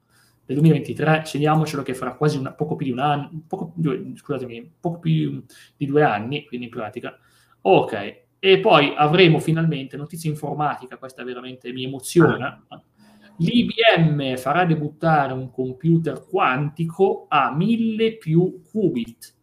del 0.46 0.56
2023, 0.56 1.24
segniamocelo 1.26 1.82
che 1.82 1.94
farà 1.94 2.14
quasi 2.14 2.38
una, 2.38 2.52
poco 2.52 2.76
più 2.76 2.86
di 2.86 2.92
un 2.92 3.00
anno, 3.00 3.30
poco, 3.46 3.74
scusatemi, 4.14 4.72
poco 4.80 5.00
più 5.00 5.44
di 5.76 5.86
due 5.86 6.02
anni, 6.02 6.46
quindi 6.46 6.66
in 6.66 6.72
pratica. 6.72 7.18
Ok, 7.62 8.24
e 8.38 8.60
poi 8.60 8.94
avremo 8.96 9.38
finalmente 9.40 9.96
notizie 9.96 10.30
informatica, 10.30 10.96
questa 10.96 11.24
veramente 11.24 11.72
mi 11.72 11.84
emoziona, 11.84 12.64
ah 12.68 12.80
l'IBM 13.38 14.36
farà 14.36 14.64
debuttare 14.64 15.32
un 15.32 15.50
computer 15.50 16.24
quantico 16.26 17.26
a 17.28 17.54
1000 17.54 18.16
più 18.16 18.62
qubit. 18.70 19.34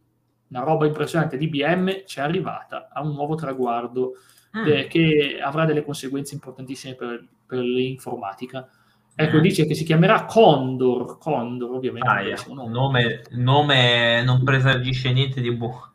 Una 0.50 0.64
roba 0.64 0.86
impressionante. 0.86 1.38
L'IBM 1.38 2.04
ci 2.06 2.20
è 2.20 2.22
arrivata 2.22 2.90
a 2.92 3.02
un 3.02 3.14
nuovo 3.14 3.36
traguardo 3.36 4.14
mm. 4.58 4.66
eh, 4.68 4.88
che 4.88 5.40
avrà 5.42 5.66
delle 5.66 5.84
conseguenze 5.84 6.34
importantissime 6.34 6.96
per, 6.96 7.28
per 7.46 7.60
l'informatica. 7.60 8.70
Ecco, 9.16 9.38
mm. 9.38 9.42
dice 9.42 9.66
che 9.66 9.76
si 9.76 9.84
chiamerà 9.84 10.26
Condor, 10.26 11.18
Condor 11.18 11.72
ovviamente. 11.72 12.08
Ah, 12.08 12.22
yeah. 12.22 12.44
un 12.48 12.72
nome, 12.72 13.24
nome 13.32 14.24
non 14.24 14.44
presagisce 14.44 15.12
niente 15.12 15.42
di 15.42 15.52
buono. 15.56 15.92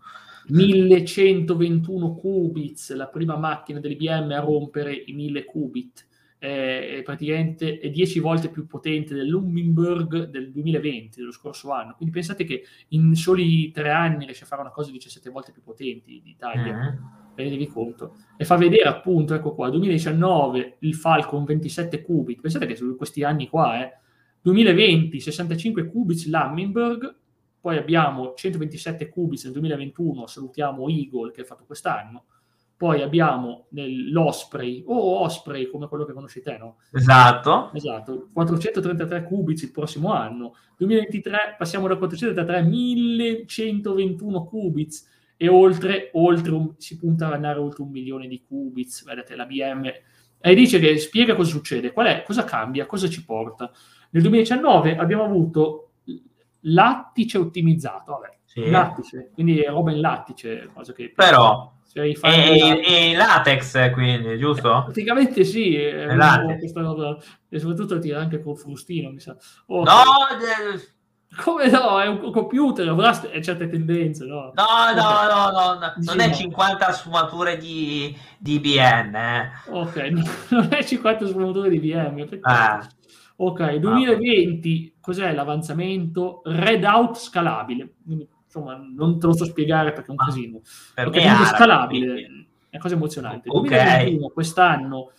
1121 0.50 2.14
qubits, 2.14 2.94
la 2.94 3.06
prima 3.08 3.36
macchina 3.36 3.80
dell'IBM 3.80 4.30
a 4.32 4.40
rompere 4.40 4.92
i 4.94 5.12
1000 5.12 5.44
qubit 5.44 6.07
è 6.38 7.02
praticamente 7.04 7.80
è 7.80 7.90
10 7.90 8.20
volte 8.20 8.48
più 8.48 8.66
potente 8.66 9.12
dell'Hummingbird 9.14 10.30
del 10.30 10.52
2020, 10.52 11.18
dello 11.18 11.32
scorso 11.32 11.72
anno. 11.72 11.94
Quindi 11.96 12.14
pensate 12.14 12.44
che 12.44 12.64
in 12.88 13.14
soli 13.16 13.70
tre 13.72 13.90
anni 13.90 14.24
riesce 14.24 14.44
a 14.44 14.46
fare 14.46 14.60
una 14.60 14.70
cosa 14.70 14.92
17 14.92 15.30
volte 15.30 15.52
più 15.52 15.62
potente 15.62 16.10
d'Italia. 16.22 16.74
Mm-hmm. 16.74 16.96
Rendetevi 17.34 17.66
conto. 17.66 18.16
E 18.36 18.44
fa 18.44 18.56
vedere 18.56 18.88
appunto, 18.88 19.34
ecco 19.34 19.54
qua, 19.54 19.68
2019 19.68 20.76
il 20.80 20.94
Falcon 20.94 21.44
27 21.44 22.02
qubit. 22.02 22.40
Pensate 22.40 22.66
che 22.66 22.76
su 22.76 22.96
questi 22.96 23.24
anni 23.24 23.48
qua, 23.48 23.84
eh, 23.84 23.98
2020 24.40 25.20
65 25.20 25.88
qubits 25.88 26.28
l'Hummingbird, 26.28 27.16
poi 27.60 27.76
abbiamo 27.76 28.34
127 28.34 29.08
qubits 29.08 29.44
nel 29.44 29.52
2021, 29.54 30.26
salutiamo 30.26 30.88
Eagle 30.88 31.32
che 31.32 31.40
ha 31.40 31.44
fatto 31.44 31.64
quest'anno, 31.64 32.26
poi 32.78 33.02
abbiamo 33.02 33.66
l'Osprey, 33.70 34.84
o 34.86 35.18
Osprey 35.22 35.68
come 35.68 35.88
quello 35.88 36.04
che 36.04 36.12
conosci 36.12 36.40
te, 36.40 36.56
no? 36.58 36.76
Esatto. 36.92 37.72
Esatto, 37.74 38.28
433 38.32 39.24
cubici 39.24 39.64
il 39.64 39.72
prossimo 39.72 40.12
anno. 40.12 40.54
2023 40.76 41.56
passiamo 41.58 41.88
da 41.88 41.96
433 41.96 42.56
a 42.56 42.62
1121 42.62 44.44
qubits 44.44 45.08
e 45.36 45.48
oltre, 45.48 46.10
oltre 46.12 46.52
un, 46.52 46.74
si 46.76 46.96
punta 46.96 47.26
ad 47.26 47.32
andare 47.32 47.58
oltre 47.58 47.82
un 47.82 47.90
milione 47.90 48.28
di 48.28 48.44
qubits, 48.46 49.02
vedete 49.02 49.34
la 49.34 49.44
BM. 49.44 49.92
E 50.40 50.54
dice 50.54 50.78
che 50.78 50.96
spiega 50.98 51.34
cosa 51.34 51.50
succede, 51.50 51.92
qual 51.92 52.06
è, 52.06 52.22
cosa 52.22 52.44
cambia, 52.44 52.86
cosa 52.86 53.08
ci 53.08 53.24
porta. 53.24 53.72
Nel 54.10 54.22
2019 54.22 54.96
abbiamo 54.96 55.24
avuto 55.24 55.94
lattice 56.60 57.38
ottimizzato, 57.38 58.12
vabbè, 58.12 58.38
sì. 58.44 58.70
lattice, 58.70 59.30
quindi 59.34 59.64
roba 59.64 59.90
in 59.90 59.98
lattice, 60.00 60.70
cosa 60.72 60.92
che... 60.92 61.12
Però 61.12 61.74
Fan 62.14 62.32
E, 62.32 62.82
e- 63.10 63.16
latex, 63.16 63.92
quindi, 63.92 64.38
giusto? 64.38 64.82
Praticamente 64.84 65.42
sì, 65.44 65.74
è 65.76 66.14
Latte. 66.14 66.52
po' 66.52 66.58
questa 66.58 66.80
e 67.48 67.58
soprattutto 67.58 67.98
tira 67.98 68.20
anche 68.20 68.40
col 68.42 68.56
frustino, 68.58 69.10
mi 69.10 69.20
sa. 69.20 69.36
Oh, 69.66 69.82
No, 69.84 70.02
Come 71.36 71.68
no? 71.70 72.00
È 72.00 72.06
un 72.06 72.32
computer, 72.32 72.88
avrà 72.88 73.30
eh, 73.30 73.42
certe 73.42 73.68
tendenze, 73.68 74.24
no? 74.24 74.50
no, 74.54 74.64
no, 74.94 75.26
no, 75.28 75.50
no, 75.50 75.78
no, 75.78 75.92
non 76.04 76.20
è 76.20 76.28
no. 76.28 76.34
50 76.34 76.92
sfumature 76.92 77.58
di, 77.58 78.16
di 78.38 78.54
IBM, 78.54 79.14
eh. 79.14 79.50
Ok, 79.68 79.96
non 80.50 80.68
è 80.70 80.82
50 80.82 81.26
sfumature 81.26 81.68
di 81.68 81.76
perché- 82.24 82.40
Ah. 82.42 82.86
Ok, 83.40 83.74
2020, 83.74 84.96
cos'è 85.00 85.32
l'avanzamento? 85.32 86.40
Readout 86.44 87.16
scalabile. 87.16 87.94
Quindi, 88.04 88.28
insomma, 88.48 88.76
non 88.76 89.20
te 89.20 89.26
lo 89.26 89.36
so 89.36 89.44
spiegare 89.44 89.92
perché 89.92 90.08
è 90.08 90.10
un 90.10 90.16
casino. 90.16 90.60
Per 90.94 91.10
me 91.10 91.18
è 91.18 91.44
scalabile, 91.54 92.20
è 92.22 92.26
una 92.70 92.82
cosa 92.82 92.94
emozionante. 92.94 93.48
Ok. 93.50 93.68
2021, 93.68 94.28
quest'anno, 94.28 95.12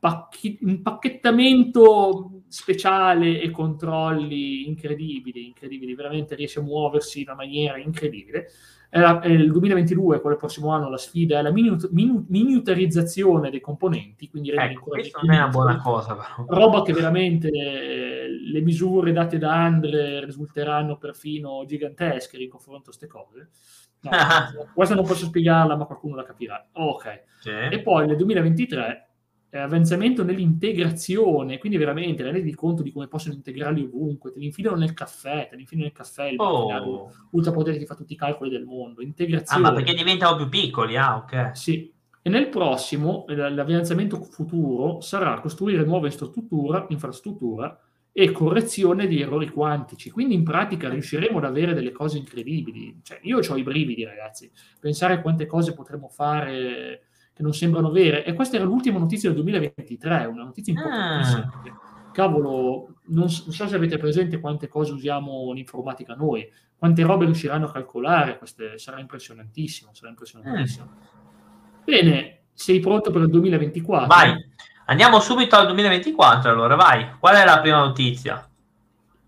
pacchi- 0.00 0.58
impacchettamento 0.62 2.42
speciale 2.48 3.40
e 3.40 3.50
controlli 3.50 4.66
incredibili, 4.66 5.46
incredibili, 5.46 5.94
veramente 5.94 6.34
riesce 6.34 6.58
a 6.58 6.62
muoversi 6.62 7.20
in 7.20 7.26
una 7.28 7.36
maniera 7.36 7.78
incredibile. 7.78 8.48
La- 8.92 9.20
è 9.20 9.28
il 9.28 9.52
2022, 9.52 10.20
quello 10.20 10.34
prossimo 10.36 10.70
anno, 10.70 10.90
la 10.90 10.96
sfida 10.96 11.38
è 11.38 11.42
la 11.42 11.52
minut- 11.52 11.90
minu- 11.92 12.24
miniaturizzazione 12.28 13.48
dei 13.48 13.60
componenti, 13.60 14.28
quindi 14.28 14.50
Ecco, 14.50 14.86
questa 14.90 15.20
non 15.22 15.32
è 15.32 15.36
una 15.38 15.48
buona 15.48 15.78
cosa, 15.80 16.16
però. 16.16 16.44
roba 16.48 16.82
che 16.82 16.92
veramente 16.92 17.50
eh, 17.50 18.26
le 18.28 18.60
misure 18.62 19.12
date 19.12 19.38
da 19.38 19.52
Andre 19.52 20.24
risulteranno 20.24 20.96
perfino 20.96 21.64
gigantesche 21.66 22.36
in 22.42 22.48
confronto 22.48 22.80
a 22.80 22.84
queste 22.94 23.06
cose. 23.06 23.50
No, 24.00 24.10
questa 24.74 24.96
non 24.96 25.04
posso 25.04 25.26
spiegarla, 25.26 25.76
ma 25.76 25.84
qualcuno 25.84 26.16
la 26.16 26.24
capirà. 26.24 26.68
Ok. 26.72 27.22
Sì. 27.38 27.50
E 27.50 27.80
poi 27.82 28.06
nel 28.08 28.16
2023 28.16 29.09
eh, 29.50 29.58
avanzamento 29.58 30.22
nell'integrazione, 30.22 31.58
quindi 31.58 31.76
veramente 31.78 32.22
renditi 32.22 32.54
conto 32.54 32.82
di 32.82 32.92
come 32.92 33.08
possono 33.08 33.34
integrarli 33.34 33.82
ovunque, 33.82 34.32
te 34.32 34.38
li 34.38 34.46
infilano 34.46 34.76
nel 34.76 34.92
caffè, 34.94 35.48
te 35.50 35.56
li 35.56 35.62
infilano 35.62 35.86
nel 35.88 35.96
caffè, 35.96 36.26
il 36.28 36.36
Oh. 36.40 37.10
ultra 37.32 37.52
potente 37.52 37.78
che 37.78 37.86
fa 37.86 37.94
tutti 37.94 38.12
i 38.12 38.16
calcoli 38.16 38.50
del 38.50 38.64
mondo, 38.64 39.00
Ah, 39.00 39.04
integrazione. 39.04 39.62
ma 39.62 39.72
perché 39.72 39.94
diventano 39.94 40.36
più 40.36 40.48
piccoli? 40.48 40.96
Ah, 40.96 41.16
ok. 41.16 41.56
Sì. 41.56 41.92
E 42.22 42.28
nel 42.28 42.48
prossimo, 42.48 43.26
eh, 43.26 43.34
l'avvicinamento 43.34 44.20
futuro 44.22 45.00
sarà 45.00 45.40
costruire 45.40 45.84
nuova 45.84 46.06
infrastruttura, 46.06 46.86
infrastruttura 46.90 47.80
e 48.12 48.30
correzione 48.32 49.06
di 49.06 49.20
errori 49.22 49.48
quantici. 49.48 50.10
Quindi 50.10 50.34
in 50.34 50.42
pratica 50.44 50.88
riusciremo 50.88 51.38
ad 51.38 51.44
avere 51.44 51.72
delle 51.74 51.92
cose 51.92 52.18
incredibili. 52.18 53.00
Cioè, 53.02 53.20
io 53.22 53.38
ho 53.38 53.56
i 53.56 53.62
brividi, 53.62 54.04
ragazzi. 54.04 54.50
Pensare 54.78 55.14
a 55.14 55.20
quante 55.22 55.46
cose 55.46 55.72
potremmo 55.72 56.08
fare 56.08 57.04
che 57.40 57.42
non 57.42 57.54
sembrano 57.54 57.90
vere. 57.90 58.24
E 58.24 58.34
questa 58.34 58.56
era 58.56 58.66
l'ultima 58.66 58.98
notizia 58.98 59.30
del 59.30 59.38
2023, 59.38 60.26
una 60.26 60.44
notizia 60.44 60.74
importantissima. 60.74 61.50
Ah. 61.64 62.10
Cavolo, 62.12 62.96
non 63.06 63.30
so, 63.30 63.50
se 63.50 63.74
avete 63.74 63.96
presente 63.96 64.40
quante 64.40 64.68
cose 64.68 64.92
usiamo 64.92 65.48
in 65.50 65.58
informatica 65.58 66.14
noi, 66.14 66.46
quante 66.76 67.02
robe 67.02 67.24
riusciranno 67.24 67.66
a 67.66 67.72
calcolare, 67.72 68.36
queste, 68.36 68.78
sarà 68.78 69.00
impressionantissimo, 69.00 69.90
sarà 69.94 70.10
impressionantissimo. 70.10 70.88
Bene, 71.84 72.40
sei 72.52 72.78
pronto 72.80 73.10
per 73.10 73.22
il 73.22 73.30
2024? 73.30 74.06
Vai, 74.06 74.34
andiamo 74.86 75.18
subito 75.20 75.56
al 75.56 75.66
2024 75.66 76.50
allora, 76.50 76.74
vai. 76.74 77.06
Qual 77.18 77.34
è 77.34 77.44
la 77.44 77.60
prima 77.60 77.78
notizia? 77.78 78.46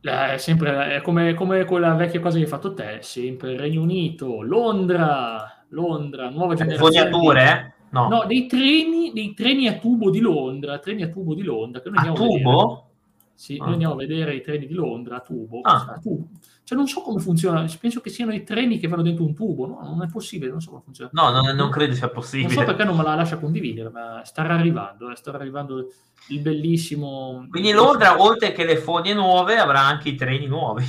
Eh, 0.02 0.32
È 0.34 0.38
sempre 0.38 0.96
è 0.96 1.00
come, 1.00 1.32
come 1.34 1.64
quella 1.64 1.94
vecchia 1.94 2.20
cosa 2.20 2.36
che 2.36 2.42
hai 2.42 2.48
fatto 2.48 2.74
te, 2.74 2.98
sempre 3.00 3.56
Regno 3.56 3.82
Unito, 3.82 4.42
Londra, 4.42 5.64
Londra, 5.68 6.28
nuova 6.28 6.54
generazione. 6.54 7.10
Fognature? 7.10 7.42
eh? 7.42 7.71
No. 7.92 8.08
No, 8.08 8.24
dei 8.26 8.46
treni, 8.46 9.12
dei 9.12 9.34
treni 9.34 9.68
a 9.68 9.74
tubo 9.78 10.10
di 10.10 10.20
Londra, 10.20 10.78
treni 10.78 11.02
a 11.02 11.08
tubo 11.08 11.34
di 11.34 11.42
Londra, 11.42 11.80
che 11.80 11.90
noi 11.90 11.98
A 11.98 12.00
andiamo 12.08 12.24
a 12.26 12.28
vedere. 12.28 12.42
tubo? 12.50 12.86
Sì, 13.34 13.56
Ah. 13.60 13.64
noi 13.64 13.72
andiamo 13.72 13.94
a 13.94 13.96
vedere 13.96 14.34
i 14.34 14.40
treni 14.40 14.66
di 14.66 14.72
Londra 14.74 15.16
a 15.16 15.20
tubo. 15.20 15.60
Ah. 15.62 15.92
a 15.96 15.98
tubo. 15.98 16.28
Cioè 16.64 16.78
non 16.78 16.86
so 16.86 17.02
come 17.02 17.20
funziona, 17.20 17.66
penso 17.80 18.00
che 18.00 18.08
siano 18.08 18.32
i 18.32 18.44
treni 18.44 18.78
che 18.78 18.86
vanno 18.88 19.02
dentro 19.02 19.24
un 19.24 19.34
tubo, 19.34 19.66
no? 19.66 19.80
Non 19.82 20.02
è 20.02 20.06
possibile, 20.06 20.50
non 20.50 20.60
so 20.60 20.70
come 20.70 20.82
funziona. 20.84 21.10
No, 21.12 21.30
non, 21.30 21.54
non 21.56 21.68
credo 21.70 21.92
sia 21.94 22.06
Non 22.06 22.14
possibile. 22.14 22.50
so 22.50 22.64
perché 22.64 22.84
non 22.84 22.96
me 22.96 23.02
la 23.02 23.14
lascia 23.16 23.36
condividere, 23.38 23.90
ma 23.90 24.22
starà 24.24 24.54
arrivando, 24.54 25.10
eh, 25.10 25.16
starà 25.16 25.38
arrivando 25.38 25.88
il 26.28 26.40
bellissimo... 26.40 27.46
Quindi 27.50 27.72
Londra, 27.72 28.22
oltre 28.22 28.52
che 28.52 28.64
le 28.64 28.76
fogne 28.76 29.12
nuove, 29.12 29.56
avrà 29.58 29.80
anche 29.80 30.10
i 30.10 30.14
treni 30.14 30.46
nuovi. 30.46 30.84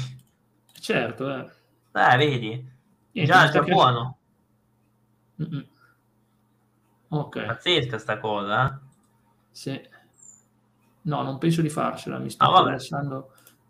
Certo, 0.79 1.29
eh. 1.35 1.47
Eh, 1.91 2.17
vedi? 2.17 2.47
Niente, 3.11 3.31
già, 3.31 3.47
sta 3.47 3.61
buono. 3.63 4.17
Mm-mm. 5.41 5.65
Ok, 7.19 7.45
Pazzesca 7.45 7.97
sta 7.97 8.17
cosa, 8.17 8.67
eh? 8.67 8.91
sì. 9.51 9.89
No, 11.03 11.21
non 11.21 11.37
penso 11.37 11.61
di 11.61 11.69
farcela, 11.69 12.17
mi 12.17 12.29
sta 12.29 12.45
Ah, 12.45 12.73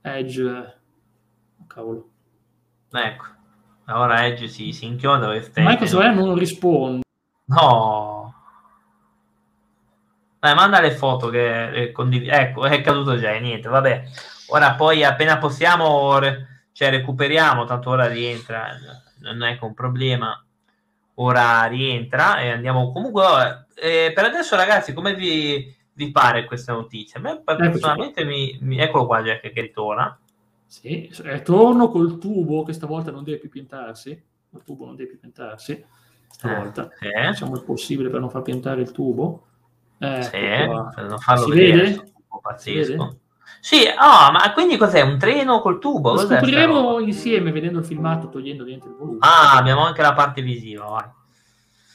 Edge. 0.01 0.43
Oh, 0.43 1.65
cavolo. 1.67 2.09
Ecco. 2.91 3.25
Ora 3.87 4.25
Edge 4.25 4.47
si, 4.47 4.71
si 4.71 4.85
inchioda 4.85 5.27
queste... 5.27 5.61
Microsoft 5.61 6.13
non 6.13 6.35
risponde. 6.37 7.01
No. 7.45 8.33
Dai, 10.39 10.55
manda 10.55 10.79
le 10.79 10.91
foto 10.91 11.29
che 11.29 11.71
eh, 11.71 11.91
condiv- 11.91 12.29
Ecco, 12.29 12.65
è 12.65 12.81
caduto 12.81 13.17
già, 13.17 13.31
e 13.31 13.39
niente, 13.39 13.67
vabbè. 13.69 14.03
Ora 14.47 14.75
poi 14.75 15.03
appena 15.03 15.37
possiamo, 15.37 16.19
re- 16.19 16.67
cioè 16.73 16.89
recuperiamo, 16.89 17.65
tanto 17.65 17.89
ora 17.89 18.07
rientra, 18.07 18.77
non 19.19 19.41
è 19.43 19.57
che 19.57 19.65
un 19.65 19.73
problema. 19.73 20.42
Ora 21.15 21.63
rientra 21.65 22.39
e 22.41 22.49
andiamo 22.49 22.91
comunque. 22.91 23.67
eh, 23.75 24.11
per 24.13 24.25
adesso, 24.25 24.55
ragazzi, 24.55 24.93
come 24.93 25.13
vi, 25.15 25.73
vi 25.93 26.11
pare 26.11 26.45
questa 26.45 26.73
notizia? 26.73 27.19
A 27.19 27.23
me 27.23 27.41
personalmente 27.43 28.23
mi, 28.23 28.57
mi- 28.61 28.79
Eccolo 28.79 29.05
qua, 29.05 29.21
Jack, 29.21 29.51
che 29.51 29.61
ritorna. 29.61 30.17
Sì, 30.65 31.09
ritorno 31.21 31.89
col 31.89 32.17
tubo 32.17 32.63
che 32.63 32.73
stavolta 32.73 33.11
non 33.11 33.23
deve 33.23 33.37
più 33.37 33.49
piantarsi. 33.49 34.09
Il 34.09 34.61
tubo 34.63 34.85
non 34.85 34.95
deve 34.95 35.09
più 35.11 35.19
piantarsi. 35.19 35.85
Stavolta. 36.27 36.89
Sì, 36.99 37.09
Facciamo 37.11 37.55
il 37.55 37.63
possibile 37.63 38.09
per 38.09 38.19
non 38.19 38.29
far 38.31 38.41
piantare 38.41 38.81
il 38.81 38.91
tubo. 38.91 39.45
Ecco 39.99 40.21
sì, 40.23 40.65
qua. 40.65 40.91
per 40.95 41.05
non 41.05 41.19
farlo 41.19 41.43
Si 41.45 41.51
vedere. 41.51 41.77
vede? 41.89 42.11
pazzesco. 42.41 43.19
Sì, 43.59 43.85
ah, 43.95 44.31
ma 44.31 44.51
quindi 44.53 44.77
cos'è? 44.77 45.01
Un 45.01 45.17
treno 45.17 45.61
col 45.61 45.79
tubo? 45.79 46.11
Lo 46.11 46.15
Cos'è 46.15 46.37
scopriremo 46.37 46.99
insieme 46.99 47.51
vedendo 47.51 47.79
il 47.79 47.85
filmato, 47.85 48.29
togliendo 48.29 48.63
dentro 48.63 48.89
il 48.89 48.95
volume. 48.95 49.17
Ah, 49.21 49.57
abbiamo 49.57 49.85
anche 49.85 50.01
la 50.01 50.13
parte 50.13 50.41
visiva. 50.41 50.85
vai. 50.85 51.05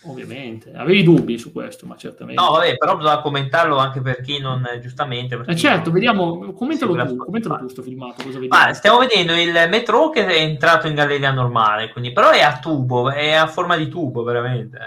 Ovviamente. 0.04 0.72
Avevi 0.74 1.02
dubbi 1.02 1.38
su 1.38 1.52
questo, 1.52 1.84
ma 1.86 1.96
certamente. 1.96 2.40
No, 2.40 2.52
vabbè, 2.52 2.76
però 2.76 2.96
bisogna 2.96 3.20
commentarlo 3.20 3.76
anche 3.76 4.00
per 4.00 4.20
chi 4.20 4.38
non 4.38 4.66
giustamente. 4.80 5.40
Eh, 5.46 5.56
certo, 5.56 5.90
vediamo, 5.90 6.52
commentalo 6.52 6.94
tu, 7.04 7.16
commentalo 7.16 7.58
tu 7.58 7.68
sto 7.68 7.82
filmato, 7.82 8.22
cosa 8.22 8.38
vediamo. 8.38 8.64
Ma 8.64 8.72
stiamo 8.72 8.98
vedendo 8.98 9.34
il 9.34 9.52
metro 9.68 10.10
che 10.10 10.24
è 10.24 10.40
entrato 10.40 10.86
in 10.86 10.94
galleria 10.94 11.32
normale, 11.32 11.90
quindi, 11.90 12.12
però 12.12 12.30
è 12.30 12.42
a 12.42 12.58
tubo, 12.58 13.10
è 13.10 13.32
a 13.32 13.46
forma 13.48 13.76
di 13.76 13.88
tubo, 13.88 14.22
veramente. 14.22 14.78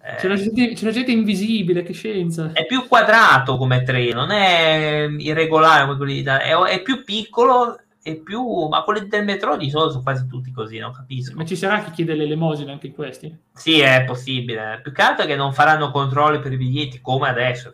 Eh, 0.00 0.16
C'è 0.16 0.28
la, 0.28 0.36
gente, 0.36 0.74
c'è 0.74 0.84
la 0.84 0.90
gente 0.92 1.10
invisibile, 1.10 1.82
che 1.82 1.92
scienza. 1.92 2.52
È 2.52 2.66
più 2.66 2.86
quadrato 2.86 3.56
come 3.56 3.82
treno, 3.82 4.20
non 4.20 4.30
è 4.30 5.08
irregolare 5.18 5.84
come 5.84 5.96
quelli 5.96 6.22
è, 6.22 6.54
è 6.56 6.82
più 6.82 7.02
piccolo 7.02 7.78
e 8.00 8.16
più. 8.16 8.68
Ma 8.68 8.82
quelli 8.82 9.08
del 9.08 9.24
metro 9.24 9.56
di 9.56 9.70
solito 9.70 9.90
sono 9.92 10.02
quasi 10.04 10.26
tutti 10.28 10.52
così, 10.52 10.78
non 10.78 10.92
capisco. 10.92 11.34
Ma 11.36 11.44
ci 11.44 11.56
sarà 11.56 11.82
chi 11.82 11.90
chiede 11.90 12.14
l'elemosina 12.14 12.70
anche 12.70 12.86
in 12.88 12.94
questi? 12.94 13.36
Sì, 13.52 13.80
è 13.80 14.04
possibile. 14.06 14.78
Più 14.82 14.92
che 14.92 15.02
altro 15.02 15.24
è 15.24 15.26
che 15.26 15.34
non 15.36 15.52
faranno 15.52 15.90
controlli 15.90 16.38
per 16.38 16.52
i 16.52 16.56
biglietti 16.56 17.00
come 17.00 17.28
adesso. 17.28 17.72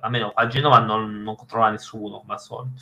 Almeno 0.00 0.32
a 0.34 0.46
Genova 0.46 0.78
non, 0.78 1.22
non 1.22 1.36
controlla 1.36 1.68
nessuno, 1.70 2.20
come 2.20 2.32
al 2.32 2.40
solito. 2.40 2.74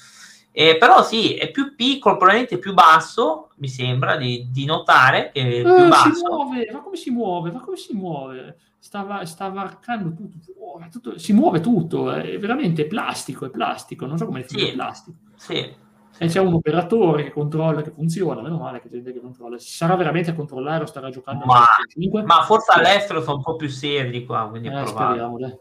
Eh, 0.52 0.76
però 0.76 1.04
sì, 1.04 1.34
è 1.34 1.50
più 1.50 1.74
piccolo, 1.76 2.16
probabilmente 2.16 2.58
più 2.58 2.74
basso, 2.74 3.50
mi 3.56 3.68
sembra, 3.68 4.16
di, 4.16 4.48
di 4.50 4.64
notare 4.64 5.30
che 5.32 5.40
è 5.40 5.60
più 5.62 5.72
Eh, 5.72 5.82
si 5.82 5.88
basso. 5.88 6.22
muove, 6.30 6.68
ma 6.72 6.80
come 6.80 6.96
si 6.96 7.10
muove? 7.10 7.50
Ma 7.52 7.60
come 7.60 7.76
si 7.76 7.94
muove? 7.94 8.56
Stava, 8.80 9.24
stava 9.26 9.62
arcando 9.62 10.14
tutto, 10.14 10.36
oh, 10.60 10.80
tutto- 10.90 11.18
si 11.18 11.32
muove 11.32 11.60
tutto, 11.60 12.12
è 12.12 12.38
veramente 12.38 12.86
plastico, 12.86 13.44
è 13.46 13.50
plastico, 13.50 14.06
non 14.06 14.16
so 14.16 14.26
come 14.26 14.42
Sì. 14.46 14.54
definire 14.54 14.74
plastico. 14.76 15.16
Sì. 15.36 15.74
E 16.20 16.26
c'è 16.26 16.40
un 16.40 16.54
operatore 16.54 17.24
che 17.24 17.32
controlla 17.32 17.82
che 17.82 17.90
funziona, 17.90 18.40
meno 18.40 18.56
male 18.58 18.80
che 18.80 18.88
gente 18.88 19.12
che 19.12 19.20
controlla. 19.20 19.58
Si 19.58 19.70
sarà 19.70 19.94
veramente 19.94 20.30
a 20.30 20.34
controllare 20.34 20.82
o 20.82 20.86
starà 20.86 21.10
giocando 21.10 21.44
Ma- 21.44 21.58
al 21.60 21.64
PS5? 21.96 22.24
Ma 22.24 22.42
forse 22.42 22.72
all'estero 22.72 23.20
sono 23.22 23.36
un 23.36 23.42
po' 23.42 23.56
più 23.56 23.68
seri 23.68 24.10
di 24.10 24.24
qua, 24.24 24.46
quindi 24.48 24.68
è 24.68 24.80
Eh, 24.82 24.86
speriamo, 24.86 25.38
dai. 25.38 25.56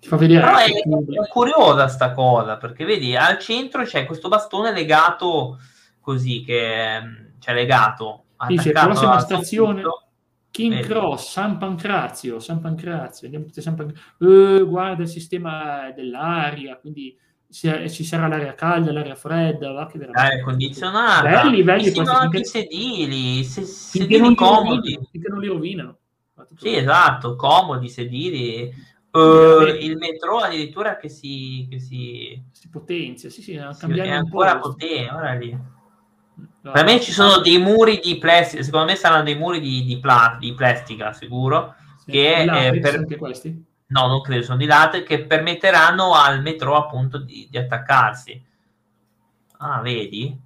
Ti 0.00 0.08
fa 0.08 0.16
vedere 0.16 0.40
Però 0.44 0.56
è, 0.56 0.64
è 1.24 1.28
curiosa 1.28 1.88
sta 1.88 2.12
cosa, 2.12 2.56
perché 2.56 2.84
vedi, 2.86 3.14
al 3.16 3.38
centro 3.38 3.82
c'è 3.84 4.06
questo 4.06 4.28
bastone 4.28 4.72
legato 4.72 5.58
così, 6.00 6.42
che 6.42 7.00
c'è 7.38 7.52
legato. 7.54 8.24
Dice, 8.48 8.72
prossima 8.72 9.18
stazione, 9.18 9.82
soffitto. 9.82 10.08
King 10.60 10.74
Vedi. 10.74 10.88
Cross, 10.88 11.30
San 11.30 11.56
Pancrazio, 11.56 12.38
San 12.38 12.60
Pancrazio, 12.60 13.26
andiamo 13.26 13.46
a 13.46 13.60
San 13.60 13.74
Pancrazio. 13.74 14.56
Eh, 14.56 14.62
guarda 14.64 15.02
il 15.02 15.08
sistema 15.08 15.90
dell'aria, 15.94 16.76
quindi 16.76 17.16
si- 17.48 17.90
ci 17.90 18.04
sarà 18.04 18.28
l'aria 18.28 18.54
calda, 18.54 18.92
l'aria 18.92 19.14
fredda, 19.14 19.72
va 19.72 19.86
che 19.86 19.98
veramente... 19.98 20.28
L'aria 20.28 20.44
condizionata, 20.44 21.42
Belli, 21.42 21.62
belli 21.62 21.84
sembrano 21.84 22.28
questi, 22.28 22.58
anche 22.58 22.68
i 22.68 22.70
sedili, 22.70 23.44
se- 23.44 23.64
sedili 23.64 24.28
li 24.28 24.34
comodi. 24.34 24.98
finché 25.10 25.28
non 25.28 25.40
li 25.40 25.48
rovinano. 25.48 25.98
Sì, 26.56 26.76
esatto, 26.76 27.36
comodi, 27.36 27.88
sedili. 27.88 28.88
Uh, 29.12 29.64
il 29.80 29.96
metro 29.96 30.38
addirittura 30.38 30.96
che 30.96 31.08
si, 31.08 31.66
che 31.68 31.80
si... 31.80 32.40
si 32.52 32.68
potenzia, 32.68 33.28
sì, 33.30 33.42
sì, 33.42 33.52
si, 33.52 33.98
è 33.98 34.10
ancora 34.10 34.58
potente, 34.58 35.12
ora 35.12 35.32
lì. 35.32 35.78
No, 36.62 36.72
per 36.72 36.84
me 36.84 37.00
ci 37.00 37.10
sono 37.10 37.38
dei 37.38 37.58
muri 37.58 38.00
di 38.02 38.18
plastica, 38.18 38.62
secondo 38.62 38.86
me 38.86 38.94
saranno 38.96 39.22
dei 39.22 39.36
muri 39.36 39.60
di, 39.60 39.84
di, 39.84 39.98
pla- 39.98 40.36
di 40.38 40.52
plastica, 40.54 41.12
sicuro. 41.12 41.74
Sì, 42.04 42.10
che 42.10 42.42
eh, 42.42 42.78
per... 42.80 42.96
anche 42.96 43.16
questi? 43.16 43.64
No, 43.86 44.06
non 44.06 44.20
credo, 44.20 44.42
sono 44.42 44.58
di 44.58 44.66
latte 44.66 45.02
che 45.02 45.24
permetteranno 45.24 46.14
al 46.14 46.42
metro 46.42 46.76
appunto 46.76 47.18
di, 47.18 47.48
di 47.50 47.58
attaccarsi. 47.58 48.44
Ah, 49.58 49.80
vedi? 49.80 50.38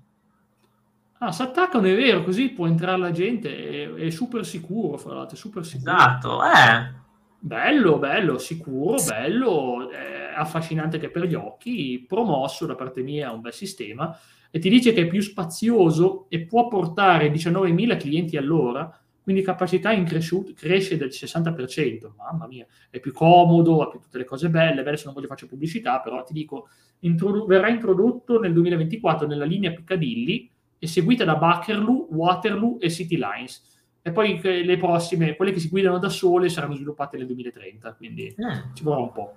Ah, 1.18 1.32
si 1.32 1.42
attaccano, 1.42 1.86
è 1.86 1.94
vero, 1.94 2.22
così 2.22 2.50
può 2.50 2.66
entrare 2.66 2.98
la 2.98 3.10
gente, 3.10 3.50
è, 3.50 3.92
è 3.94 4.10
super 4.10 4.46
sicuro, 4.46 4.96
fra 4.96 5.14
l'altro, 5.14 5.36
è 5.36 5.38
super 5.38 5.64
sicuro. 5.64 5.94
Esatto, 5.94 6.44
eh. 6.44 6.92
Bello, 7.38 7.98
bello, 7.98 8.38
sicuro, 8.38 8.96
bello, 9.06 9.88
affascinante 10.34 10.98
che 10.98 11.10
per 11.10 11.24
gli 11.24 11.34
occhi, 11.34 12.04
promosso 12.08 12.66
da 12.66 12.74
parte 12.74 13.02
mia, 13.02 13.32
un 13.32 13.42
bel 13.42 13.52
sistema, 13.52 14.16
e 14.54 14.60
ti 14.60 14.68
dice 14.68 14.92
che 14.92 15.00
è 15.00 15.06
più 15.08 15.20
spazioso 15.20 16.26
e 16.28 16.42
può 16.42 16.68
portare 16.68 17.28
19.000 17.32 17.98
clienti 17.98 18.36
all'ora, 18.36 18.88
quindi 19.20 19.42
capacità 19.42 19.90
in 19.90 20.04
cresciuto, 20.04 20.52
cresce 20.54 20.96
del 20.96 21.08
60%, 21.08 22.12
mamma 22.16 22.46
mia, 22.46 22.64
è 22.88 23.00
più 23.00 23.12
comodo, 23.12 23.82
ha 23.82 23.88
più 23.88 23.98
tutte 23.98 24.16
le 24.16 24.24
cose 24.24 24.48
belle, 24.50 24.84
belle 24.84 24.96
se 24.96 25.06
non 25.06 25.14
voglio 25.14 25.26
fare 25.26 25.44
pubblicità, 25.46 25.98
però 25.98 26.22
ti 26.22 26.32
dico, 26.32 26.68
introdu- 27.00 27.48
verrà 27.48 27.68
introdotto 27.68 28.38
nel 28.38 28.52
2024 28.52 29.26
nella 29.26 29.44
linea 29.44 29.72
Piccadilly 29.72 30.48
e 30.78 30.86
seguita 30.86 31.24
da 31.24 31.34
Bakerloo, 31.34 32.06
Waterloo 32.12 32.78
e 32.78 32.90
City 32.90 33.16
Lines. 33.16 33.60
E 34.02 34.12
poi 34.12 34.40
le 34.40 34.76
prossime, 34.76 35.34
quelle 35.34 35.50
che 35.50 35.58
si 35.58 35.68
guidano 35.68 35.98
da 35.98 36.08
sole, 36.08 36.48
saranno 36.48 36.76
sviluppate 36.76 37.16
nel 37.16 37.26
2030, 37.26 37.92
quindi 37.94 38.26
eh. 38.26 38.34
ci 38.72 38.84
vorrà 38.84 39.00
un 39.00 39.10
po'. 39.10 39.34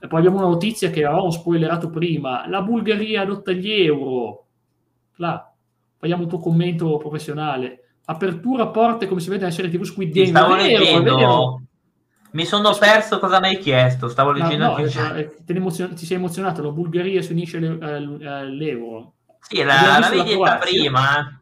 E 0.00 0.08
poi 0.08 0.18
abbiamo 0.18 0.38
una 0.38 0.48
notizia 0.48 0.90
che 0.90 1.04
avevamo 1.04 1.30
spoilerato 1.30 1.88
prima, 1.88 2.48
la 2.48 2.62
Bulgaria 2.62 3.20
adotta 3.20 3.52
gli 3.52 3.70
euro. 3.70 4.45
Là, 5.16 5.52
vogliamo 5.98 6.22
un 6.22 6.28
tuo 6.28 6.38
commento 6.38 6.96
professionalizzato 6.98 7.84
apertura 8.06 8.68
porte 8.68 9.06
come 9.06 9.20
si 9.20 9.28
vede 9.28 9.42
nella 9.42 9.52
serie 9.54 9.70
TV 9.70 9.82
Squid 9.82 10.12
Game. 10.12 10.26
Stavo 10.28 10.54
vero, 10.54 10.78
leggendo. 10.78 11.62
Mi 12.32 12.44
sono 12.44 12.72
perso 12.78 13.18
cosa 13.18 13.40
mi 13.40 13.48
hai 13.48 13.58
chiesto. 13.58 14.08
Stavo 14.08 14.30
leggendo. 14.32 14.64
No, 14.64 14.78
no, 14.78 15.14
eh, 15.14 15.34
emozion- 15.46 15.94
ti 15.94 16.06
sei 16.06 16.16
emozionato. 16.16 16.62
La 16.62 16.70
Bulgaria 16.70 17.22
si 17.22 17.32
unisce 17.32 17.58
le- 17.58 17.78
eh, 17.80 18.44
l'euro. 18.44 19.14
Sì, 19.40 19.62
la, 19.62 19.98
la 19.98 20.08
vedi 20.08 20.36
prima. 20.60 21.40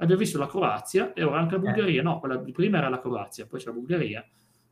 Abbiamo 0.00 0.20
visto 0.20 0.38
la 0.38 0.46
Croazia 0.46 1.12
e 1.12 1.24
ora 1.24 1.40
anche 1.40 1.56
la 1.56 1.60
eh. 1.60 1.64
Bulgaria. 1.64 2.00
Eh. 2.00 2.04
No, 2.04 2.20
quella 2.20 2.36
di 2.36 2.52
prima 2.52 2.78
era 2.78 2.88
la 2.88 3.00
Croazia, 3.00 3.46
poi 3.46 3.58
c'è 3.58 3.66
la 3.66 3.72
Bulgaria. 3.72 4.24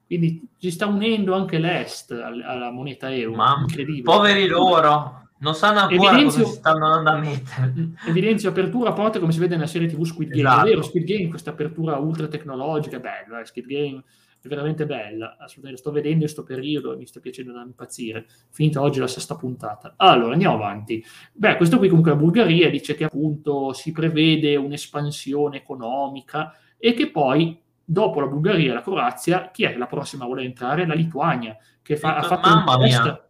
Quindi 0.07 0.49
si 0.57 0.71
sta 0.71 0.87
unendo 0.87 1.35
anche 1.35 1.59
l'Est 1.59 2.13
alla 2.13 2.71
moneta 2.71 3.13
euro. 3.13 3.37
Mamma, 3.37 3.63
incredibile. 3.63 4.05
Poveri 4.05 4.47
loro. 4.47 5.26
Non 5.39 5.55
sanno 5.55 5.81
ancora 5.81 6.13
evidenzio, 6.13 6.45
cosa 6.45 6.55
stanno 6.55 6.87
andando 6.87 7.11
a 7.11 7.31
mettere. 7.31 7.73
Mm, 7.77 7.93
evidenzio 8.07 8.49
apertura 8.49 8.91
a 8.91 8.93
porte 8.93 9.19
come 9.19 9.33
si 9.33 9.39
vede 9.39 9.55
nella 9.55 9.67
serie 9.67 9.89
TV 9.89 10.03
Squid 10.05 10.31
Game. 10.31 10.41
Esatto. 10.41 10.67
È 10.67 10.69
vero, 10.69 10.83
Squid 10.83 11.05
Game, 11.05 11.29
questa 11.29 11.51
apertura 11.51 11.97
ultra 11.97 12.27
tecnologica, 12.29 12.97
è 12.97 13.01
bella, 13.01 13.41
eh, 13.41 13.45
Squid 13.45 13.67
Game 13.67 14.03
è 14.41 14.49
veramente 14.49 14.87
bella. 14.87 15.37
Assolutamente, 15.39 15.81
sto 15.81 15.91
vedendo 15.91 16.15
in 16.15 16.21
questo 16.21 16.43
periodo 16.43 16.93
e 16.93 16.97
mi 16.97 17.07
sta 17.07 17.21
piacendo 17.21 17.53
da 17.53 17.63
impazzire. 17.63 18.27
Finita 18.51 18.81
oggi 18.81 18.99
la 18.99 19.07
sesta 19.07 19.37
puntata. 19.37 19.95
Allora, 19.97 20.33
andiamo 20.33 20.55
avanti. 20.55 21.05
Beh, 21.33 21.57
questo 21.57 21.79
qui 21.79 21.89
comunque 21.89 22.13
la 22.13 22.19
Bulgaria 22.19 22.71
dice 22.71 22.95
che 22.95 23.05
appunto 23.05 23.73
si 23.73 23.93
prevede 23.93 24.57
un'espansione 24.57 25.59
economica 25.59 26.55
e 26.79 26.95
che 26.95 27.11
poi 27.11 27.61
dopo 27.85 28.21
la 28.21 28.27
Bulgaria 28.27 28.71
e 28.71 28.75
la 28.75 28.83
Croazia, 28.83 29.51
chi 29.51 29.65
è 29.65 29.77
la 29.77 29.87
prossima 29.87 30.25
vuole 30.25 30.45
entrare? 30.45 30.87
La 30.87 30.95
Lituania, 30.95 31.57
che 31.83 31.97
fa, 31.97 32.17
ha 32.17 32.23
fatto 32.23 32.49
un 32.49 32.81
test 32.81 33.26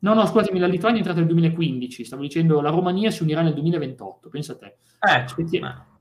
No, 0.00 0.14
no, 0.14 0.26
scusatemi, 0.26 0.58
la 0.58 0.66
Lituania 0.66 0.98
è 0.98 1.00
entrata 1.00 1.20
nel 1.20 1.28
2015, 1.28 2.04
stavo 2.04 2.22
dicendo 2.22 2.60
la 2.60 2.70
Romania 2.70 3.10
si 3.10 3.22
unirà 3.22 3.42
nel 3.42 3.54
2028, 3.54 4.28
pensa 4.28 4.52
a 4.52 4.56
te. 4.56 4.76
Eh, 5.00 5.24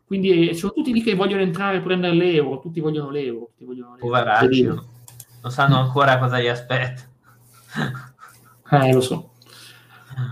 Quindi 0.06 0.54
sono 0.54 0.74
tutti 0.74 0.94
lì 0.94 1.02
che 1.02 1.16
vogliono 1.16 1.42
entrare 1.42 1.78
a 1.78 1.82
prendere 1.82 2.14
l'euro, 2.14 2.60
tutti 2.60 2.80
vogliono 2.80 3.10
l'euro. 3.10 3.48
Tutti 3.52 3.66
vogliono 3.66 3.96
l'euro. 3.96 4.06
Poveracci, 4.06 4.64
non 4.66 5.52
sanno 5.52 5.80
ancora 5.80 6.18
cosa 6.18 6.40
gli 6.40 6.48
aspetta. 6.48 7.04
Eh, 8.68 8.92
lo 8.92 9.00
so. 9.00 9.34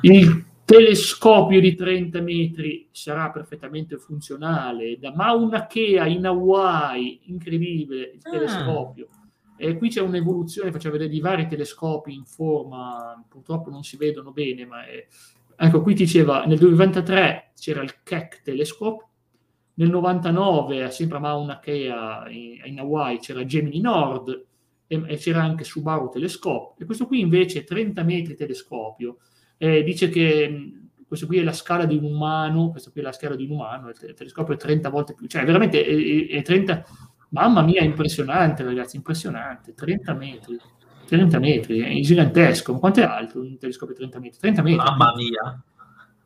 Il 0.01 0.43
telescopio 0.65 1.59
di 1.59 1.75
30 1.75 2.19
metri 2.21 2.89
sarà 2.91 3.29
perfettamente 3.29 3.97
funzionale 3.97 4.97
da 4.97 5.13
Mauna 5.13 5.67
Kea 5.67 6.07
in 6.07 6.25
Hawaii, 6.25 7.21
incredibile 7.25 8.11
il 8.15 8.19
ah. 8.23 8.29
telescopio. 8.31 9.07
E 9.55 9.77
qui 9.77 9.89
c'è 9.89 10.01
un'evoluzione, 10.01 10.71
faccio 10.71 10.91
vedere 10.91 11.09
di 11.09 11.19
vari 11.19 11.47
telescopi 11.47 12.13
in 12.13 12.25
forma, 12.25 13.23
purtroppo 13.27 13.69
non 13.69 13.83
si 13.83 13.97
vedono 13.97 14.31
bene, 14.31 14.65
ma 14.65 14.85
è... 14.85 15.05
ecco 15.55 15.81
qui 15.81 15.93
diceva 15.93 16.45
nel 16.45 16.57
2023 16.57 17.51
c'era 17.55 17.81
il 17.81 18.01
Keck 18.03 18.41
Telescope, 18.41 19.07
nel 19.75 19.89
99 19.89 20.91
sempre 20.91 21.17
a 21.17 21.21
Mauna 21.21 21.59
Kea 21.59 22.29
in, 22.29 22.61
in 22.65 22.79
Hawaii 22.79 23.17
c'era 23.17 23.43
Gemini 23.43 23.79
Nord 23.79 24.45
e, 24.85 25.03
e, 25.07 25.17
c'era 25.17 25.41
anche 25.41 25.63
Subaru 25.63 26.09
Telescope. 26.09 26.83
E 26.83 26.85
questo 26.85 27.07
qui 27.07 27.19
invece 27.19 27.59
è 27.59 27.63
30 27.63 28.03
metri 28.03 28.35
telescopio, 28.35 29.17
eh, 29.57 29.83
dice 29.83 30.09
che 30.09 30.81
questo 31.07 31.27
qui 31.27 31.37
è 31.37 31.43
la 31.43 31.53
scala 31.53 31.85
di 31.85 31.95
un 31.95 32.05
umano, 32.05 32.71
questo 32.71 32.91
qui 32.91 33.01
è 33.01 33.03
la 33.03 33.11
scala 33.11 33.35
di 33.35 33.45
un 33.45 33.51
umano, 33.51 33.89
il 33.89 34.13
telescopio 34.15 34.55
è 34.55 34.57
30 34.57 34.89
volte 34.89 35.13
più, 35.13 35.27
cioè 35.27 35.45
veramente 35.45 35.85
è, 35.85 36.37
è 36.37 36.41
30 36.41 36.85
Mamma 37.33 37.63
mia, 37.63 37.81
impressionante, 37.81 38.63
ragazzi, 38.63 38.95
impressionante. 38.95 39.73
30 39.73 40.13
metri. 40.13 40.59
30 41.07 41.39
metri, 41.39 41.79
è 41.79 41.99
gigantesco. 41.99 42.77
Quanto 42.77 43.01
è 43.01 43.03
alto 43.03 43.39
un 43.39 43.57
telescopio 43.57 43.95
30 43.95 44.19
metri? 44.19 44.39
30 44.39 44.61
metri. 44.61 44.77
Mamma 44.77 45.13
mia. 45.15 45.63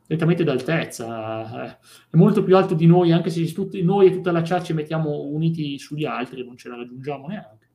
30 0.05 0.25
metri 0.25 0.43
d'altezza. 0.43 1.65
Eh. 1.65 1.77
È 2.09 2.15
molto 2.15 2.43
più 2.43 2.55
alto 2.55 2.73
di 2.73 2.85
noi, 2.85 3.11
anche 3.11 3.29
se 3.29 3.51
tutti, 3.53 3.81
noi 3.81 4.07
e 4.07 4.11
tutta 4.11 4.31
la 4.31 4.41
chat 4.41 4.63
ci 4.63 4.73
mettiamo 4.73 5.21
uniti 5.21 5.79
sugli 5.79 6.05
altri, 6.05 6.45
non 6.45 6.57
ce 6.57 6.69
la 6.69 6.75
raggiungiamo 6.75 7.27
neanche. 7.27 7.69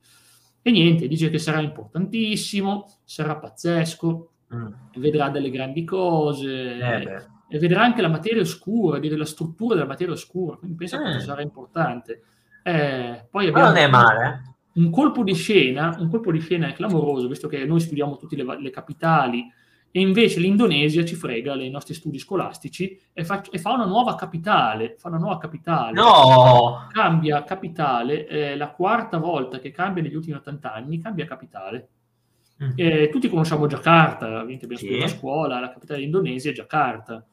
E 0.62 0.70
niente, 0.70 1.09
dice 1.09 1.28
che 1.28 1.39
sarà 1.39 1.61
importantissimo, 1.61 2.87
sarà 3.05 3.37
pazzesco, 3.37 4.30
mm. 4.55 4.66
vedrà 4.97 5.30
delle 5.30 5.51
grandi 5.51 5.85
cose. 5.85 6.78
Eh 6.78 7.41
e 7.53 7.59
vedrà 7.59 7.83
anche 7.83 8.01
la 8.01 8.09
materia 8.09 8.41
oscura, 8.41 8.99
dire 8.99 9.14
la 9.14 9.26
struttura 9.26 9.74
della 9.74 9.87
materia 9.87 10.14
oscura, 10.14 10.57
quindi 10.57 10.74
pensa 10.74 10.97
mm. 10.97 11.01
quanto 11.03 11.20
sarà 11.20 11.43
importante. 11.43 12.22
Eh, 12.62 13.26
poi 13.30 13.48
abbiamo 13.48 13.68
non 13.68 13.76
è 13.76 13.88
male. 13.88 14.26
Eh. 14.26 14.80
Un 14.80 14.90
colpo 14.90 15.22
di 15.22 15.34
scena, 15.34 15.94
un 15.98 16.08
colpo 16.08 16.32
di 16.32 16.40
scena 16.40 16.68
è 16.68 16.72
clamoroso, 16.72 17.28
visto 17.28 17.48
che 17.48 17.64
noi 17.64 17.80
studiamo 17.80 18.16
tutte 18.16 18.36
le, 18.36 18.60
le 18.60 18.70
capitali 18.70 19.44
e 19.94 20.00
invece 20.00 20.40
l'Indonesia 20.40 21.04
ci 21.04 21.14
frega 21.14 21.54
nei 21.54 21.68
nostri 21.68 21.92
studi 21.92 22.18
scolastici 22.18 22.98
e 23.12 23.24
fa, 23.24 23.42
e 23.50 23.58
fa, 23.58 23.72
una 23.72 23.84
nuova 23.84 24.14
capitale. 24.14 24.96
Fa 24.98 25.08
una 25.08 25.18
nuova 25.18 25.36
capitale. 25.36 25.92
No! 25.92 26.86
Cambia 26.90 27.44
capitale, 27.44 28.24
è 28.24 28.56
la 28.56 28.70
quarta 28.70 29.18
volta 29.18 29.58
che 29.58 29.70
cambia 29.70 30.02
negli 30.02 30.14
ultimi 30.14 30.36
80 30.36 30.72
anni, 30.72 30.98
cambia 30.98 31.26
capitale. 31.26 31.88
Mm. 32.64 32.70
Eh, 32.74 33.08
tutti 33.10 33.28
conosciamo 33.28 33.66
Giacarta, 33.66 34.40
abbiamo 34.40 34.76
sì. 34.76 34.98
a 35.02 35.08
scuola, 35.08 35.60
la 35.60 35.70
capitale 35.70 35.98
dell'Indonesia 35.98 36.50
è 36.50 36.54
Giacarta. 36.54 37.26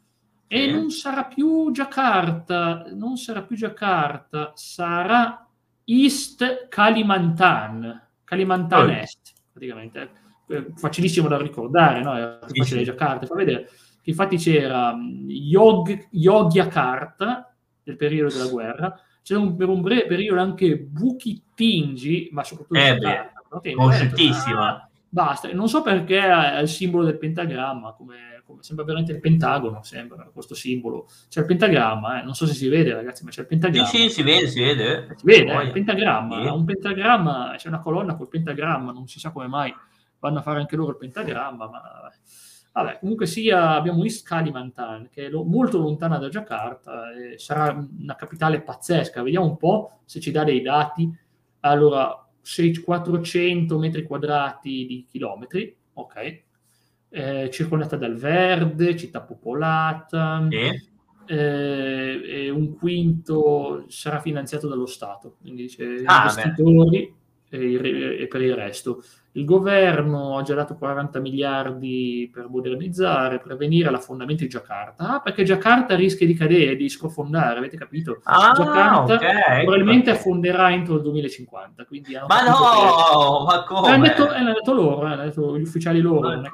E 0.52 0.72
non 0.72 0.90
sarà 0.90 1.26
più 1.26 1.72
Giacarta, 1.72 2.88
non 2.94 3.18
sarà 3.18 3.44
più 3.44 3.56
Giacarta, 3.56 4.52
sarà 4.56 5.48
East 5.86 6.68
Kalimantan, 6.70 8.08
Kalimantan 8.24 8.90
oh. 8.90 8.92
Est, 8.92 9.34
praticamente. 9.52 10.10
Eh, 10.48 10.72
facilissimo 10.76 11.28
da 11.28 11.38
ricordare, 11.38 12.02
no? 12.02 12.16
È 12.16 12.46
più 12.52 12.64
facile 12.64 12.84
Giacarta. 12.84 13.28
Fa 13.28 13.36
vedere 13.36 13.70
infatti 14.10 14.38
c'era 14.38 14.94
mm, 14.96 15.30
Yog, 15.30 16.08
Yogyakarta, 16.12 17.54
del 17.84 17.96
periodo 17.96 18.36
della 18.36 18.50
guerra, 18.50 19.00
c'era 19.22 19.40
un, 19.40 19.56
per 19.56 19.70
un 19.70 19.82
breve 19.82 20.08
periodo 20.08 20.42
anche 20.42 20.78
Bukittinggi, 20.78 22.30
ma 22.32 22.44
soprattutto 22.44 22.80
eh. 22.80 22.98
No? 23.52 23.62
Conosciutissima. 23.62 24.76
Ah, 24.76 24.90
basta, 25.08 25.52
non 25.54 25.68
so 25.68 25.82
perché 25.82 26.20
è 26.20 26.60
il 26.60 26.68
simbolo 26.68 27.06
del 27.06 27.18
pentagramma, 27.18 27.94
come 27.94 28.39
sembra 28.60 28.86
veramente 28.86 29.12
il 29.12 29.20
pentagono, 29.20 29.84
sembra 29.84 30.30
questo 30.34 30.56
simbolo. 30.56 31.08
C'è 31.30 31.42
il 31.42 31.46
pentagramma, 31.46 32.22
eh? 32.22 32.24
non 32.24 32.34
so 32.34 32.46
se 32.46 32.54
si 32.54 32.68
vede 32.68 32.94
ragazzi, 32.94 33.24
ma 33.24 33.30
c'è 33.30 33.42
il 33.42 33.48
pentagramma. 33.48 33.88
Sì, 33.88 33.98
sì, 33.98 34.10
si 34.10 34.24
vede, 34.24 34.48
si 34.48 34.62
vede. 34.62 35.16
Si 35.16 35.26
vede, 35.26 35.56
oh, 35.56 35.62
il 35.62 35.72
pentagramma, 35.72 36.44
sì. 36.44 36.48
un 36.50 36.66
pentagramma, 36.66 37.54
c'è 37.58 37.68
una 37.68 37.82
colonna 37.82 38.16
col 38.16 38.30
pentagramma, 38.30 38.92
non 38.92 39.08
si 39.08 39.20
sa 39.20 39.32
come 39.32 39.48
mai 39.48 39.74
vanno 40.20 40.40
a 40.40 40.42
fare 40.42 40.60
anche 40.60 40.76
loro 40.76 40.92
il 40.92 40.98
pentagramma, 40.98 41.68
ma 41.68 41.82
vabbè, 42.72 43.00
comunque 43.00 43.26
sia, 43.26 43.72
abbiamo 43.72 44.04
East 44.04 44.26
Kalimantan, 44.28 45.10
che 45.10 45.26
è 45.26 45.30
lo, 45.30 45.44
molto 45.44 45.80
lontana 45.80 46.18
da 46.18 46.30
Jakarta, 46.30 47.06
sarà 47.38 47.86
una 48.00 48.16
capitale 48.16 48.62
pazzesca, 48.62 49.24
vediamo 49.24 49.46
un 49.46 49.58
po' 49.58 50.02
se 50.06 50.20
ci 50.20 50.32
dà 50.32 50.44
dei 50.44 50.62
dati. 50.62 51.10
Allora, 51.62 52.26
400 52.84 53.78
metri 53.78 54.04
quadrati 54.04 54.86
di 54.86 55.06
chilometri, 55.10 55.76
ok, 55.94 56.44
eh, 57.10 57.50
circondata 57.52 57.96
dal 57.96 58.16
verde, 58.16 58.96
città 58.96 59.22
popolata, 59.22 60.48
sì. 60.50 60.90
eh, 61.34 62.50
un 62.50 62.76
quinto 62.76 63.86
sarà 63.88 64.20
finanziato 64.20 64.68
dallo 64.68 64.86
Stato, 64.86 65.38
quindi 65.42 65.64
dice 65.64 66.02
ah, 66.06 66.24
investitori, 66.24 67.14
e, 67.50 68.18
e 68.22 68.28
per 68.28 68.42
il 68.42 68.56
resto. 68.56 69.04
Il 69.34 69.46
governo 69.46 70.38
ha 70.38 70.42
già 70.42 70.56
dato 70.56 70.76
40 70.76 71.20
miliardi 71.20 72.30
per 72.34 72.48
modernizzare, 72.50 73.40
prevenire 73.40 73.92
l'affondamento 73.92 74.42
di 74.42 74.50
Giacarta. 74.50 75.16
Ah, 75.16 75.22
perché 75.22 75.44
Giacarta 75.44 75.96
rischia 75.96 76.26
di 76.26 76.34
cadere, 76.34 76.76
di 76.76 76.90
sprofondare, 76.90 77.60
avete 77.60 77.78
capito? 77.78 78.20
Ah, 78.24 78.54
Giacarta 78.56 79.14
okay, 79.14 79.64
probabilmente 79.64 80.10
ecco. 80.10 80.20
affonderà 80.20 80.72
entro 80.72 80.96
il 80.96 81.04
2050. 81.04 81.86
Quindi 81.86 82.14
ma 82.28 82.44
no, 82.44 83.46
che... 83.46 83.54
ma 83.54 83.64
come? 83.66 83.90
L'hanno 83.90 84.04
detto, 84.04 84.26
l'hanno 84.26 84.54
detto 84.54 84.74
loro, 84.74 85.02
l'hanno 85.04 85.24
detto 85.24 85.58
gli 85.60 85.62
ufficiali 85.62 86.02
loro. 86.02 86.28
Ma, 86.28 86.42
che... 86.42 86.50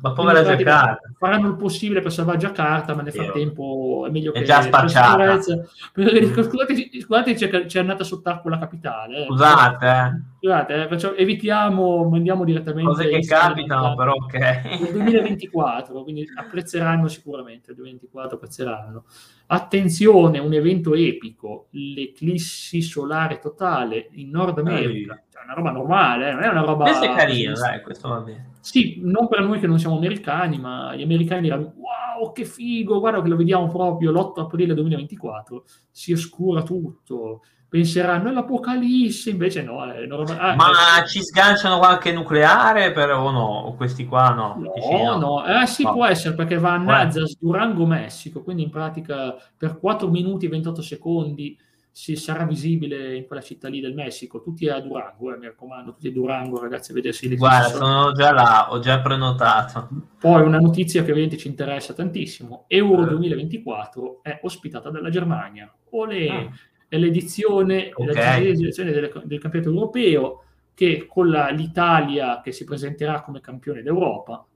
ma 0.00 0.12
povera 0.12 0.42
Giacarta. 0.42 0.98
Faranno 1.16 1.48
il 1.48 1.56
possibile 1.56 2.00
per 2.00 2.12
salvare 2.12 2.38
Giacarta, 2.38 2.96
ma 2.96 3.02
nel 3.02 3.12
frattempo 3.12 4.06
è 4.08 4.10
meglio 4.10 4.32
è 4.32 4.38
che... 4.38 4.40
È 4.40 4.44
già 4.44 4.60
spacciata. 4.60 5.40
Scusate, 5.40 7.00
scusate 7.00 7.34
c'è, 7.34 7.66
c'è 7.66 7.78
andata 7.78 8.02
sott'acqua 8.02 8.50
la 8.50 8.58
capitale. 8.58 9.22
Eh. 9.22 9.26
Scusate, 9.26 9.86
eh. 9.86 10.31
Scusate, 10.42 10.88
eh, 10.88 11.14
evitiamo, 11.18 12.10
andiamo 12.12 12.42
direttamente. 12.42 12.90
Cose 12.90 13.08
che 13.08 13.20
capitano, 13.20 13.94
però 13.94 14.14
ok. 14.14 14.34
Nel 14.34 14.90
2024, 14.90 16.02
quindi 16.02 16.26
apprezzeranno 16.34 17.06
sicuramente, 17.06 17.66
nel 17.68 17.76
2024 17.76 18.36
apprezzeranno. 18.36 19.04
Attenzione, 19.46 20.40
un 20.40 20.52
evento 20.52 20.94
epico, 20.94 21.68
l'eclissi 21.70 22.82
solare 22.82 23.38
totale 23.38 24.08
in 24.14 24.30
Nord 24.30 24.58
America. 24.58 25.14
Ehi. 25.14 25.22
Cioè, 25.30 25.44
una 25.44 25.54
roba 25.54 25.70
normale, 25.70 26.30
eh? 26.30 26.32
non 26.32 26.42
è 26.42 26.48
una 26.48 26.62
roba... 26.62 26.84
Questo 26.86 27.04
è 27.04 27.14
carino, 27.14 27.52
dai, 27.52 27.80
questo 27.80 28.08
va 28.08 28.18
bene. 28.18 28.50
Sì, 28.58 28.98
non 29.00 29.28
per 29.28 29.42
noi 29.42 29.60
che 29.60 29.68
non 29.68 29.78
siamo 29.78 29.96
americani, 29.96 30.58
ma 30.58 30.92
gli 30.96 31.02
americani 31.02 31.42
diranno 31.42 31.74
wow, 31.76 32.32
che 32.32 32.44
figo, 32.44 32.98
guarda 32.98 33.22
che 33.22 33.28
lo 33.28 33.36
vediamo 33.36 33.68
proprio 33.68 34.10
l'8 34.10 34.40
aprile 34.40 34.74
2024, 34.74 35.64
si 35.88 36.12
oscura 36.12 36.62
tutto, 36.62 37.42
penseranno 37.72 38.28
è 38.28 38.32
l'apocalisse, 38.32 39.30
invece 39.30 39.62
no. 39.62 39.90
È 39.90 40.04
normal- 40.04 40.36
ah, 40.38 40.54
Ma 40.54 41.02
è... 41.02 41.06
ci 41.06 41.22
sganciano 41.22 41.78
qualche 41.78 42.12
nucleare 42.12 42.92
per, 42.92 43.12
o 43.12 43.30
no? 43.30 43.46
O 43.46 43.74
questi 43.76 44.04
qua 44.04 44.28
no? 44.34 44.58
No, 44.58 45.14
no. 45.14 45.18
no. 45.18 45.46
Eh, 45.46 45.66
sì, 45.66 45.82
no. 45.82 45.92
può 45.92 46.04
essere 46.04 46.34
perché 46.34 46.58
va 46.58 46.74
a 46.74 46.76
Nazas, 46.76 47.38
Durango, 47.38 47.86
Messico, 47.86 48.42
quindi 48.42 48.64
in 48.64 48.68
pratica 48.68 49.34
per 49.56 49.78
4 49.78 50.06
minuti 50.10 50.44
e 50.44 50.48
28 50.50 50.82
secondi 50.82 51.58
si 51.90 52.14
sarà 52.14 52.44
visibile 52.44 53.16
in 53.16 53.26
quella 53.26 53.40
città 53.40 53.68
lì 53.68 53.80
del 53.80 53.94
Messico. 53.94 54.42
Tutti 54.42 54.68
a 54.68 54.78
Durango, 54.78 55.32
eh, 55.32 55.38
mi 55.38 55.46
raccomando, 55.46 55.94
tutti 55.94 56.08
a 56.08 56.12
Durango, 56.12 56.60
ragazzi, 56.60 56.90
a 56.90 56.94
vedersi 56.94 57.26
le 57.26 57.36
Guarda, 57.36 57.68
sono 57.68 58.12
già 58.12 58.32
là, 58.32 58.70
ho 58.70 58.80
già 58.80 59.00
prenotato. 59.00 59.88
Poi 60.18 60.42
una 60.42 60.58
notizia 60.58 61.02
che 61.02 61.10
ovviamente 61.10 61.38
ci 61.38 61.48
interessa 61.48 61.94
tantissimo, 61.94 62.66
Euro 62.66 63.06
2024 63.06 64.20
eh. 64.24 64.30
è 64.30 64.40
ospitata 64.42 64.90
dalla 64.90 65.08
Germania. 65.08 65.74
Olè! 65.92 66.28
Ah 66.28 66.50
è 66.92 66.98
l'edizione, 66.98 67.90
okay. 67.94 68.44
l'edizione 68.44 68.92
del, 68.92 69.22
del, 69.24 69.40
campionato 69.40 69.70
europeo 69.70 70.44
che 70.74 71.06
con 71.08 71.30
la, 71.30 71.48
l'Italia 71.48 72.42
che 72.42 72.52
si 72.52 72.64
presenterà 72.64 73.22
come 73.22 73.40
campione 73.40 73.80
d'Europa 73.80 74.46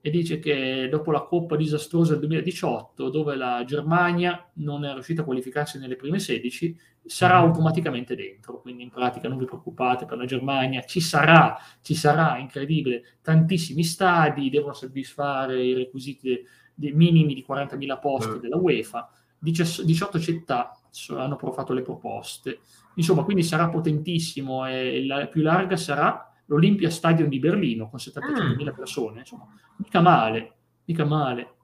e 0.00 0.10
dice 0.10 0.38
che 0.38 0.86
dopo 0.88 1.10
la 1.10 1.22
Coppa 1.22 1.56
disastrosa 1.56 2.12
del 2.12 2.20
2018 2.20 3.10
dove 3.10 3.34
la 3.34 3.64
Germania 3.66 4.48
non 4.58 4.84
è 4.84 4.92
riuscita 4.92 5.22
a 5.22 5.24
qualificarsi 5.24 5.80
nelle 5.80 5.96
prime 5.96 6.20
16 6.20 6.78
sarà 7.04 7.40
mm. 7.40 7.46
automaticamente 7.46 8.14
dentro 8.14 8.60
quindi 8.60 8.84
in 8.84 8.90
pratica 8.90 9.26
non 9.26 9.38
vi 9.38 9.44
preoccupate 9.44 10.04
per 10.04 10.18
la 10.18 10.24
Germania 10.24 10.84
ci 10.84 11.00
sarà, 11.00 11.58
ci 11.82 11.96
sarà 11.96 12.38
incredibile 12.38 13.16
tantissimi 13.22 13.82
stadi 13.82 14.50
devono 14.50 14.72
soddisfare 14.72 15.60
i 15.64 15.74
requisiti 15.74 16.46
dei 16.72 16.92
minimi 16.92 17.34
di 17.34 17.44
40.000 17.44 17.98
posti 17.98 18.36
mm. 18.36 18.38
della 18.38 18.56
UEFA 18.56 19.10
18 19.40 20.20
città 20.20 20.70
hanno 21.10 21.36
fatto 21.36 21.72
le 21.72 21.82
proposte. 21.82 22.60
Insomma, 22.94 23.24
quindi 23.24 23.42
sarà 23.42 23.68
potentissimo 23.68 24.66
e 24.66 25.04
la 25.06 25.26
più 25.26 25.42
larga 25.42 25.76
sarà 25.76 26.32
l'Olympia 26.46 26.90
Stadium 26.90 27.28
di 27.28 27.38
Berlino 27.38 27.88
con 27.88 27.98
75.000 27.98 28.62
mm. 28.62 28.74
persone. 28.74 29.20
Insomma, 29.20 29.46
mica 29.76 30.00
male, 30.00 30.52
mica 30.84 31.04
male. 31.04 31.54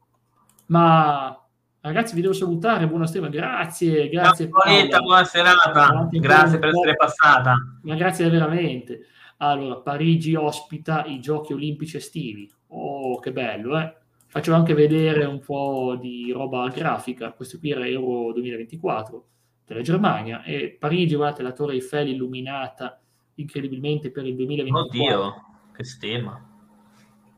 Ma 0.67 1.39
ragazzi, 1.81 2.15
vi 2.15 2.21
devo 2.21 2.33
salutare. 2.33 2.89
Buona 2.89 3.07
strema, 3.07 3.29
grazie, 3.29 4.09
grazie. 4.09 4.49
Bonita, 4.49 5.01
buona 5.01 5.25
serata. 5.25 6.09
Grazie 6.11 6.59
per 6.59 6.69
essere 6.69 6.97
passata. 6.97 7.55
Ma 7.83 7.95
grazie 7.95 8.29
veramente. 8.29 9.07
Allora, 9.39 9.77
Parigi 9.81 10.35
ospita 10.35 11.05
i 11.05 11.21
giochi 11.21 11.53
olimpici 11.53 11.97
estivi. 11.97 12.51
Oh, 12.69 13.19
che 13.19 13.33
bello, 13.33 13.79
eh? 13.79 13.97
Faccio 14.33 14.55
anche 14.55 14.73
vedere 14.73 15.27
un 15.27 15.41
po' 15.41 15.95
di 16.01 16.33
roba 16.33 16.67
grafica. 16.69 17.33
Questo 17.33 17.59
qui 17.59 17.73
era 17.73 17.87
Euro 17.87 18.33
2024 18.33 19.27
della 19.67 19.83
Germania 19.83 20.43
e 20.43 20.75
Parigi, 20.81 21.17
guardate, 21.17 21.43
la 21.43 21.53
Torre 21.53 21.75
Eiffel 21.75 22.09
illuminata 22.09 22.99
incredibilmente 23.35 24.11
per 24.11 24.25
il 24.25 24.35
2024. 24.37 25.21
Oddio, 25.21 25.35
che 25.77 25.85
stemma. 25.85 26.49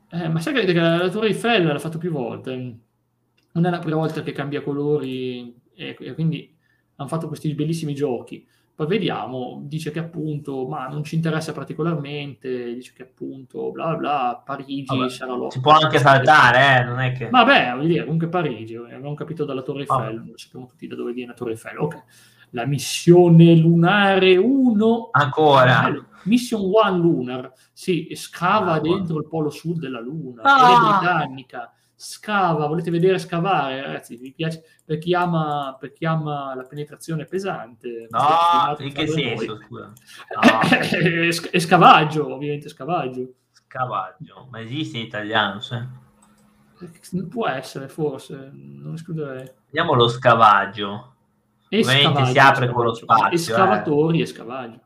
Eh, 0.08 0.28
ma 0.28 0.38
sai 0.38 0.54
che 0.54 0.72
la 0.72 1.08
Torre 1.08 1.26
Eiffel 1.26 1.66
l'ha 1.66 1.80
fatto 1.80 1.98
più 1.98 2.12
volte. 2.12 2.54
Non 2.54 3.66
è 3.66 3.70
la 3.70 3.80
prima 3.80 3.96
volta 3.96 4.22
che 4.22 4.30
cambia 4.30 4.62
colori 4.62 5.52
e, 5.74 5.96
e 5.98 6.14
quindi 6.14 6.56
hanno 6.94 7.08
fatto 7.08 7.26
questi 7.26 7.52
bellissimi 7.54 7.96
giochi. 7.96 8.46
Poi 8.76 8.86
vediamo, 8.88 9.60
dice 9.66 9.92
che 9.92 10.00
appunto, 10.00 10.66
ma 10.66 10.88
non 10.88 11.04
ci 11.04 11.14
interessa 11.14 11.52
particolarmente, 11.52 12.74
dice 12.74 12.92
che 12.92 13.02
appunto, 13.02 13.70
bla 13.70 13.94
bla, 13.94 14.42
Parigi 14.44 14.96
Vabbè, 14.96 15.08
sarà 15.10 15.32
l'opera. 15.32 15.50
Si 15.50 15.60
può 15.60 15.72
anche 15.72 15.98
saltare, 16.00 16.80
eh, 16.80 16.84
non 16.84 16.98
è 16.98 17.12
che... 17.12 17.30
Vabbè, 17.30 17.72
vuol 17.74 17.86
dire, 17.86 18.02
comunque 18.02 18.28
Parigi, 18.28 18.74
abbiamo 18.74 19.14
capito 19.14 19.44
dalla 19.44 19.62
Torre 19.62 19.80
Eiffel, 19.80 20.16
non 20.16 20.32
sappiamo 20.34 20.66
tutti 20.66 20.88
da 20.88 20.96
dove 20.96 21.12
viene 21.12 21.30
la 21.30 21.36
Torre 21.36 21.52
Eiffel, 21.52 21.78
ok. 21.78 22.02
La 22.50 22.66
missione 22.66 23.54
lunare 23.54 24.36
1... 24.36 25.08
Ancora? 25.12 25.88
Eh, 25.88 26.02
Mission 26.24 26.62
1 26.62 26.96
Lunar, 26.96 27.52
sì, 27.72 28.08
scava 28.14 28.72
ah, 28.72 28.80
dentro 28.80 29.18
il 29.18 29.28
polo 29.28 29.50
sud 29.50 29.78
della 29.78 30.00
Luna, 30.00 30.42
ah. 30.42 30.72
è 30.72 30.98
britannica, 30.98 31.72
scava, 32.04 32.66
volete 32.66 32.90
vedere 32.90 33.18
scavare, 33.18 33.80
ragazzi, 33.80 34.16
vi 34.16 34.32
piace, 34.32 34.62
per 34.84 34.98
chi 34.98 35.14
ama, 35.14 35.74
per 35.78 35.92
chi 35.92 36.04
ama 36.04 36.54
la 36.54 36.64
penetrazione 36.64 37.24
pesante. 37.24 38.08
No, 38.10 38.76
in 38.78 38.92
che 38.92 39.06
senso, 39.06 39.58
scusa? 39.62 39.92
No. 40.42 41.48
è 41.50 41.58
scavaggio, 41.58 42.32
ovviamente 42.32 42.68
scavaggio. 42.68 43.32
Scavaggio, 43.52 44.46
ma 44.50 44.60
esiste 44.60 44.98
in 44.98 45.04
italiano, 45.04 45.60
sì. 45.60 46.02
Può 47.30 47.48
essere, 47.48 47.88
forse, 47.88 48.50
non 48.52 48.94
escluderei. 48.94 49.50
Vediamo 49.66 49.94
lo 49.94 50.08
scavaggio. 50.08 51.14
Ovviamente 51.70 52.26
si 52.26 52.38
apre 52.38 52.68
con 52.68 52.84
lo 52.84 52.94
spazio. 52.94 53.30
Escavatori 53.30 54.18
eh. 54.18 54.22
e 54.22 54.26
scavaggio. 54.26 54.80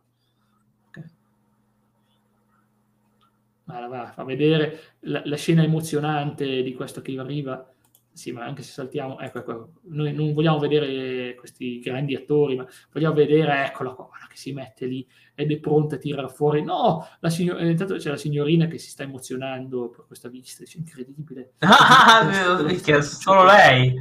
Va, 3.88 4.10
fa 4.12 4.24
vedere 4.24 4.96
la, 5.00 5.22
la, 5.24 5.36
scena 5.36 5.62
emozionante 5.62 6.62
di 6.62 6.74
questo 6.74 7.02
che 7.02 7.18
arriva. 7.18 7.70
Sì, 8.10 8.32
ma 8.32 8.44
anche 8.44 8.62
se 8.62 8.72
saltiamo, 8.72 9.20
ecco, 9.20 9.38
ecco, 9.38 9.72
noi 9.90 10.12
non 10.12 10.32
vogliamo 10.32 10.58
vedere 10.58 11.36
questi 11.36 11.78
grandi 11.78 12.16
attori, 12.16 12.56
ma 12.56 12.66
vogliamo 12.92 13.14
vedere, 13.14 13.66
eccola 13.66 13.90
qua, 13.90 14.08
che 14.28 14.36
si 14.36 14.52
mette 14.52 14.86
lì 14.86 15.06
ed 15.36 15.52
è 15.52 15.58
pronta 15.58 15.94
a 15.94 15.98
tirare 15.98 16.28
fuori. 16.28 16.64
No, 16.64 17.06
la 17.20 17.30
signor- 17.30 17.60
eh, 17.60 17.70
intanto 17.70 17.94
c'è 17.94 18.10
la 18.10 18.16
signorina 18.16 18.66
che 18.66 18.78
si 18.78 18.90
sta 18.90 19.04
emozionando 19.04 19.88
per 19.88 20.04
questa 20.06 20.28
vista, 20.28 20.64
è 20.64 20.66
incredibile. 20.74 21.52
Ah, 21.60 22.28
è 22.28 23.02
solo 23.02 23.44
lei. 23.44 23.94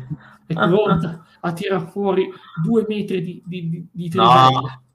È 0.48 0.54
pronta 0.54 1.26
a 1.42 1.54
tirare 1.54 1.86
fuori 1.88 2.28
due 2.64 2.86
metri 2.88 3.22
di, 3.22 3.44
di, 3.46 3.70
di, 3.70 3.88
di 3.92 4.12
no. 4.16 4.86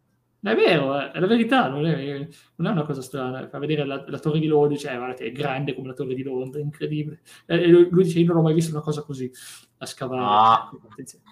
È 0.44 0.56
vero, 0.56 1.00
eh, 1.00 1.12
è 1.12 1.20
la 1.20 1.28
verità, 1.28 1.68
non 1.68 1.86
è, 1.86 2.26
non 2.56 2.66
è 2.66 2.70
una 2.72 2.82
cosa 2.82 3.00
strana. 3.00 3.46
Fa 3.48 3.58
vedere 3.58 3.84
la, 3.84 4.02
la, 4.04 4.18
torre 4.18 4.40
di 4.40 4.48
Londra, 4.48 4.76
cioè, 4.76 4.96
guardate, 4.96 5.26
è 5.26 5.30
grande 5.30 5.72
come 5.72 5.86
la 5.86 5.94
torre 5.94 6.14
di 6.14 6.24
Londra, 6.24 6.60
incredibile. 6.60 7.20
E 7.46 7.68
lui, 7.68 7.88
lui 7.88 8.02
dice: 8.02 8.18
Io 8.18 8.26
non 8.26 8.38
ho 8.38 8.42
mai 8.42 8.54
visto 8.54 8.72
una 8.72 8.82
cosa 8.82 9.02
così 9.02 9.30
a 9.78 9.86
scavare. 9.86 10.70
No. 10.72 10.80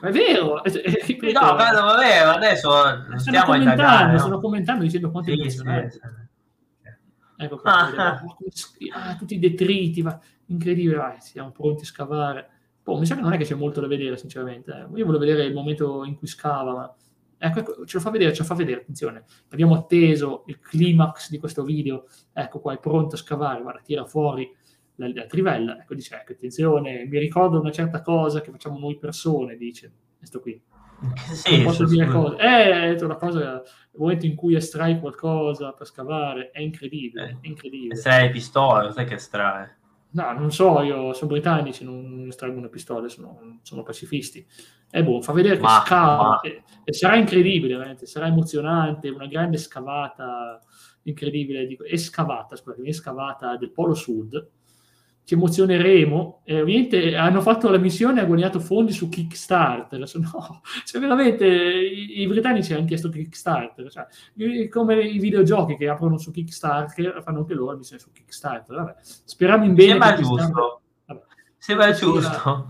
È 0.01 0.11
vero, 0.13 0.63
è, 0.63 0.71
è, 0.71 1.05
ripeto, 1.07 1.41
no, 1.41 1.55
ma 1.55 1.73
vabbè, 1.73 2.19
adesso 2.19 2.71
stiamo 3.17 3.47
commentando, 3.47 3.83
italiano. 3.83 4.19
stanno 4.19 4.41
commentando 4.41 4.85
dicendo 4.85 5.11
quanto 5.11 5.31
sì, 5.31 5.35
è 5.35 5.39
impressionante. 5.39 5.91
Sì, 5.91 5.99
sì. 5.99 6.29
Ecco 7.43 7.57
qua, 7.57 7.73
ah. 7.97 8.23
ah, 8.93 9.17
tutti 9.17 9.35
i 9.35 9.39
detriti, 9.41 10.03
va. 10.03 10.21
incredibile, 10.47 10.97
vai, 10.97 11.17
siamo 11.21 11.51
pronti 11.51 11.83
a 11.83 11.87
scavare. 11.87 12.49
Boh, 12.85 12.97
mi 12.97 13.07
sa 13.07 13.17
che 13.17 13.23
non 13.23 13.33
è 13.33 13.39
che 13.39 13.45
c'è 13.45 13.55
molto 13.57 13.81
da 13.81 13.89
vedere, 13.89 14.17
sinceramente. 14.17 14.71
Eh. 14.71 14.99
Io 14.99 15.05
voglio 15.05 15.19
vedere 15.19 15.47
il 15.47 15.55
momento 15.55 16.05
in 16.05 16.17
cui 16.17 16.29
scava, 16.29 16.75
ma 16.75 16.95
Ecco, 17.43 17.59
ecco, 17.61 17.87
ce 17.87 17.97
lo 17.97 18.03
fa 18.03 18.11
vedere, 18.11 18.35
ce 18.35 18.43
lo 18.43 18.47
fa 18.47 18.55
vedere, 18.55 18.83
attenzione. 18.83 19.25
Abbiamo 19.49 19.75
atteso 19.75 20.45
il 20.47 20.59
climax 20.61 21.31
di 21.31 21.39
questo 21.39 21.65
video, 21.65 22.07
ecco 22.35 22.61
qua, 22.61 22.75
è 22.75 22.79
pronto 22.79 23.15
a 23.15 23.19
scavare, 23.19 23.63
guarda, 23.63 23.81
tira 23.81 24.05
fuori 24.05 24.55
la, 24.97 25.11
la 25.13 25.25
trivella, 25.25 25.81
ecco, 25.81 25.95
dice, 25.95 26.17
ecco, 26.17 26.33
attenzione, 26.33 27.07
mi 27.07 27.19
ricordo 27.19 27.59
una 27.59 27.73
certa 27.73 28.03
cosa 28.03 28.43
che 28.43 28.51
facciamo 28.51 28.79
noi 28.79 28.99
persone, 28.99 29.57
dice, 29.57 29.91
questo 30.19 30.41
qui. 30.41 30.63
Sì, 31.33 31.57
non 31.57 31.65
posso 31.65 31.87
dire 31.87 32.07
cose. 32.09 32.37
Eh, 32.37 32.95
è 32.95 33.03
una 33.03 33.17
cosa, 33.17 33.39
nel 33.39 33.63
momento 33.95 34.27
in 34.27 34.35
cui 34.35 34.55
estrai 34.55 35.01
qualcosa 35.01 35.73
per 35.73 35.87
scavare, 35.87 36.51
è 36.51 36.61
incredibile, 36.61 37.39
è 37.41 37.47
incredibile. 37.47 37.95
Estrae 37.95 38.29
pistola, 38.29 38.93
sai 38.93 39.07
che 39.07 39.15
estrae? 39.15 39.79
No, 40.13 40.33
non 40.33 40.51
so, 40.51 40.81
io 40.83 41.13
sono 41.13 41.31
britannici, 41.31 41.85
non 41.85 42.27
estraggono 42.29 42.69
pistole, 42.69 43.09
sono, 43.09 43.61
sono 43.63 43.83
pacifisti. 43.83 44.45
E 44.91 45.05
boh, 45.05 45.23
fa 45.23 45.33
vedere 45.33 45.57
che 45.57 45.63
ma, 45.63 45.83
scava, 45.85 46.23
ma... 46.23 46.41
E, 46.41 46.65
e, 46.83 46.93
sarà 46.93 47.17
incredibile, 47.17 47.77
veramente, 47.77 48.07
sarà 48.07 48.27
emozionante, 48.27 49.09
una 49.09 49.27
grande 49.27 49.57
scavata 49.57 50.61
incredibile, 51.03 51.67
dico, 51.67 51.85
escavata, 51.85 52.57
scusate, 52.57 52.83
escavata 52.87 53.57
del 53.57 53.71
Polo 53.71 53.95
Sud, 53.95 54.49
ci 55.31 55.35
emozioneremo. 55.35 56.41
E 56.45 56.61
ovviamente 56.61 57.15
hanno 57.15 57.41
fatto 57.41 57.71
la 57.71 57.79
missione 57.79 58.19
e 58.19 58.23
ha 58.23 58.27
guadagnato 58.27 58.59
fondi 58.59 58.93
su 58.93 59.09
Kickstarter. 59.09 59.99
No, 59.99 60.07
cioè 60.85 61.01
veramente 61.01 61.47
i, 61.47 62.23
i, 62.23 62.27
britannici 62.27 62.75
hanno 62.75 62.85
chiesto 62.85 63.09
Kickstarter, 63.09 63.91
cioè, 63.91 64.69
come 64.69 65.01
i 65.03 65.19
videogiochi 65.19 65.77
che 65.77 65.89
aprono 65.89 66.19
su 66.19 66.33
Kickstarter, 66.33 67.23
fanno 67.23 67.39
anche 67.39 67.55
loro 67.55 67.77
missione 67.77 68.03
su 68.03 68.11
Kickstarter. 68.11 68.75
Vabbè. 68.75 68.95
Speriamo 69.03 69.65
in 69.65 69.75
bene. 69.75 69.91
Sembra 69.91 70.15
giusto. 70.15 70.81
Vabbè. 71.07 71.21
Sembra 71.59 71.93
giusto. 71.93 72.69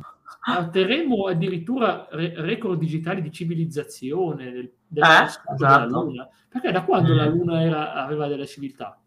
Otterremo 0.59 1.27
addirittura 1.29 2.09
re- 2.11 2.35
record 2.37 2.79
digitali 2.79 3.23
di 3.23 3.31
civilizzazione 3.31 4.51
del, 4.51 4.73
della, 4.87 5.23
eh, 5.23 5.27
esatto. 5.27 5.55
della 5.55 5.87
Luna. 5.87 6.29
Perché 6.49 6.73
da 6.73 6.83
quando 6.83 7.13
mm. 7.13 7.17
la 7.17 7.27
Luna 7.27 7.63
era, 7.63 7.95
aveva 7.95 8.27
delle 8.27 8.47
civiltà? 8.47 9.00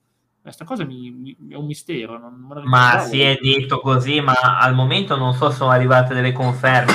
Questa 0.44 0.66
cosa 0.66 0.84
mi, 0.84 1.10
mi, 1.10 1.38
è 1.52 1.56
un 1.56 1.66
mistero. 1.66 2.20
Non, 2.20 2.46
non 2.50 2.64
ma 2.66 3.00
si 3.00 3.22
è 3.22 3.40
detto 3.42 3.80
così, 3.80 4.20
ma 4.20 4.34
al 4.60 4.76
momento 4.76 5.16
non 5.16 5.34
so 5.34 5.50
se 5.50 5.56
sono 5.56 5.72
arrivate 5.72 6.14
delle 6.14 6.34
conferme. 6.34 6.92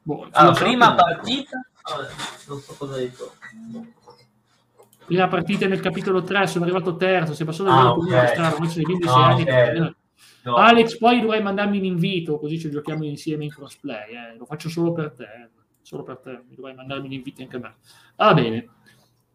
Boh, 0.00 0.26
allora, 0.30 0.58
prima 0.58 0.94
partita, 0.94 1.62
non 2.48 2.60
so 2.60 2.74
cosa 2.78 2.94
hai 2.94 3.02
detto. 3.02 3.34
Prima 5.04 5.28
partita 5.28 5.66
nel 5.66 5.80
capitolo 5.80 6.22
3, 6.22 6.46
sono 6.46 6.64
arrivato 6.64 6.96
terzo, 6.96 7.34
sei 7.34 7.44
passato 7.44 7.68
ah, 7.68 7.92
okay. 7.92 8.28
strada, 8.28 8.56
invece 8.56 8.76
dei 8.76 8.84
26 8.86 9.14
no, 9.14 9.22
anni. 9.22 9.42
Okay. 9.42 9.94
No. 10.44 10.54
Alex, 10.54 10.96
poi 10.96 11.20
dovrai 11.20 11.42
mandarmi 11.42 11.76
un 11.76 11.84
invito, 11.84 12.38
così 12.38 12.58
ci 12.58 12.70
giochiamo 12.70 13.04
insieme 13.04 13.44
in 13.44 13.50
crossplay. 13.50 14.14
Eh. 14.14 14.36
Lo 14.38 14.46
faccio 14.46 14.70
solo 14.70 14.92
per 14.92 15.12
te, 15.12 15.24
eh. 15.24 15.48
solo 15.82 16.04
per 16.04 16.20
te. 16.20 16.42
Mi 16.48 16.54
dovrai 16.54 16.74
mandarmi 16.74 17.04
un 17.04 17.12
invito 17.12 17.42
anche 17.42 17.56
a 17.56 17.58
me. 17.58 17.74
Va 18.16 18.32
bene. 18.32 18.68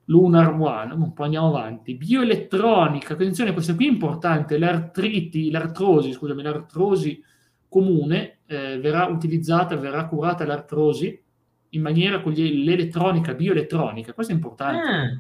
Lunar 0.06 0.54
One, 0.60 0.94
un 0.94 1.14
po' 1.14 1.24
andiamo 1.24 1.48
avanti. 1.48 1.96
Bioelettronica, 1.96 3.14
attenzione, 3.14 3.54
questo 3.54 3.76
qui 3.76 3.88
è 3.88 3.90
importante, 3.92 4.58
l'artriti, 4.58 5.50
l'artrosi, 5.50 6.12
scusami, 6.12 6.44
l'artrosi 6.44 7.22
comune 7.68 8.40
eh, 8.46 8.80
verrà 8.80 9.06
utilizzata, 9.06 9.76
verrà 9.76 10.06
curata 10.08 10.46
l'artrosi 10.46 11.22
in 11.70 11.82
maniera 11.82 12.22
con 12.22 12.34
l'elettronica, 12.34 13.34
bioelettronica, 13.34 14.14
questo 14.14 14.32
è 14.32 14.36
importante. 14.36 14.92
Mm. 14.92 15.18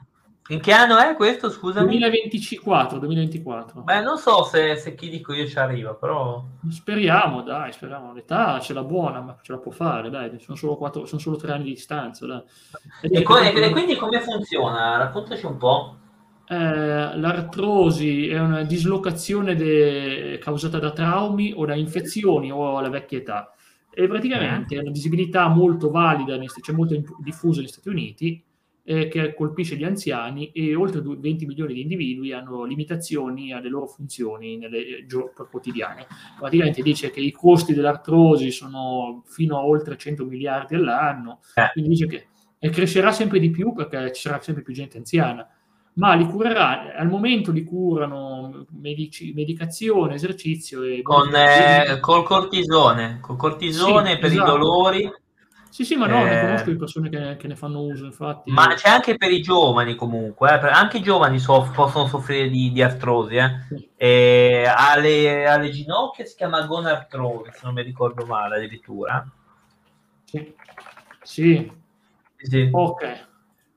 In 0.50 0.60
che 0.60 0.72
anno 0.74 0.98
è 0.98 1.16
questo, 1.16 1.50
scusami? 1.50 1.88
2024, 1.88 3.00
2024. 3.00 3.82
Beh, 3.82 4.02
non 4.02 4.20
so 4.20 4.44
se, 4.44 4.76
se 4.76 4.94
chi 4.94 5.10
dico 5.10 5.34
io 5.34 5.48
ci 5.48 5.58
arriva, 5.58 5.96
però... 5.96 6.44
Speriamo, 6.70 7.42
dai, 7.42 7.72
speriamo. 7.74 8.14
L'età 8.14 8.60
ce 8.60 8.74
l'ha 8.74 8.84
buona, 8.84 9.22
ma 9.22 9.40
ce 9.42 9.54
la 9.54 9.58
può 9.58 9.72
fare, 9.72 10.12
dai. 10.12 10.40
Sono 10.40 10.56
solo, 10.56 10.76
quattro, 10.78 11.08
sono 11.08 11.20
solo 11.20 11.38
tre 11.38 11.54
anni 11.54 11.64
di 11.64 11.70
distanza, 11.72 12.28
dai. 12.28 12.44
E, 13.02 13.24
co- 13.24 13.40
e 13.40 13.72
quindi 13.72 13.96
come 13.96 14.20
funziona? 14.20 14.98
Raccontaci 14.98 15.48
un 15.48 15.58
po'. 15.58 15.98
Eh, 16.48 17.18
l'artrosi 17.18 18.28
è 18.28 18.40
una 18.40 18.62
dislocazione 18.62 19.56
de- 19.56 20.38
causata 20.40 20.78
da 20.78 20.92
traumi 20.92 21.54
o 21.56 21.66
da 21.66 21.74
infezioni 21.74 22.52
o 22.52 22.78
alla 22.78 22.90
vecchia 22.90 23.18
età. 23.18 23.52
E 23.92 24.08
praticamente 24.08 24.76
è 24.76 24.80
una 24.80 24.92
disabilità 24.92 25.48
molto 25.48 25.90
valida, 25.90 26.38
cioè 26.62 26.76
molto 26.76 27.02
diffusa 27.24 27.62
negli 27.62 27.70
Stati 27.70 27.90
Uniti, 27.90 28.44
eh, 28.88 29.08
che 29.08 29.34
colpisce 29.34 29.76
gli 29.76 29.84
anziani 29.84 30.52
e 30.52 30.76
oltre 30.76 31.02
20 31.02 31.46
milioni 31.48 31.74
di 31.74 31.82
individui 31.82 32.32
hanno 32.32 32.64
limitazioni 32.64 33.52
alle 33.52 33.68
loro 33.68 33.88
funzioni 33.88 34.58
nelle 34.58 35.06
giornate 35.08 35.48
quotidiane. 35.50 36.06
Praticamente 36.38 36.84
dice 36.84 37.10
che 37.10 37.20
i 37.20 37.32
costi 37.32 37.74
dell'artrosi 37.74 38.52
sono 38.52 39.24
fino 39.26 39.58
a 39.58 39.66
oltre 39.66 39.98
100 39.98 40.26
miliardi 40.26 40.76
all'anno, 40.76 41.40
eh. 41.56 41.70
quindi 41.74 41.90
dice 41.90 42.08
che 42.08 42.28
e 42.58 42.70
crescerà 42.70 43.12
sempre 43.12 43.40
di 43.40 43.50
più 43.50 43.74
perché 43.74 44.12
ci 44.14 44.22
sarà 44.22 44.42
sempre 44.42 44.64
più 44.64 44.74
gente 44.74 44.98
anziana, 44.98 45.48
ma 45.96 46.14
li 46.16 46.26
curerà, 46.26 46.96
al 46.96 47.08
momento 47.08 47.52
li 47.52 47.64
curano 47.64 48.66
medici, 48.72 49.34
medicazione, 49.34 50.16
esercizio 50.16 50.82
e... 50.82 51.02
Con, 51.02 51.34
eh, 51.36 52.00
col 52.00 52.24
cortisone, 52.24 53.20
col 53.22 53.38
cortisone 53.38 54.14
sì, 54.14 54.18
per 54.18 54.32
esatto. 54.32 54.56
i 54.56 54.58
dolori 54.58 55.12
sì, 55.76 55.84
sì, 55.84 55.98
ma 55.98 56.08
no, 56.08 56.26
eh... 56.26 56.30
ne 56.30 56.40
conosco 56.40 56.70
di 56.70 56.78
persone 56.78 57.10
che, 57.10 57.36
che, 57.36 57.48
ne 57.50 57.56
fanno 57.58 57.82
uso, 57.82 58.06
infatti. 58.06 58.50
Ma 58.50 58.74
c'è 58.76 58.88
anche 58.88 59.18
per 59.18 59.30
i 59.30 59.42
giovani 59.42 59.96
comunque, 59.96 60.50
eh? 60.50 60.70
anche 60.70 61.00
i 61.00 61.02
giovani 61.02 61.38
soff- 61.38 61.76
possono 61.76 62.08
soffrire 62.08 62.48
di, 62.48 62.72
di 62.72 62.82
artrosi. 62.82 63.36
Eh? 63.36 63.50
Sì. 63.68 63.90
E 63.98 64.64
alle, 64.74 65.46
alle, 65.46 65.70
ginocchia 65.72 66.24
si 66.24 66.38
chiama 66.38 66.66
gonartrosi, 66.66 67.52
se 67.52 67.60
non 67.64 67.74
mi 67.74 67.82
ricordo 67.82 68.26
male 68.26 68.56
addirittura. 68.56 69.30
Sì. 70.24 70.56
Sì. 71.22 71.70
sì. 72.38 72.70
Ok. 72.72 73.28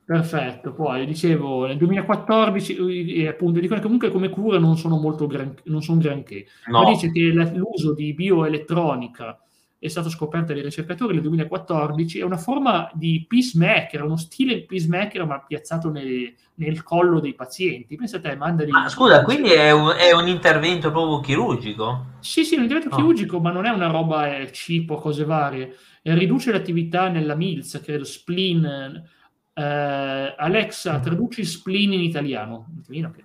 Perfetto, 0.04 0.74
poi 0.74 1.04
dicevo 1.04 1.66
nel 1.66 1.78
2014 1.78 3.22
e 3.22 3.26
appunto 3.26 3.58
dicono 3.58 3.80
che 3.80 3.84
comunque 3.84 4.10
come 4.10 4.28
cura 4.28 4.58
non 4.60 4.76
sono 4.76 4.98
molto 4.98 5.26
gran, 5.26 5.52
non 5.64 5.82
sono 5.82 5.98
granché, 5.98 6.46
no. 6.66 6.82
ma 6.82 6.88
dice 6.88 7.10
che 7.10 7.22
l'uso 7.22 7.92
di 7.92 8.14
bioelettronica 8.14 9.36
è 9.80 9.86
stato 9.86 10.10
scoperto 10.10 10.52
dai 10.52 10.62
ricercatori 10.62 11.14
nel 11.14 11.22
2014, 11.22 12.18
è 12.18 12.24
una 12.24 12.36
forma 12.36 12.90
di 12.94 13.24
peacemaker, 13.28 14.02
uno 14.02 14.16
stile 14.16 14.64
peacemaker 14.64 15.24
ma 15.24 15.40
piazzato 15.40 15.88
nel, 15.90 16.34
nel 16.54 16.82
collo 16.82 17.20
dei 17.20 17.34
pazienti. 17.34 17.94
Pensa 17.96 18.16
a 18.16 18.20
te, 18.20 18.34
mandali... 18.34 18.70
Ah, 18.72 18.88
scusa, 18.88 19.22
quindi 19.22 19.50
è 19.50 19.70
un, 19.70 19.94
è 19.96 20.12
un, 20.12 20.26
intervento 20.26 20.90
proprio 20.90 21.20
chirurgico? 21.20 22.06
Sì, 22.18 22.44
sì, 22.44 22.54
è 22.54 22.56
un 22.56 22.64
intervento 22.64 22.92
oh. 22.92 22.96
chirurgico, 22.96 23.38
ma 23.38 23.52
non 23.52 23.66
è 23.66 23.70
una 23.70 23.86
roba 23.86 24.36
eh, 24.36 24.50
cibo, 24.52 24.96
cose 24.96 25.24
varie. 25.24 25.76
E 26.02 26.14
riduce 26.14 26.50
l'attività 26.50 27.08
nella 27.08 27.36
milza, 27.36 27.80
credo, 27.80 28.04
spleen. 28.04 29.00
Eh, 29.54 30.34
Alexa, 30.36 30.98
traduci 30.98 31.44
spleen 31.44 31.92
in 31.92 32.00
italiano. 32.00 32.66
In 32.68 32.80
italiano 32.80 33.10
che 33.12 33.24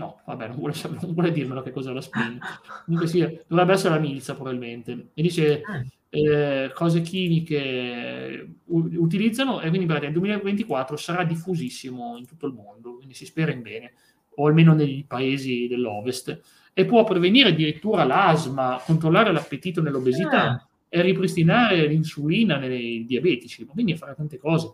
No, 0.00 0.22
vabbè, 0.24 0.48
non 0.48 0.56
vuole, 0.56 0.72
non 1.02 1.12
vuole 1.12 1.30
dirmelo 1.30 1.60
che 1.60 1.72
cos'è 1.72 1.92
la 1.92 2.00
spin. 2.00 2.38
Comunque 2.86 3.06
sì, 3.06 3.18
dovrebbe 3.46 3.74
essere 3.74 3.94
la 3.94 4.00
milza 4.00 4.34
probabilmente. 4.34 5.10
E 5.12 5.20
dice 5.20 5.60
ah. 5.60 5.84
eh, 6.08 6.70
cose 6.72 7.02
chimiche 7.02 8.56
u- 8.64 8.90
utilizzano 8.94 9.60
e 9.60 9.68
quindi 9.68 9.86
nel 9.86 10.12
2024 10.12 10.96
sarà 10.96 11.24
diffusissimo 11.24 12.16
in 12.16 12.26
tutto 12.26 12.46
il 12.46 12.54
mondo, 12.54 12.96
quindi 12.96 13.12
si 13.12 13.26
spera 13.26 13.52
in 13.52 13.60
bene, 13.60 13.92
o 14.36 14.46
almeno 14.46 14.72
negli 14.72 15.04
paesi 15.04 15.66
dell'ovest. 15.68 16.40
E 16.72 16.86
può 16.86 17.04
prevenire 17.04 17.50
addirittura 17.50 18.04
l'asma, 18.04 18.80
controllare 18.82 19.32
l'appetito 19.32 19.82
nell'obesità 19.82 20.48
ah. 20.48 20.68
e 20.88 21.02
ripristinare 21.02 21.86
l'insulina 21.86 22.56
nei 22.56 23.04
diabetici, 23.04 23.66
quindi 23.66 23.94
fare 23.98 24.14
tante 24.14 24.38
cose. 24.38 24.72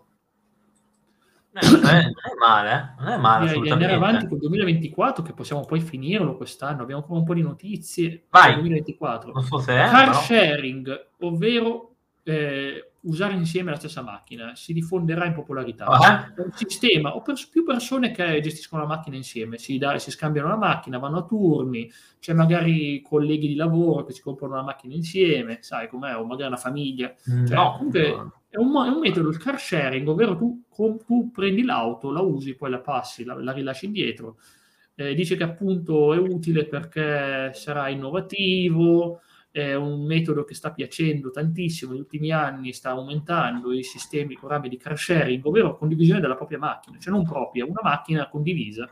Eh, 1.59 1.71
non, 1.71 1.87
è, 1.87 2.03
non 2.03 2.13
è 2.13 2.35
male, 2.39 2.71
eh? 2.71 3.03
non 3.03 3.13
è 3.13 3.17
male 3.17 3.47
Direi 3.47 3.63
di 3.63 3.71
andare 3.71 3.95
avanti 3.95 4.29
col 4.29 4.39
2024 4.39 5.23
che 5.23 5.33
possiamo 5.33 5.65
poi 5.65 5.81
finirlo 5.81 6.37
quest'anno, 6.37 6.83
abbiamo 6.83 7.01
ancora 7.01 7.19
un 7.19 7.25
po' 7.25 7.33
di 7.33 7.41
notizie 7.41 8.25
Vai. 8.29 8.55
2024. 8.55 9.33
Non 9.33 9.43
so 9.43 9.59
se 9.59 9.73
è, 9.73 9.89
Car 9.89 10.09
però... 10.09 10.21
sharing, 10.21 11.07
ovvero 11.21 11.96
eh, 12.29 12.91
usare 13.03 13.35
insieme 13.35 13.71
la 13.71 13.77
stessa 13.77 14.03
macchina, 14.03 14.57
si 14.57 14.73
diffonderà 14.73 15.27
in 15.27 15.33
popolarità. 15.33 15.87
Uh-huh. 15.87 16.43
È 16.43 16.45
un 16.45 16.53
sistema, 16.55 17.15
o 17.15 17.23
per 17.23 17.37
più 17.49 17.65
persone 17.65 18.11
che 18.11 18.41
gestiscono 18.41 18.83
la 18.83 18.89
macchina 18.89 19.15
insieme, 19.15 19.59
si, 19.59 19.79
da, 19.79 19.97
si, 19.99 20.11
scambiano 20.11 20.49
la 20.49 20.57
macchina, 20.57 20.99
vanno 20.99 21.19
a 21.19 21.25
turni, 21.25 21.89
c'è 22.19 22.33
magari 22.33 23.01
colleghi 23.03 23.47
di 23.47 23.55
lavoro 23.55 24.05
che 24.05 24.13
si 24.13 24.23
comprano 24.23 24.57
la 24.57 24.63
macchina 24.63 24.95
insieme, 24.95 25.59
sai 25.61 25.89
com'è, 25.89 26.17
o 26.17 26.25
magari 26.25 26.49
una 26.49 26.57
famiglia. 26.57 27.15
Mm, 27.31 27.47
cioè, 27.47 27.57
no, 27.57 27.75
comunque 27.77 28.09
no. 28.09 28.33
È, 28.49 28.57
un, 28.57 28.75
è 28.75 28.89
un, 28.89 28.99
metodo, 28.99 29.29
il 29.29 29.39
car 29.39 29.61
sharing, 29.61 30.09
ovvero 30.09 30.37
tu, 30.37 30.65
tu, 31.07 31.31
prendi 31.31 31.63
l'auto, 31.63 32.11
la 32.11 32.23
usi, 32.23 32.57
poi 32.57 32.71
la 32.71 32.81
passi, 32.81 33.23
la, 33.23 33.35
la 33.41 33.53
rilasci 33.53 33.87
indietro. 33.87 34.39
Eh, 34.97 35.15
dice 35.15 35.37
che 35.37 35.45
appunto 35.45 36.13
è 36.13 36.19
utile 36.19 36.65
perché 36.65 37.53
sarà 37.55 37.89
innovativo, 37.89 39.21
è 39.57 39.75
un 39.75 40.05
metodo 40.05 40.45
che 40.45 40.55
sta 40.55 40.71
piacendo 40.71 41.31
tantissimo 41.31 41.93
negli 41.93 42.01
ultimi 42.01 42.31
anni, 42.31 42.75
sta 42.75 42.91
aumentando 42.91 43.73
i 43.73 43.83
sistemi, 43.83 44.35
i 44.35 44.37
programmi 44.37 44.69
di 44.69 44.77
car 44.77 44.99
sharing, 44.99 45.43
ovvero 45.47 45.79
condivisione 45.79 46.21
della 46.21 46.35
propria 46.35 46.59
macchina, 46.59 46.99
cioè 46.99 47.11
non 47.11 47.25
propria, 47.25 47.65
una 47.65 47.81
macchina 47.83 48.29
condivisa 48.29 48.87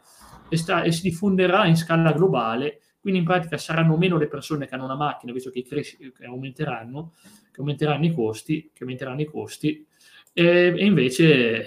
e, 0.48 0.56
sta, 0.56 0.82
e 0.82 0.90
si 0.90 1.02
diffonderà 1.02 1.66
in 1.66 1.76
scala 1.76 2.12
globale, 2.12 2.80
quindi 2.98 3.20
in 3.20 3.26
pratica 3.26 3.58
saranno 3.58 3.98
meno 3.98 4.16
le 4.16 4.26
persone 4.26 4.66
che 4.66 4.74
hanno 4.74 4.84
una 4.84 4.96
macchina, 4.96 5.32
visto 5.32 5.50
che, 5.50 5.62
cres- 5.62 5.98
che 5.98 6.24
aumenteranno, 6.24 7.12
che 7.52 7.60
aumenteranno 7.60 8.06
i 8.06 8.14
costi, 8.14 8.70
che 8.72 8.84
aumenteranno 8.84 9.20
i 9.20 9.26
costi, 9.26 9.86
e, 10.32 10.74
e 10.74 10.84
invece 10.84 11.66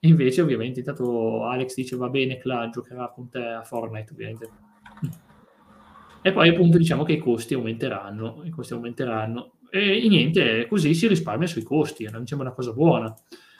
invece 0.00 0.42
ovviamente 0.42 0.80
intanto 0.80 1.44
Alex 1.44 1.74
dice 1.74 1.96
va 1.96 2.08
bene 2.10 2.36
Cla 2.36 2.68
giocherà 2.68 3.08
con 3.08 3.30
te 3.30 3.38
a 3.38 3.62
Fortnite 3.62 4.12
ovviamente 4.12 4.50
e 6.26 6.32
poi 6.32 6.48
appunto 6.48 6.78
diciamo 6.78 7.02
che 7.02 7.12
i 7.12 7.18
costi 7.18 7.52
aumenteranno, 7.52 8.40
i 8.44 8.48
costi 8.48 8.72
aumenteranno 8.72 9.56
e, 9.68 10.08
niente, 10.08 10.66
così 10.66 10.94
si 10.94 11.06
risparmia 11.06 11.46
sui 11.46 11.62
costi, 11.62 12.04
mi 12.04 12.26
sembra 12.26 12.46
una 12.46 12.56
cosa 12.56 12.72
buona. 12.72 13.14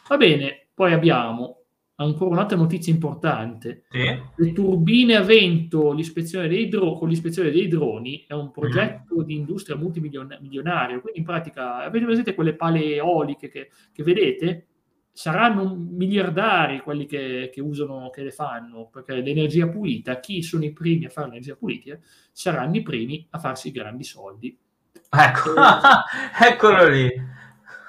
Va 0.08 0.16
bene, 0.16 0.68
poi 0.72 0.94
abbiamo 0.94 1.64
ancora 1.96 2.30
un'altra 2.30 2.56
notizia 2.56 2.90
importante. 2.90 3.84
Sì. 3.90 4.18
Le 4.36 4.52
turbine 4.52 5.16
a 5.16 5.20
vento, 5.20 5.92
l'ispezione 5.92 6.48
dei 6.48 6.68
dro- 6.68 6.94
con 6.94 7.10
l'ispezione 7.10 7.50
dei 7.50 7.68
droni 7.68 8.24
è 8.26 8.32
un 8.32 8.50
progetto 8.50 9.16
mm. 9.20 9.24
di 9.24 9.34
industria 9.34 9.76
multimilionaria. 9.76 11.00
Quindi 11.00 11.18
in 11.18 11.24
pratica, 11.24 11.84
avete 11.84 12.06
presente 12.06 12.34
quelle 12.34 12.54
pale 12.54 12.94
eoliche 12.94 13.50
che, 13.50 13.68
che 13.92 14.02
vedete? 14.02 14.68
Saranno 15.16 15.76
miliardari 15.76 16.80
quelli 16.80 17.06
che, 17.06 17.48
che, 17.52 17.60
usano, 17.60 18.10
che 18.10 18.24
le 18.24 18.32
fanno, 18.32 18.88
perché 18.88 19.14
l'energia 19.14 19.68
pulita, 19.68 20.18
chi 20.18 20.42
sono 20.42 20.64
i 20.64 20.72
primi 20.72 21.04
a 21.04 21.08
fare 21.08 21.28
l'energia 21.28 21.54
pulita, 21.54 21.96
saranno 22.32 22.76
i 22.76 22.82
primi 22.82 23.24
a 23.30 23.38
farsi 23.38 23.70
grandi 23.70 24.02
soldi. 24.02 24.58
Ecco, 25.08 25.54
eccolo 26.44 26.88
lì 26.88 27.10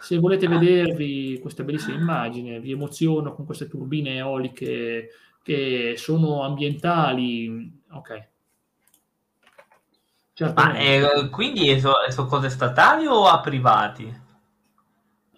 se 0.06 0.20
volete 0.20 0.48
vedervi 0.48 1.40
questa 1.42 1.64
bellissima 1.64 1.98
immagine, 1.98 2.60
vi 2.60 2.74
emoziono 2.74 3.34
con 3.34 3.44
queste 3.44 3.68
turbine 3.68 4.18
eoliche 4.18 5.10
che 5.42 5.96
sono 5.98 6.44
ambientali. 6.44 7.82
Ok. 7.90 8.28
Ma 10.54 10.78
eh, 10.78 11.30
quindi 11.32 11.80
sono 11.80 11.96
so 12.10 12.26
cose 12.26 12.50
statali 12.50 13.08
o 13.08 13.26
a 13.26 13.40
privati? 13.40 14.22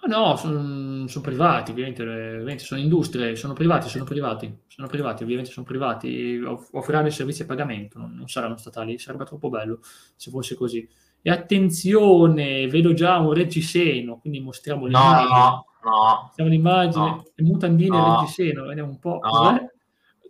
No, 0.07 0.35
sono, 0.35 0.59
sono 1.07 1.23
privati, 1.25 1.71
ovviamente, 1.71 2.01
ovviamente, 2.01 2.63
sono 2.63 2.79
industrie, 2.79 3.35
sono 3.35 3.53
privati, 3.53 3.89
sono 3.89 4.03
privati, 4.03 4.63
sono 4.67 4.87
privati, 4.87 5.23
ovviamente 5.23 5.51
sono 5.51 5.65
privati, 5.65 6.41
offriranno 6.71 7.07
i 7.07 7.11
servizi 7.11 7.43
a 7.43 7.45
pagamento, 7.45 7.99
non, 7.99 8.13
non 8.15 8.27
saranno 8.27 8.57
statali, 8.57 8.97
sarebbe 8.97 9.25
troppo 9.25 9.49
bello 9.49 9.79
se 10.15 10.31
fosse 10.31 10.55
così. 10.55 10.87
E 11.21 11.29
attenzione, 11.29 12.67
vedo 12.67 12.93
già 12.93 13.17
un 13.17 13.33
reggiseno, 13.33 14.19
quindi 14.19 14.39
mostriamo 14.39 14.85
l'immagine. 14.85 15.29
No, 15.29 15.65
no, 15.83 16.21
Mostriamo 16.23 16.51
l'immagine, 16.51 17.05
no, 17.05 17.23
mutandine 17.37 17.97
no, 17.97 18.19
reggiseno, 18.19 18.65
vediamo 18.65 18.89
un 18.89 18.99
po'. 18.99 19.19
No. 19.21 19.69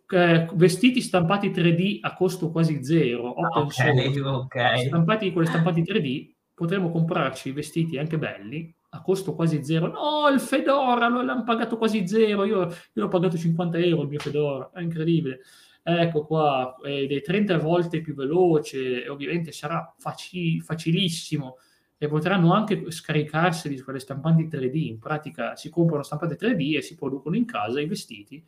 Eh, 0.10 0.48
vestiti 0.54 1.02
stampati 1.02 1.50
3D 1.50 1.98
a 2.02 2.14
costo 2.14 2.50
quasi 2.50 2.84
zero, 2.84 3.30
open 3.30 3.64
okay, 3.64 4.14
source, 4.14 4.22
okay. 4.22 4.88
stampati 4.88 5.34
con 5.34 5.42
le 5.42 5.48
stampati 5.50 5.82
3D, 5.82 6.32
potremo 6.54 6.90
comprarci 6.90 7.52
vestiti 7.52 7.98
anche 7.98 8.18
belli 8.18 8.74
a 8.98 9.02
costo 9.02 9.36
quasi 9.36 9.64
zero. 9.64 9.88
No, 9.88 10.28
il 10.34 10.40
Fedora 10.40 11.08
l'hanno 11.10 11.44
pagato 11.44 11.78
quasi 11.78 12.08
zero, 12.08 12.44
io, 12.44 12.62
io 12.62 12.70
l'ho 12.94 13.08
pagato 13.08 13.38
50 13.38 13.78
euro 13.78 14.04
il 14.04 14.10
mio 14.10 14.20
Fedora, 14.20 14.70
è 14.74 14.82
incredibile 14.82 15.42
ecco 15.90 16.26
qua, 16.26 16.76
ed 16.84 17.14
è 17.14 17.22
30 17.22 17.58
volte 17.60 18.02
più 18.02 18.14
veloce, 18.14 19.06
e 19.06 19.10
ovviamente 19.10 19.54
sarà 19.54 19.94
faci, 19.98 20.60
facilissimo 20.60 21.60
e 21.98 22.08
potranno 22.08 22.54
anche 22.54 22.92
scaricarsi 22.92 23.70
di 23.70 23.82
quelle 23.82 24.00
stampanti 24.00 24.48
3D. 24.48 24.76
In 24.88 25.00
pratica 25.00 25.56
si 25.56 25.70
comprano 25.70 26.04
stampanti 26.04 26.36
3D 26.46 26.76
e 26.76 26.82
si 26.82 26.96
producono 26.96 27.38
in 27.38 27.46
casa 27.46 27.80
i 27.80 27.88
vestiti. 27.88 28.44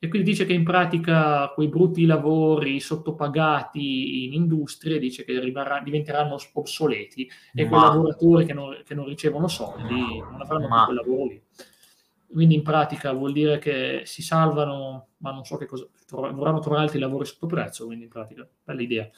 E 0.00 0.06
quindi 0.06 0.30
dice 0.30 0.46
che 0.46 0.52
in 0.52 0.62
pratica 0.62 1.48
quei 1.48 1.66
brutti 1.66 2.06
lavori 2.06 2.78
sottopagati 2.78 4.26
in 4.26 4.32
industrie 4.32 5.00
dice 5.00 5.24
che 5.24 5.40
rimarrà, 5.40 5.80
diventeranno 5.80 6.36
obsoleti 6.52 7.28
e 7.52 7.64
Ma... 7.64 7.68
quei 7.68 7.80
lavoratori 7.80 8.44
che 8.46 8.52
non, 8.52 8.80
che 8.84 8.94
non, 8.94 9.06
ricevono 9.06 9.48
soldi 9.48 10.18
non 10.18 10.40
avranno 10.40 10.68
Ma... 10.68 10.84
più 10.84 10.94
quel 10.94 10.96
lavoro 10.96 11.26
lì. 11.26 11.42
Quindi 12.30 12.54
in 12.54 12.62
pratica 12.62 13.10
vuol 13.12 13.32
dire 13.32 13.58
che 13.58 14.02
si 14.04 14.22
salvano, 14.22 15.08
ma 15.18 15.32
non 15.32 15.44
so 15.44 15.56
che 15.56 15.66
cosa, 15.66 15.86
dovranno 16.08 16.60
trovare 16.60 16.82
altri 16.82 17.00
lavori 17.00 17.24
sotto 17.24 17.46
prezzo, 17.46 17.86
quindi 17.86 18.04
in 18.04 18.10
pratica, 18.10 18.46
bella 18.62 18.82
idea. 18.82 19.10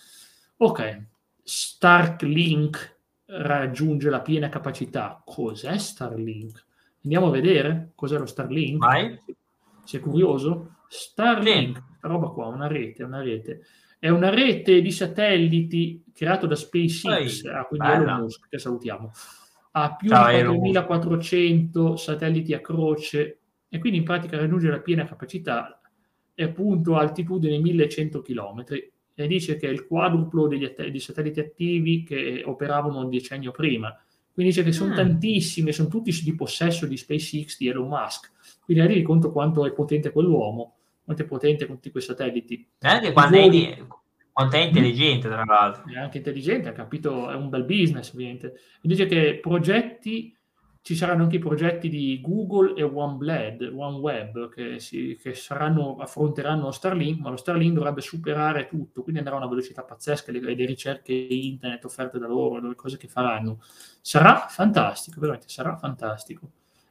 Ok, 0.58 1.02
Starlink 1.42 2.98
raggiunge 3.26 4.08
la 4.08 4.20
piena 4.20 4.48
capacità. 4.48 5.20
Cos'è 5.24 5.76
Starlink? 5.76 6.64
Andiamo 7.02 7.26
a 7.26 7.30
vedere 7.30 7.92
cos'è 7.94 8.16
lo 8.16 8.26
Starlink. 8.26 8.78
Vai. 8.78 9.18
Sei 9.90 10.00
curioso? 10.00 10.76
Starlink, 10.88 11.76
sì. 11.76 11.82
roba 12.02 12.28
qua, 12.28 12.46
una 12.46 12.66
rete, 12.66 13.02
una 13.02 13.22
rete. 13.22 13.62
È 13.98 14.08
una 14.08 14.30
rete 14.30 14.80
di 14.80 14.90
satelliti 14.90 16.04
creato 16.14 16.46
da 16.46 16.54
SpaceX, 16.54 17.44
ah, 17.44 17.64
quindi 17.64 17.86
Elon 17.86 18.20
Musk, 18.20 18.48
che 18.48 18.58
salutiamo 18.58 19.12
ha 19.72 19.94
più 19.94 20.08
Ciao, 20.08 20.30
di 20.30 20.72
4400 20.72 21.96
satelliti 21.96 22.54
a 22.54 22.60
croce 22.60 23.38
e 23.68 23.78
quindi 23.78 23.98
in 23.98 24.04
pratica 24.04 24.36
raggiunge 24.36 24.68
la 24.68 24.80
piena 24.80 25.04
capacità 25.04 25.80
e 26.34 26.44
appunto 26.44 26.96
altitudine 26.96 27.58
1100 27.58 28.22
km 28.22 28.64
e 29.14 29.26
dice 29.26 29.56
che 29.56 29.68
è 29.68 29.70
il 29.70 29.86
quadruplo 29.86 30.48
degli, 30.48 30.66
dei 30.66 30.98
satelliti 30.98 31.40
attivi 31.40 32.02
che 32.02 32.42
operavano 32.44 33.00
un 33.00 33.10
decennio 33.10 33.52
prima. 33.52 33.94
Quindi 34.40 34.56
dice 34.56 34.62
che 34.62 34.72
sono 34.72 34.92
mm. 34.92 34.96
tantissimi, 34.96 35.70
sono 35.70 35.90
tutti 35.90 36.18
di 36.22 36.34
possesso 36.34 36.86
di 36.86 36.96
SpaceX, 36.96 37.58
di 37.58 37.68
Elon 37.68 37.88
Musk. 37.88 38.32
Quindi 38.64 38.86
rendi 38.86 39.02
conto 39.02 39.32
quanto 39.32 39.66
è 39.66 39.72
potente 39.72 40.12
quell'uomo, 40.12 40.76
quanto 41.04 41.24
è 41.24 41.26
potente 41.26 41.66
con 41.66 41.74
tutti 41.74 41.90
quei 41.90 42.02
satelliti. 42.02 42.66
Anche 42.78 43.12
quando 43.12 43.36
è, 43.36 43.86
quanto 44.32 44.56
è 44.56 44.60
intelligente, 44.60 45.28
tra 45.28 45.44
l'altro. 45.44 45.84
È 45.86 45.98
anche 45.98 46.16
intelligente, 46.16 46.70
ha 46.70 46.72
capito, 46.72 47.30
è 47.30 47.34
un 47.34 47.50
bel 47.50 47.64
business, 47.64 48.14
ovviamente. 48.14 48.54
E 48.80 48.88
dice 48.88 49.04
che 49.04 49.40
progetti, 49.42 50.34
ci 50.82 50.96
saranno 50.96 51.24
anche 51.24 51.36
i 51.36 51.40
progetti 51.40 51.88
di 51.88 52.20
Google 52.22 52.74
e 52.74 52.82
OneBlad, 52.82 53.72
OneWeb, 53.74 54.48
che, 54.48 54.80
si, 54.80 55.18
che 55.20 55.34
saranno, 55.34 55.96
affronteranno 55.98 56.70
Starlink, 56.70 57.20
ma 57.20 57.30
lo 57.30 57.36
Starlink 57.36 57.74
dovrebbe 57.74 58.00
superare 58.00 58.66
tutto, 58.66 59.02
quindi 59.02 59.20
andrà 59.20 59.34
a 59.34 59.38
una 59.38 59.48
velocità 59.48 59.82
pazzesca, 59.82 60.32
le, 60.32 60.40
le 60.40 60.66
ricerche 60.66 61.12
internet 61.12 61.84
offerte 61.84 62.18
da 62.18 62.26
loro, 62.26 62.66
le 62.66 62.74
cose 62.74 62.96
che 62.96 63.08
faranno. 63.08 63.60
Sarà 64.00 64.46
fantastico, 64.48 65.20
veramente, 65.20 65.48
sarà 65.48 65.76
fantastico 65.76 66.50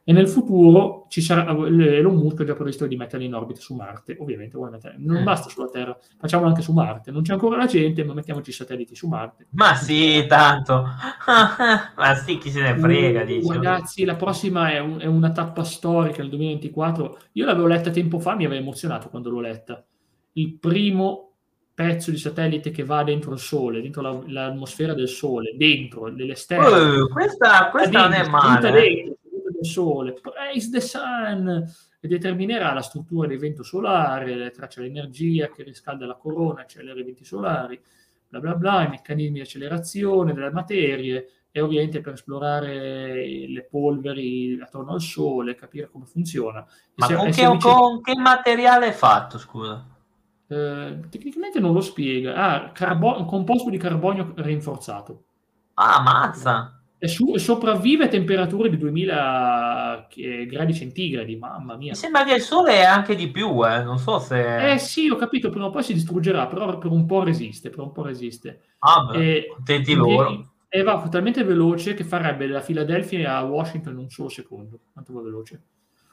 e 0.10 0.12
nel 0.12 0.28
futuro 0.28 1.06
ci 1.08 1.22
sarà 1.22 1.52
Elon 1.52 2.16
Musk 2.16 2.40
ha 2.40 2.44
già 2.44 2.56
previsto 2.56 2.88
di 2.88 2.96
metterli 2.96 3.26
in 3.26 3.36
orbita 3.36 3.60
su 3.60 3.76
Marte 3.76 4.18
ovviamente 4.20 4.58
non 4.58 5.22
mm. 5.22 5.24
basta 5.24 5.50
sulla 5.50 5.68
Terra 5.68 5.96
facciamolo 6.18 6.50
anche 6.50 6.64
su 6.64 6.74
Marte 6.74 7.12
non 7.12 7.22
c'è 7.22 7.34
ancora 7.34 7.58
la 7.58 7.68
gente 7.68 8.04
ma 8.04 8.16
mettiamoci 8.16 8.50
i 8.50 8.54
satelliti 8.54 8.96
su 8.96 9.08
Marte 9.08 9.46
ma 9.52 9.76
sì 9.76 10.26
tanto 10.28 10.82
ma 11.96 12.16
sì 12.16 12.40
chi 12.40 12.50
se 12.50 12.60
ne 12.60 12.76
frega 12.76 13.22
uh, 13.22 13.52
ragazzi 13.52 14.04
la 14.04 14.16
prossima 14.16 14.72
è, 14.72 14.80
un, 14.80 14.98
è, 15.00 15.06
una 15.06 15.30
tappa 15.30 15.64
storica 15.64 16.24
nel 16.24 16.30
2024 16.30 17.20
io 17.34 17.46
l'avevo 17.46 17.68
letta 17.68 17.92
tempo 17.92 18.18
fa 18.18 18.34
mi 18.34 18.46
aveva 18.46 18.60
emozionato 18.60 19.10
quando 19.10 19.30
l'ho 19.30 19.42
letta 19.42 19.86
il 20.34 20.58
primo 20.58 21.34
pezzo 21.76 22.10
di 22.10 22.18
satellite 22.18 22.72
che 22.72 22.84
va 22.84 23.04
dentro 23.04 23.32
il 23.32 23.40
Sole, 23.40 23.82
dentro 23.82 24.02
la, 24.02 24.20
l'atmosfera 24.26 24.94
del 24.94 25.08
Sole, 25.08 25.56
dentro, 25.56 26.08
nell'esterno. 26.08 27.04
Uh, 27.04 27.08
questa, 27.08 27.70
questa 27.72 28.02
non 28.02 28.12
è 28.12 28.28
male. 28.28 28.70
Dentro, 28.70 29.18
del 29.60 29.70
Sole, 29.70 30.14
praise 30.14 30.70
the 30.72 30.82
sun, 30.82 31.66
e 32.00 32.08
determinerà 32.08 32.74
la 32.74 32.82
struttura 32.82 33.28
dell'evento 33.28 33.64
solare, 33.64 34.36
le 34.36 34.52
tracce 34.52 34.82
dell'energia 34.82 35.50
che 35.50 35.64
riscalda 35.64 36.06
la 36.06 36.16
corona, 36.16 36.62
accelera 36.62 37.00
i 37.00 37.04
venti 37.04 37.26
solari, 37.26 37.80
bla 38.28 38.40
bla 38.40 38.56
bla, 38.56 38.86
i 38.86 38.90
meccanismi 38.90 39.34
di 39.34 39.42
accelerazione 39.42 40.34
delle 40.34 40.52
materie, 40.52 41.28
e 41.52 41.62
ovviamente 41.62 42.00
per 42.00 42.14
esplorare 42.14 43.48
le 43.48 43.68
polveri 43.70 44.60
attorno 44.62 44.94
al 44.94 45.02
Sole, 45.02 45.56
capire 45.56 45.90
come 45.90 46.06
funziona. 46.06 46.66
Ma 46.96 47.06
se, 47.06 47.16
con, 47.16 47.26
che, 47.26 47.50
vicino... 47.50 47.58
con, 47.58 48.02
che, 48.02 48.16
materiale 48.16 48.88
è 48.88 48.92
fatto, 48.92 49.38
scusa? 49.38 49.84
Eh, 50.48 51.00
tecnicamente 51.10 51.60
non 51.60 51.74
lo 51.74 51.82
spiega. 51.82 52.36
Ah, 52.36 52.72
carbo- 52.72 53.26
composto 53.26 53.70
di 53.70 53.78
carbonio 53.78 54.34
rinforzato. 54.38 55.24
Ah, 55.74 56.02
mazza! 56.02 56.79
E, 57.02 57.08
su, 57.08 57.38
sopravvive 57.38 58.04
a 58.04 58.08
temperature 58.10 58.70
di 58.70 58.78
2000 58.78 60.08
gradi 60.48 60.74
centigradi, 60.74 61.38
mamma 61.38 61.78
mia. 61.78 61.92
Mi 61.92 61.98
sembra 61.98 62.26
che 62.26 62.34
il 62.34 62.42
sole 62.42 62.74
è 62.74 62.84
anche 62.84 63.16
di 63.16 63.30
più, 63.30 63.66
eh? 63.66 63.82
non 63.82 63.98
so 63.98 64.20
se... 64.20 64.74
Eh 64.74 64.78
sì, 64.78 65.10
ho 65.10 65.16
capito, 65.16 65.50
prima 65.50 65.68
o 65.68 65.70
poi 65.70 65.82
si 65.82 65.94
distruggerà, 65.94 66.46
però 66.48 66.78
per 66.78 66.92
un 66.92 67.06
po' 67.06 67.24
resiste, 67.24 67.70
per 67.70 67.80
un 67.80 67.94
po' 67.94 68.04
resiste. 68.04 68.64
Ah, 68.80 69.06
beh, 69.06 69.48
contenti 69.56 69.94
loro. 69.94 70.52
E, 70.68 70.84
va 70.84 71.08
talmente 71.10 71.44
veloce 71.44 71.94
che 71.94 72.04
farebbe 72.04 72.48
da 72.48 72.60
Philadelphia 72.60 73.38
a 73.38 73.44
Washington 73.44 73.94
in 73.94 74.00
un 74.00 74.10
solo 74.10 74.28
secondo, 74.28 74.80
quanto 74.92 75.14
va 75.14 75.22
veloce. 75.22 75.62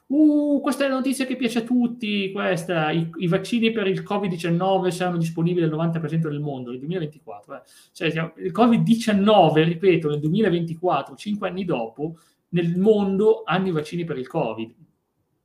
Uh, 0.09 0.61
questa 0.61 0.85
è 0.85 0.89
la 0.89 0.95
notizia 0.95 1.27
che 1.27 1.37
piace 1.37 1.61
a 1.61 1.63
tutti. 1.63 2.31
Questa, 2.31 2.91
i, 2.91 3.11
i 3.17 3.27
vaccini 3.27 3.73
per 3.73 3.87
il 3.89 4.03
Covid-19 4.03 4.89
saranno 4.89 5.17
disponibili 5.17 5.65
al 5.65 5.73
90% 5.73 6.29
del 6.29 6.41
mondo 6.41 6.71
nel 6.71 6.79
2024. 6.79 7.55
Eh. 7.55 7.63
Cioè, 7.93 8.33
il 8.37 8.53
Covid-19, 8.53 9.65
ripeto, 9.65 10.09
nel 10.09 10.21
2024, 10.21 11.17
cinque 11.17 11.49
anni 11.49 11.65
dopo, 11.65 12.19
nel 12.51 12.77
mondo 12.77 13.43
hanno 13.45 13.69
i 13.69 13.73
vaccini 13.73 14.05
per 14.05 14.19
il 14.19 14.29
Covid. 14.29 14.75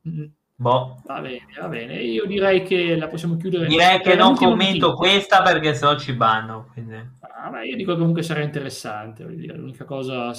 Mm. 0.07 0.25
Boh. 0.61 1.01
Va 1.07 1.21
bene, 1.21 1.47
va 1.59 1.67
bene. 1.67 1.95
Io 1.95 2.27
direi 2.27 2.61
che 2.61 2.95
la 2.95 3.07
possiamo 3.07 3.35
chiudere. 3.37 3.65
Direi 3.65 3.99
che 3.99 4.13
non 4.13 4.35
commento 4.35 4.89
notizia. 4.89 4.93
questa 4.93 5.41
perché 5.41 5.73
se 5.73 5.85
no 5.85 5.97
ci 5.97 6.13
banno. 6.13 6.69
Quindi... 6.71 6.93
Ah, 7.21 7.49
beh, 7.49 7.65
io 7.65 7.75
dico 7.75 7.93
che 7.93 7.97
comunque 7.97 8.21
sarà 8.21 8.43
interessante. 8.43 9.23
L'unica 9.23 9.85
cosa 9.85 10.31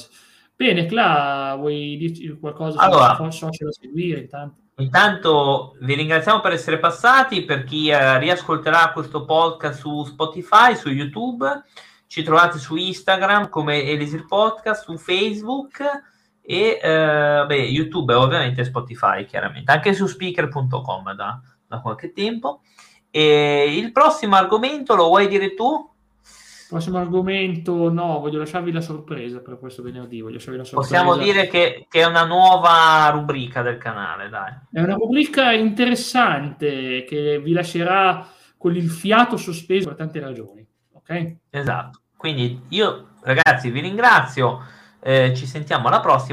Bene, 0.62 0.86
Cla, 0.86 1.56
vuoi 1.58 1.96
dirci 1.96 2.38
qualcosa 2.38 2.78
allora, 2.78 3.16
su 3.16 3.30
social 3.30 3.66
da 3.66 3.72
seguire 3.72 4.20
intanto? 4.20 4.60
Intanto 4.76 5.76
vi 5.80 5.94
ringraziamo 5.94 6.38
per 6.38 6.52
essere 6.52 6.78
passati, 6.78 7.42
per 7.42 7.64
chi 7.64 7.88
eh, 7.88 8.20
riascolterà 8.20 8.92
questo 8.92 9.24
podcast 9.24 9.80
su 9.80 10.04
Spotify, 10.04 10.76
su 10.76 10.88
YouTube, 10.88 11.64
ci 12.06 12.22
trovate 12.22 12.58
su 12.58 12.76
Instagram 12.76 13.48
come 13.48 13.82
Elisir 13.82 14.24
Podcast, 14.24 14.84
su 14.84 14.96
Facebook 14.98 15.80
e 16.40 16.78
eh, 16.80 17.44
beh, 17.44 17.56
YouTube 17.56 18.12
e 18.12 18.16
ovviamente 18.16 18.62
Spotify, 18.62 19.24
chiaramente, 19.24 19.72
anche 19.72 19.92
su 19.94 20.06
speaker.com 20.06 21.12
da, 21.12 21.40
da 21.66 21.80
qualche 21.80 22.12
tempo. 22.12 22.60
E 23.10 23.76
il 23.76 23.90
prossimo 23.90 24.36
argomento 24.36 24.94
lo 24.94 25.08
vuoi 25.08 25.26
dire 25.26 25.54
tu? 25.54 25.91
Prossimo 26.72 26.96
argomento, 26.96 27.92
no, 27.92 28.18
voglio 28.18 28.38
lasciarvi 28.38 28.72
la 28.72 28.80
sorpresa 28.80 29.40
per 29.40 29.58
questo 29.58 29.82
venerdì. 29.82 30.22
Voglio 30.22 30.36
lasciarvi 30.36 30.56
la 30.56 30.64
sorpresa. 30.64 31.02
Possiamo 31.02 31.22
dire 31.22 31.46
che, 31.46 31.86
che, 31.86 32.00
è 32.00 32.06
una 32.06 32.24
nuova 32.24 33.10
rubrica 33.12 33.60
del 33.60 33.76
canale, 33.76 34.30
dai. 34.30 34.54
È 34.72 34.80
una 34.80 34.94
rubrica 34.94 35.52
interessante 35.52 37.04
che 37.06 37.38
vi 37.44 37.52
lascerà 37.52 38.26
con 38.56 38.74
il 38.74 38.88
fiato 38.88 39.36
sospeso 39.36 39.88
per 39.88 39.96
tante 39.98 40.18
ragioni. 40.18 40.66
Ok? 40.94 41.36
Esatto. 41.50 42.00
Quindi 42.16 42.62
io, 42.70 43.08
ragazzi, 43.20 43.70
vi 43.70 43.80
ringrazio. 43.80 44.64
Eh, 44.98 45.34
ci 45.36 45.44
sentiamo 45.44 45.88
alla 45.88 46.00
prossima. 46.00 46.30